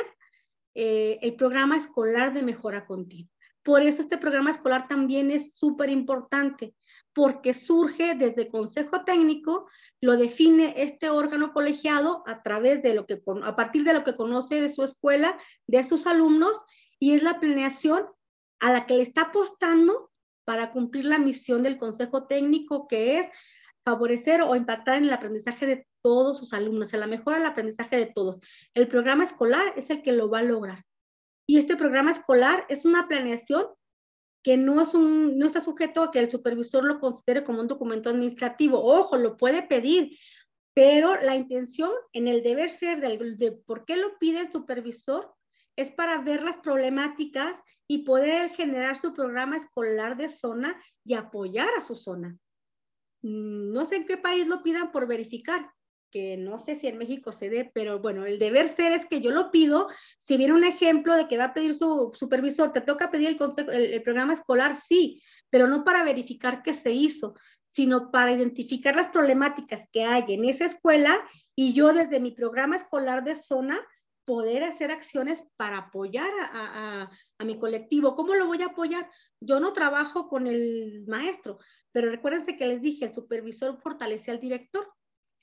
[0.74, 3.30] eh, el programa escolar de mejora continua.
[3.62, 6.74] Por eso este programa escolar también es súper importante,
[7.14, 9.68] porque surge desde Consejo Técnico
[10.02, 14.16] lo define este órgano colegiado a través de lo que, a partir de lo que
[14.16, 16.60] conoce de su escuela, de sus alumnos,
[17.00, 18.06] y es la planeación
[18.60, 20.10] a la que le está apostando
[20.44, 23.26] para cumplir la misión del Consejo Técnico, que es
[23.82, 27.96] favorecer o impactar en el aprendizaje de todos sus alumnos, en la mejora del aprendizaje
[27.96, 28.38] de todos.
[28.74, 30.84] El programa escolar es el que lo va a lograr.
[31.48, 33.68] Y este programa escolar es una planeación
[34.42, 37.68] que no, es un, no está sujeto a que el supervisor lo considere como un
[37.68, 38.84] documento administrativo.
[38.84, 40.18] Ojo, lo puede pedir,
[40.74, 45.34] pero la intención en el deber ser del, de por qué lo pide el supervisor
[45.74, 51.70] es para ver las problemáticas y poder generar su programa escolar de zona y apoyar
[51.78, 52.36] a su zona.
[53.22, 55.70] Mm, no sé en qué país lo pidan por verificar,
[56.14, 59.20] que no sé si en México se dé, pero bueno, el deber ser es que
[59.20, 59.88] yo lo pido.
[60.20, 63.36] Si viene un ejemplo de que va a pedir su supervisor, te toca pedir el,
[63.36, 65.20] consejo, el, programa escolar, sí,
[65.50, 67.34] pero no para verificar qué se hizo,
[67.66, 71.18] sino para identificar las problemáticas que hay en esa escuela
[71.56, 73.84] y yo desde mi programa escolar de zona
[74.24, 78.14] poder hacer acciones para apoyar a, a, mi colectivo.
[78.14, 79.10] ¿Cómo lo voy a apoyar?
[79.40, 81.58] Yo no trabajo con el maestro,
[81.90, 84.93] pero recuérdense que les dije, el supervisor fortalece al director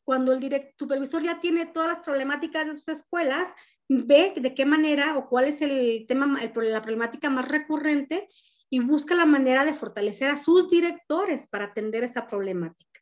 [0.03, 3.53] cuando el supervisor ya tiene todas las problemáticas de sus escuelas,
[3.87, 8.29] ve de qué manera o cuál es el tema, la problemática más recurrente
[8.69, 13.01] y busca la manera de fortalecer a sus directores para atender esa problemática.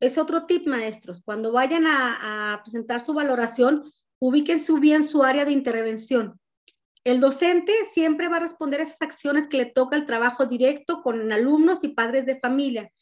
[0.00, 1.22] Es otro tip, maestros.
[1.24, 6.40] Cuando vayan a, presentar su valoración, ubiquen su bien su área de intervención.
[7.04, 11.02] El docente siempre va a responder a esas acciones que le toca el trabajo directo
[11.02, 12.92] con alumnos y padres de familia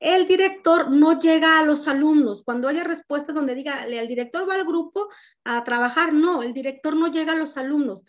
[0.00, 2.42] el director no llega a los alumnos.
[2.42, 5.08] Cuando haya respuestas donde diga, el director va al grupo
[5.44, 8.02] a trabajar, no, el director no llega a los alumnos.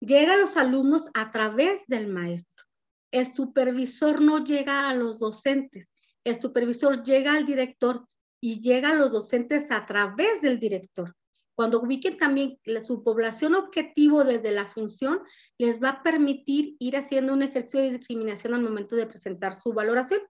[0.00, 2.64] Llega a los alumnos a través del maestro.
[3.12, 5.88] El supervisor no llega a los docentes.
[6.24, 8.08] El supervisor llega al director
[8.40, 11.14] y llega a los docentes a través del director.
[11.54, 15.20] Cuando ubiquen también su población objetivo desde la función,
[15.58, 19.72] les va a permitir ir haciendo un ejercicio de discriminación al momento de presentar su
[19.72, 20.20] valoración.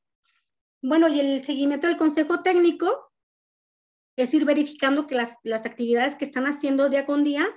[0.86, 3.10] Bueno, y el seguimiento del consejo técnico
[4.16, 7.48] es ir verificando que las, las actividades que están haciendo día con día,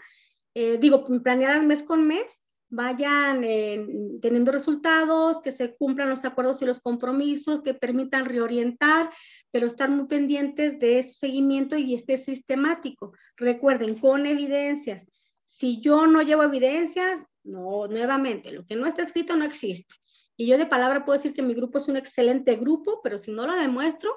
[0.54, 3.86] eh, digo, planeadas mes con mes, vayan eh,
[4.22, 9.12] teniendo resultados, que se cumplan los acuerdos y los compromisos, que permitan reorientar,
[9.52, 13.12] pero estar muy pendientes de su seguimiento y este sistemático.
[13.36, 15.06] Recuerden, con evidencias.
[15.44, 19.94] Si yo no llevo evidencias, no, nuevamente, lo que no está escrito no existe.
[20.38, 23.32] Y yo de palabra puedo decir que mi grupo es un excelente grupo, pero si
[23.32, 24.16] no lo demuestro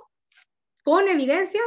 [0.84, 1.64] con evidencias,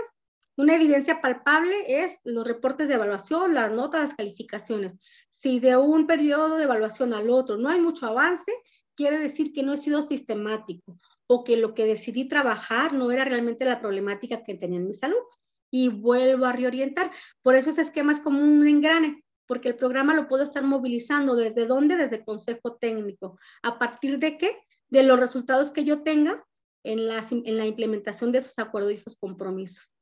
[0.56, 4.94] una evidencia palpable es los reportes de evaluación, las notas, las calificaciones.
[5.32, 8.52] Si de un periodo de evaluación al otro no hay mucho avance,
[8.96, 13.26] quiere decir que no he sido sistemático o que lo que decidí trabajar no era
[13.26, 15.42] realmente la problemática que tenían mis alumnos.
[15.72, 17.10] Y vuelvo a reorientar.
[17.42, 19.23] Por eso ese esquema es como un engrane
[19.54, 21.36] porque el programa lo puedo estar movilizando.
[21.36, 21.96] ¿Desde dónde?
[21.96, 23.38] Desde el consejo técnico.
[23.62, 24.58] ¿A partir de qué?
[24.90, 26.44] De los resultados que yo tenga
[26.84, 29.94] en la, en la implementación de esos acuerdos y esos compromisos.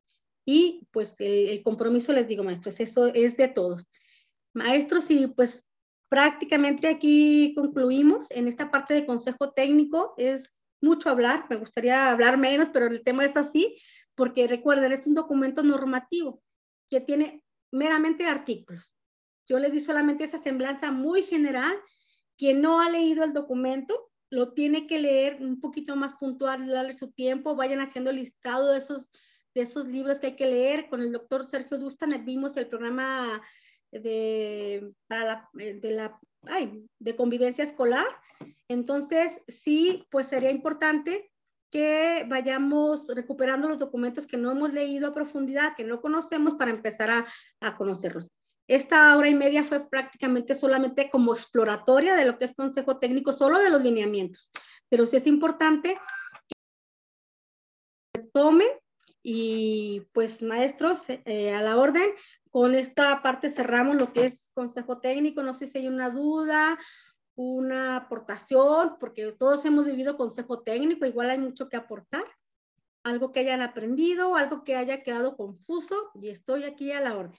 [0.46, 3.86] Y pues el, compromiso, les digo, maestros, eso es de todos.
[4.54, 5.68] Maestros, y pues
[6.08, 10.14] prácticamente aquí concluimos en esta parte de consejo técnico.
[10.16, 13.78] Es mucho hablar, me gustaría hablar menos, pero el tema es así,
[14.16, 16.42] porque recuerden, es un documento normativo
[16.90, 18.96] que tiene meramente artículos.
[19.48, 21.76] Yo les di solamente esa semblanza muy general.
[22.38, 26.94] Quien no ha leído el documento, lo tiene que leer un poquito más puntual, darle
[26.94, 29.10] su tiempo, vayan haciendo listado de esos,
[29.54, 30.90] de esos libros que hay que leer.
[30.90, 33.42] Con el doctor Sergio Dustan vimos el programa
[33.92, 38.08] de, para la, de, la, ay, de convivencia escolar.
[38.70, 41.30] Entonces, sí, pues sería importante
[41.70, 46.72] que vayamos recuperando los documentos que no hemos leído a profundidad, que no conocemos para
[46.72, 47.26] empezar a,
[47.60, 48.30] a conocerlos.
[48.72, 53.34] Esta hora y media fue prácticamente solamente como exploratoria de lo que es consejo técnico,
[53.34, 54.50] solo de los lineamientos.
[54.88, 56.00] Pero sí es importante
[58.14, 58.70] que tomen
[59.22, 62.12] y pues maestros, eh, a la orden,
[62.50, 65.44] con esta parte cerramos lo que es consejo técnico.
[65.44, 66.80] No sé si hay una duda,
[67.36, 72.24] una aportación, porque todos hemos vivido consejo técnico, igual hay mucho que aportar.
[73.04, 77.38] Algo que hayan aprendido, algo que haya quedado confuso y estoy aquí a la orden.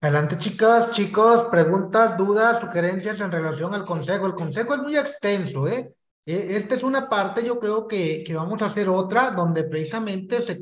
[0.00, 4.26] Adelante, chicas, chicos, preguntas, dudas, sugerencias en relación al consejo.
[4.26, 5.92] El consejo es muy extenso, ¿eh?
[6.24, 10.40] E, esta es una parte, yo creo que, que vamos a hacer otra, donde precisamente
[10.42, 10.60] se,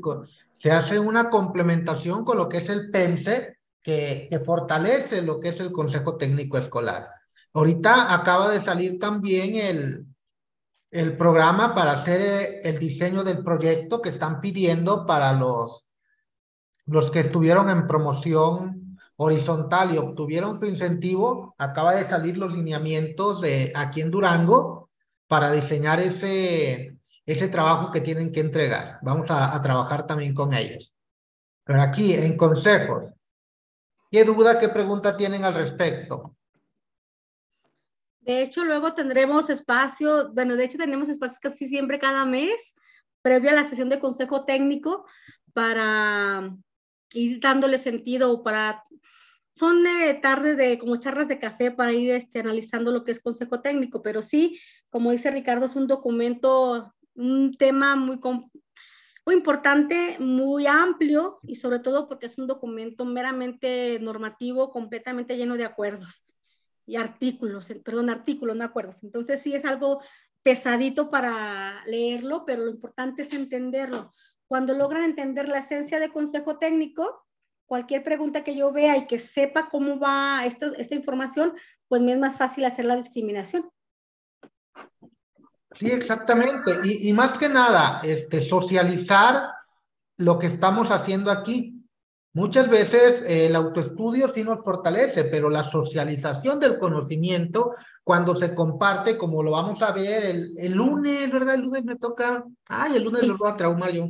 [0.57, 5.49] se hace una complementación con lo que es el PEMSE, que, que fortalece lo que
[5.49, 7.07] es el Consejo Técnico Escolar.
[7.53, 10.07] Ahorita acaba de salir también el,
[10.89, 15.85] el programa para hacer eh, el diseño del proyecto que están pidiendo para los,
[16.87, 18.86] los que estuvieron en promoción
[19.17, 24.89] horizontal y obtuvieron su incentivo, acaba de salir los lineamientos de aquí en Durango
[25.27, 28.99] para diseñar ese, ese trabajo que tienen que entregar.
[29.01, 30.95] Vamos a, a trabajar también con ellos.
[31.63, 33.11] Pero aquí, en consejos,
[34.09, 36.35] ¿qué duda, qué pregunta tienen al respecto?
[38.21, 42.75] De hecho, luego tendremos espacio, bueno, de hecho tenemos espacios casi siempre cada mes,
[43.21, 45.05] previo a la sesión de consejo técnico,
[45.53, 46.53] para
[47.13, 48.83] ir dándole sentido para
[49.57, 53.19] son eh, tardes de como charlas de café para ir este, analizando lo que es
[53.19, 54.59] consejo técnico, pero sí,
[54.89, 58.19] como dice Ricardo, es un documento, un tema muy,
[59.25, 65.57] muy importante, muy amplio y sobre todo porque es un documento meramente normativo, completamente lleno
[65.57, 66.23] de acuerdos
[66.85, 69.03] y artículos, perdón, artículos, no acuerdos.
[69.03, 70.01] Entonces sí es algo
[70.43, 74.13] pesadito para leerlo, pero lo importante es entenderlo.
[74.47, 77.26] Cuando logran entender la esencia de consejo técnico,
[77.67, 81.53] cualquier pregunta que yo vea y que sepa cómo va esto, esta información,
[81.87, 83.69] pues me es más fácil hacer la discriminación.
[85.75, 86.71] Sí, exactamente.
[86.83, 89.51] Y, y más que nada, este, socializar
[90.17, 91.73] lo que estamos haciendo aquí.
[92.33, 97.73] Muchas veces eh, el autoestudio sí nos fortalece, pero la socialización del conocimiento,
[98.03, 101.55] cuando se comparte, como lo vamos a ver el, el lunes, ¿verdad?
[101.55, 103.27] El lunes me toca, ay, el lunes sí.
[103.27, 104.07] lo voy a traumar yo.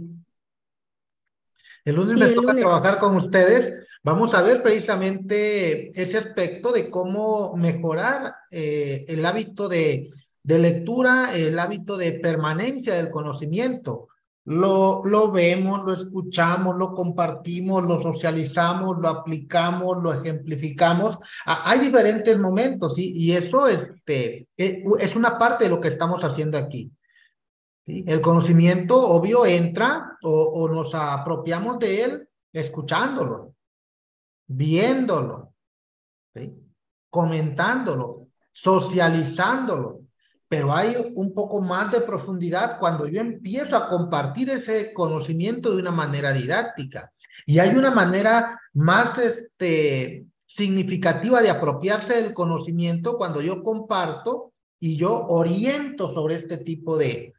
[1.87, 2.65] El lunes me toca lunes.
[2.65, 3.87] trabajar con ustedes.
[4.03, 10.09] Vamos a ver precisamente ese aspecto de cómo mejorar eh, el hábito de,
[10.43, 14.09] de, lectura, el hábito de permanencia del conocimiento.
[14.43, 21.17] Lo, lo vemos, lo escuchamos, lo compartimos, lo socializamos, lo aplicamos, lo ejemplificamos.
[21.45, 26.21] Hay diferentes momentos y, y eso este, eh, es una parte de lo que estamos
[26.21, 26.91] haciendo aquí.
[27.87, 33.55] El conocimiento, obvio, entra o, nos apropiamos de él escuchándolo,
[34.45, 35.53] viéndolo,
[37.09, 40.01] comentándolo, socializándolo.
[40.49, 45.81] Pero hay un poco más de profundidad cuando yo empiezo a compartir ese conocimiento de
[45.81, 47.13] una manera didáctica.
[47.45, 54.97] Y hay una manera más este, significativa de apropiarse del conocimiento cuando yo comparto y
[54.97, 57.33] yo oriento sobre este tipo de,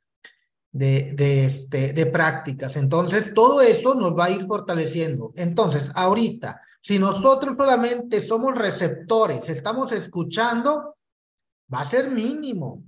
[0.72, 2.76] de, de, este, de prácticas.
[2.76, 5.32] Entonces, todo eso nos va a ir fortaleciendo.
[5.36, 10.96] Entonces, ahorita, si nosotros solamente somos receptores, estamos escuchando,
[11.72, 12.82] va a ser mínimo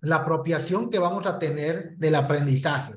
[0.00, 2.94] la apropiación que vamos a tener del aprendizaje.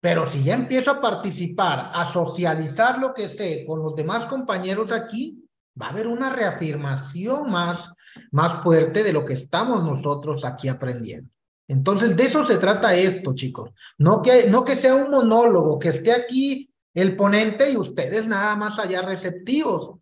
[0.00, 4.90] Pero si ya empiezo a participar, a socializar lo que sé con los demás compañeros
[4.92, 5.44] aquí,
[5.80, 7.92] va a haber una reafirmación más,
[8.30, 11.30] más fuerte de lo que estamos nosotros aquí aprendiendo.
[11.70, 13.70] Entonces, de eso se trata esto, chicos.
[13.96, 18.56] No que, no que sea un monólogo, que esté aquí el ponente y ustedes nada
[18.56, 19.94] más allá receptivos.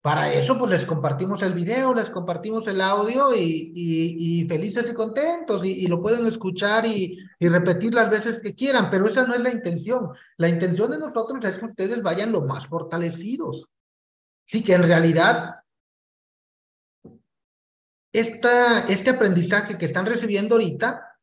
[0.00, 4.90] Para eso, pues les compartimos el video, les compartimos el audio y, y, y felices
[4.90, 9.26] y contentos y, y, lo pueden escuchar y, repetir las veces que quieran, pero esa
[9.26, 10.08] no es la intención.
[10.38, 13.68] La intención de nosotros es que ustedes vayan lo más fortalecidos.
[14.46, 15.56] Sí, que en realidad
[18.12, 21.18] esta, este aprendizaje que están recibiendo ahorita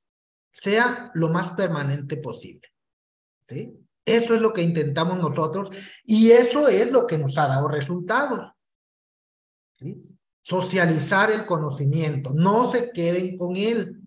[0.52, 2.68] sea lo más permanente posible.
[3.48, 3.72] ¿sí?
[4.04, 8.52] Eso es lo que intentamos nosotros y eso es lo que nos ha dado resultados.
[9.78, 10.02] ¿sí?
[10.42, 14.02] Socializar el conocimiento, no se queden con él.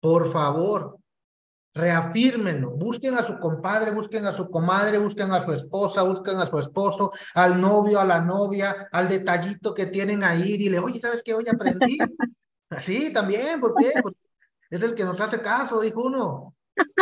[0.00, 0.99] Por favor,
[1.74, 6.46] reafírmenlo, busquen a su compadre, busquen a su comadre, busquen a su esposa, busquen a
[6.46, 11.22] su esposo, al novio, a la novia, al detallito que tienen ahí, dile, oye, ¿sabes
[11.22, 11.34] qué?
[11.34, 11.98] Hoy aprendí
[12.82, 13.92] Sí, también, ¿por qué?
[14.00, 14.18] Porque
[14.70, 16.54] es el que nos hace caso, dijo uno.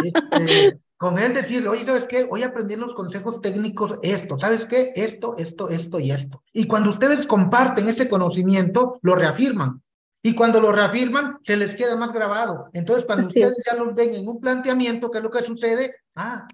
[0.02, 2.26] Este, con él decirle, oye, ¿sabes qué?
[2.28, 4.92] Hoy aprendí en los consejos técnicos esto, ¿sabes qué?
[4.94, 6.42] Esto, esto, esto y esto.
[6.52, 9.82] Y cuando ustedes comparten ese conocimiento, lo reafirman.
[10.22, 12.68] Y cuando lo reafirman, se les queda más grabado.
[12.72, 15.94] Entonces, cuando ustedes ya los ven en un planteamiento, ¿qué es lo que sucede?
[16.14, 16.46] Ah,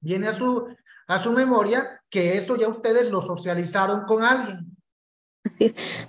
[0.00, 0.66] viene a su,
[1.06, 4.76] a su memoria que eso ya ustedes lo socializaron con alguien.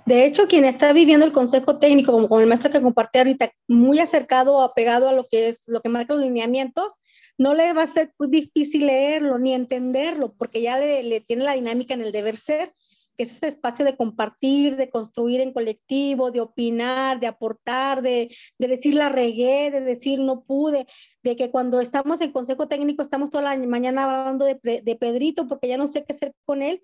[0.06, 3.50] De hecho, quien está viviendo el consejo técnico, como con el maestro que compartí ahorita,
[3.66, 7.00] muy acercado o apegado a lo que es lo que marca los lineamientos,
[7.38, 11.44] no le va a ser pues, difícil leerlo ni entenderlo, porque ya le, le tiene
[11.44, 12.74] la dinámica en el deber ser
[13.22, 18.34] que es ese espacio de compartir, de construir en colectivo, de opinar, de aportar, de,
[18.58, 20.88] de, decir la regué, de decir no pude,
[21.22, 25.46] de que cuando estamos en consejo técnico estamos toda la mañana hablando de, de Pedrito
[25.46, 26.82] porque ya no sé qué hacer con él.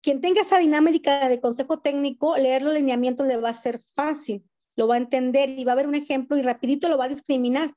[0.00, 4.44] Quien tenga esa dinámica de consejo técnico, leer los lineamientos le va a ser fácil,
[4.74, 7.08] lo va a entender y va a ver un ejemplo y rapidito lo va a
[7.08, 7.72] discriminar.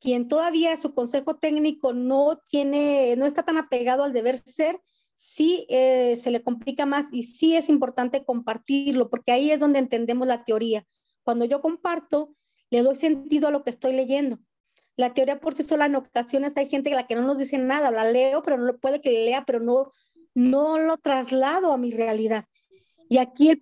[0.00, 4.80] Quien todavía su consejo técnico no tiene, no está tan apegado al deber ser,
[5.18, 9.80] sí eh, se le complica más y sí es importante compartirlo, porque ahí es donde
[9.80, 10.86] entendemos la teoría.
[11.24, 12.36] Cuando yo comparto,
[12.70, 14.38] le doy sentido a lo que estoy leyendo.
[14.94, 17.58] La teoría por sí sola en ocasiones hay gente a la que no nos dice
[17.58, 19.90] nada, la leo, pero no puede que lea, pero no,
[20.34, 22.44] no lo traslado a mi realidad.
[23.08, 23.60] Y aquí el,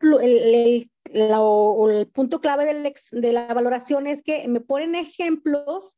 [2.13, 5.97] punto clave de la valoración es que me ponen ejemplos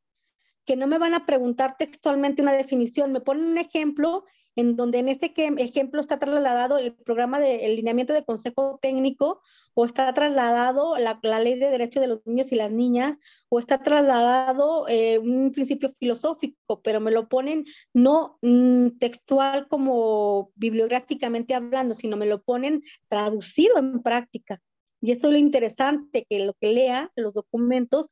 [0.65, 4.25] que no me van a preguntar textualmente una definición, me ponen un ejemplo
[4.59, 9.41] en donde en este ejemplo está trasladado el programa de el lineamiento de consejo técnico
[9.75, 13.19] o está trasladado la, la, ley de derechos de los niños y las niñas
[13.49, 20.51] o está trasladado eh, un principio filosófico, pero me lo ponen no mm, textual como
[20.57, 24.61] bibliográficamente hablando, sino me lo ponen traducido en práctica.
[25.01, 28.11] Y eso es lo interesante, que lo que lea los documentos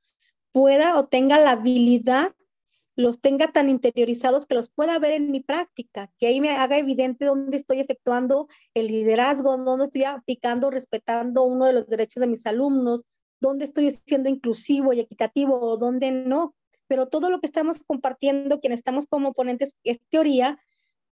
[0.52, 2.36] pueda o tenga la habilidad
[2.96, 6.78] los tenga tan interiorizados que los pueda ver en mi práctica, que ahí me haga
[6.78, 12.26] evidente dónde estoy efectuando el liderazgo, dónde estoy aplicando, respetando uno de los derechos de
[12.26, 13.04] mis alumnos,
[13.38, 16.54] dónde estoy siendo inclusivo y equitativo o dónde no.
[16.88, 20.58] Pero todo lo que estamos compartiendo, quienes estamos como ponentes, es teoría,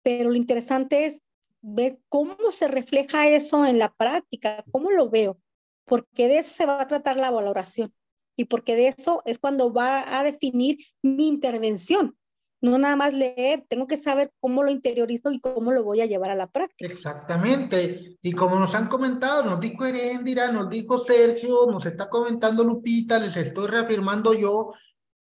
[0.03, 1.23] pero lo interesante es
[1.63, 5.41] ver cómo se refleja eso en la práctica, cómo lo veo,
[5.85, 7.93] porque de eso se va a tratar la valoración
[8.37, 12.17] y porque de eso es cuando va a definir mi intervención.
[12.61, 16.07] No nada más leer, tengo que saber cómo lo interiorizo y cómo lo voy a
[16.07, 16.93] llevar a la práctica.
[16.93, 18.17] Exactamente.
[18.23, 23.19] Y como nos han comentado, nos dijo Heréndira, nos dijo Sergio, nos está comentando Lupita,
[23.19, 24.71] les estoy reafirmando yo,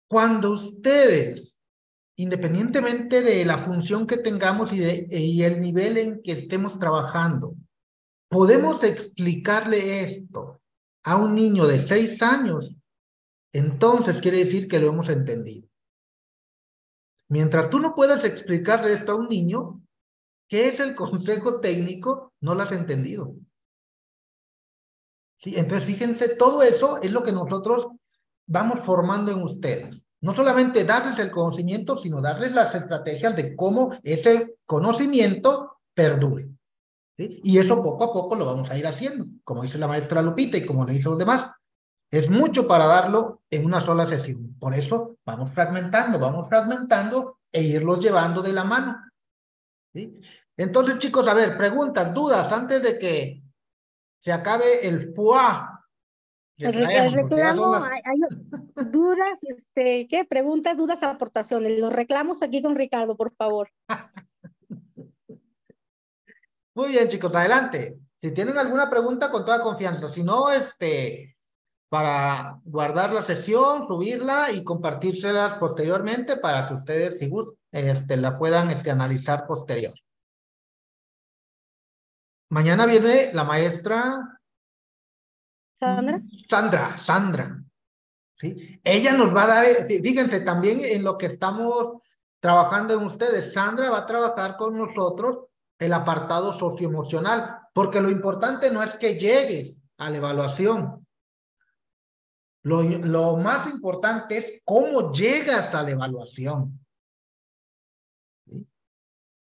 [0.10, 1.57] cuando ustedes,
[2.18, 7.56] independientemente de la función que tengamos y, de, y el nivel en que estemos trabajando,
[8.28, 10.60] podemos explicarle esto
[11.06, 12.78] a un niño de seis años
[13.53, 15.68] entonces quiere decir que lo hemos entendido.
[17.28, 19.82] Mientras tú no puedas explicarle esto a un niño,
[20.48, 22.34] ¿qué es el consejo técnico?
[22.41, 23.36] No lo has entendido.
[25.44, 27.88] Entonces, fíjense, todo eso es lo que nosotros
[28.48, 30.06] vamos formando en ustedes.
[30.22, 36.49] No solamente darles el conocimiento, sino darles las estrategias de cómo ese conocimiento perdure.
[37.18, 40.57] Y eso poco a poco lo vamos a ir haciendo, como dice la maestra Lupita
[40.57, 41.49] y como le dice los demás.
[42.12, 44.54] Es mucho para darlo en una sola sesión.
[44.60, 48.98] Por eso vamos fragmentando, vamos fragmentando e irlos llevando de la mano.
[49.94, 50.20] ¿sí?
[50.58, 53.42] Entonces, chicos, a ver, preguntas, dudas antes de que
[54.20, 55.68] se acabe el FUA.
[56.58, 58.20] El, reclamo, hay,
[58.92, 60.26] dudas, este, ¿qué?
[60.26, 61.80] Preguntas, dudas, aportaciones.
[61.80, 63.72] Los reclamos aquí con Ricardo, por favor.
[66.76, 67.98] Muy bien, chicos, adelante.
[68.22, 70.08] Si tienen alguna pregunta, con toda confianza.
[70.08, 71.36] Si no, este,
[71.92, 78.40] para guardar la sesión, subirla y compartírselas posteriormente para que ustedes, si gustan, este, la
[78.40, 79.94] puedan este, analizar posterior.
[82.50, 84.40] Mañana viene la maestra
[85.82, 86.22] Sandra.
[86.50, 87.64] Sandra, Sandra.
[88.36, 88.80] ¿sí?
[88.86, 92.02] Ella nos va a dar, fíjense, también en lo que estamos
[92.40, 93.52] trabajando en ustedes.
[93.52, 95.40] Sandra va a trabajar con nosotros
[95.78, 101.06] el apartado socioemocional, porque lo importante no es que llegues a la evaluación,
[102.64, 106.80] lo, lo más importante es cómo llegas a la evaluación.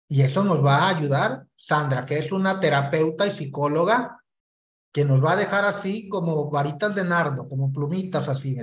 [0.08, 4.22] Y eso nos va a ayudar Sandra, que es una terapeuta y psicóloga
[4.92, 8.56] que nos va a dejar así como varitas de nardo, como plumitas así.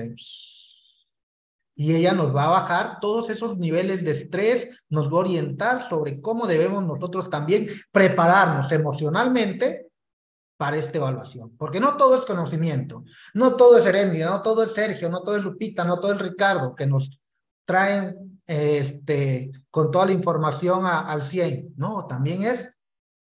[1.75, 5.89] Y ella nos va a bajar todos esos niveles de estrés, nos va a orientar
[5.89, 9.82] sobre cómo debemos nosotros también prepararnos emocionalmente
[10.57, 13.03] para esta evaluación, porque no todo es conocimiento,
[13.33, 16.19] no todo es Herendia, no todo es Sergio, no todo es Lupita, no todo es
[16.19, 17.19] Ricardo, que nos
[17.65, 21.73] traen este, con toda la información al 100.
[21.77, 22.71] No, también es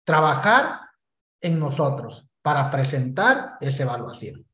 [0.04, 0.82] trabajar
[1.42, 4.46] en nosotros para presentar esa evaluación.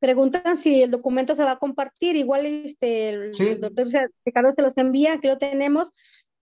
[0.00, 3.86] Preguntan si el documento se va a compartir, igual este, el doctor
[4.24, 5.92] Ricardo te los envía, aquí lo tenemos.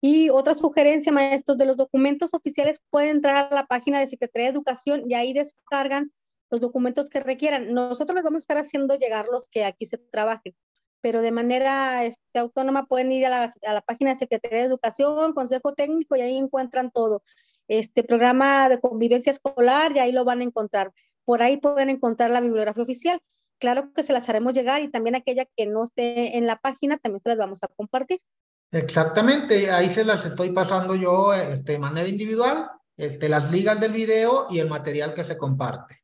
[0.01, 4.47] Y otra sugerencia, maestros, de los documentos oficiales pueden entrar a la página de Secretaría
[4.47, 6.13] de Educación y ahí descargan
[6.51, 7.73] los documentos que requieran.
[7.75, 10.55] Nosotros les vamos a estar haciendo llegar los que aquí se trabajen,
[11.01, 14.65] pero de manera este, autónoma pueden ir a la, a la, página de Secretaría de
[14.65, 17.23] Educación, Consejo Técnico y ahí encuentran todo.
[17.67, 20.93] Este programa de convivencia escolar y ahí lo van a encontrar.
[21.25, 23.21] Por ahí pueden encontrar la bibliografía oficial.
[23.59, 26.97] Claro que se las haremos llegar y también aquella que no esté en la página
[26.97, 28.19] también se las vamos a compartir.
[28.71, 33.93] Exactamente, ahí se las estoy pasando yo este, de manera individual, este, las ligas del
[33.93, 36.03] video y el material que se comparte.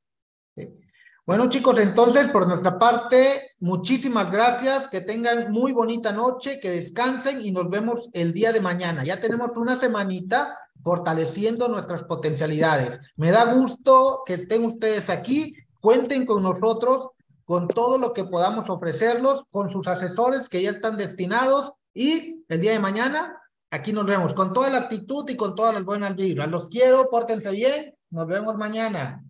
[1.27, 7.41] Bueno chicos, entonces por nuestra parte, muchísimas gracias, que tengan muy bonita noche, que descansen
[7.41, 9.05] y nos vemos el día de mañana.
[9.05, 13.01] Ya tenemos una semanita fortaleciendo nuestras potencialidades.
[13.16, 17.09] Me da gusto que estén ustedes aquí, cuenten con nosotros,
[17.47, 22.61] con todo lo que podamos ofrecerlos, con sus asesores que ya están destinados y el
[22.61, 23.41] día de mañana,
[23.71, 26.51] aquí nos vemos con toda la actitud y con todas las buenas vibras.
[26.51, 27.95] Los quiero, pórtense bien.
[28.11, 29.23] Nos vemos mañana.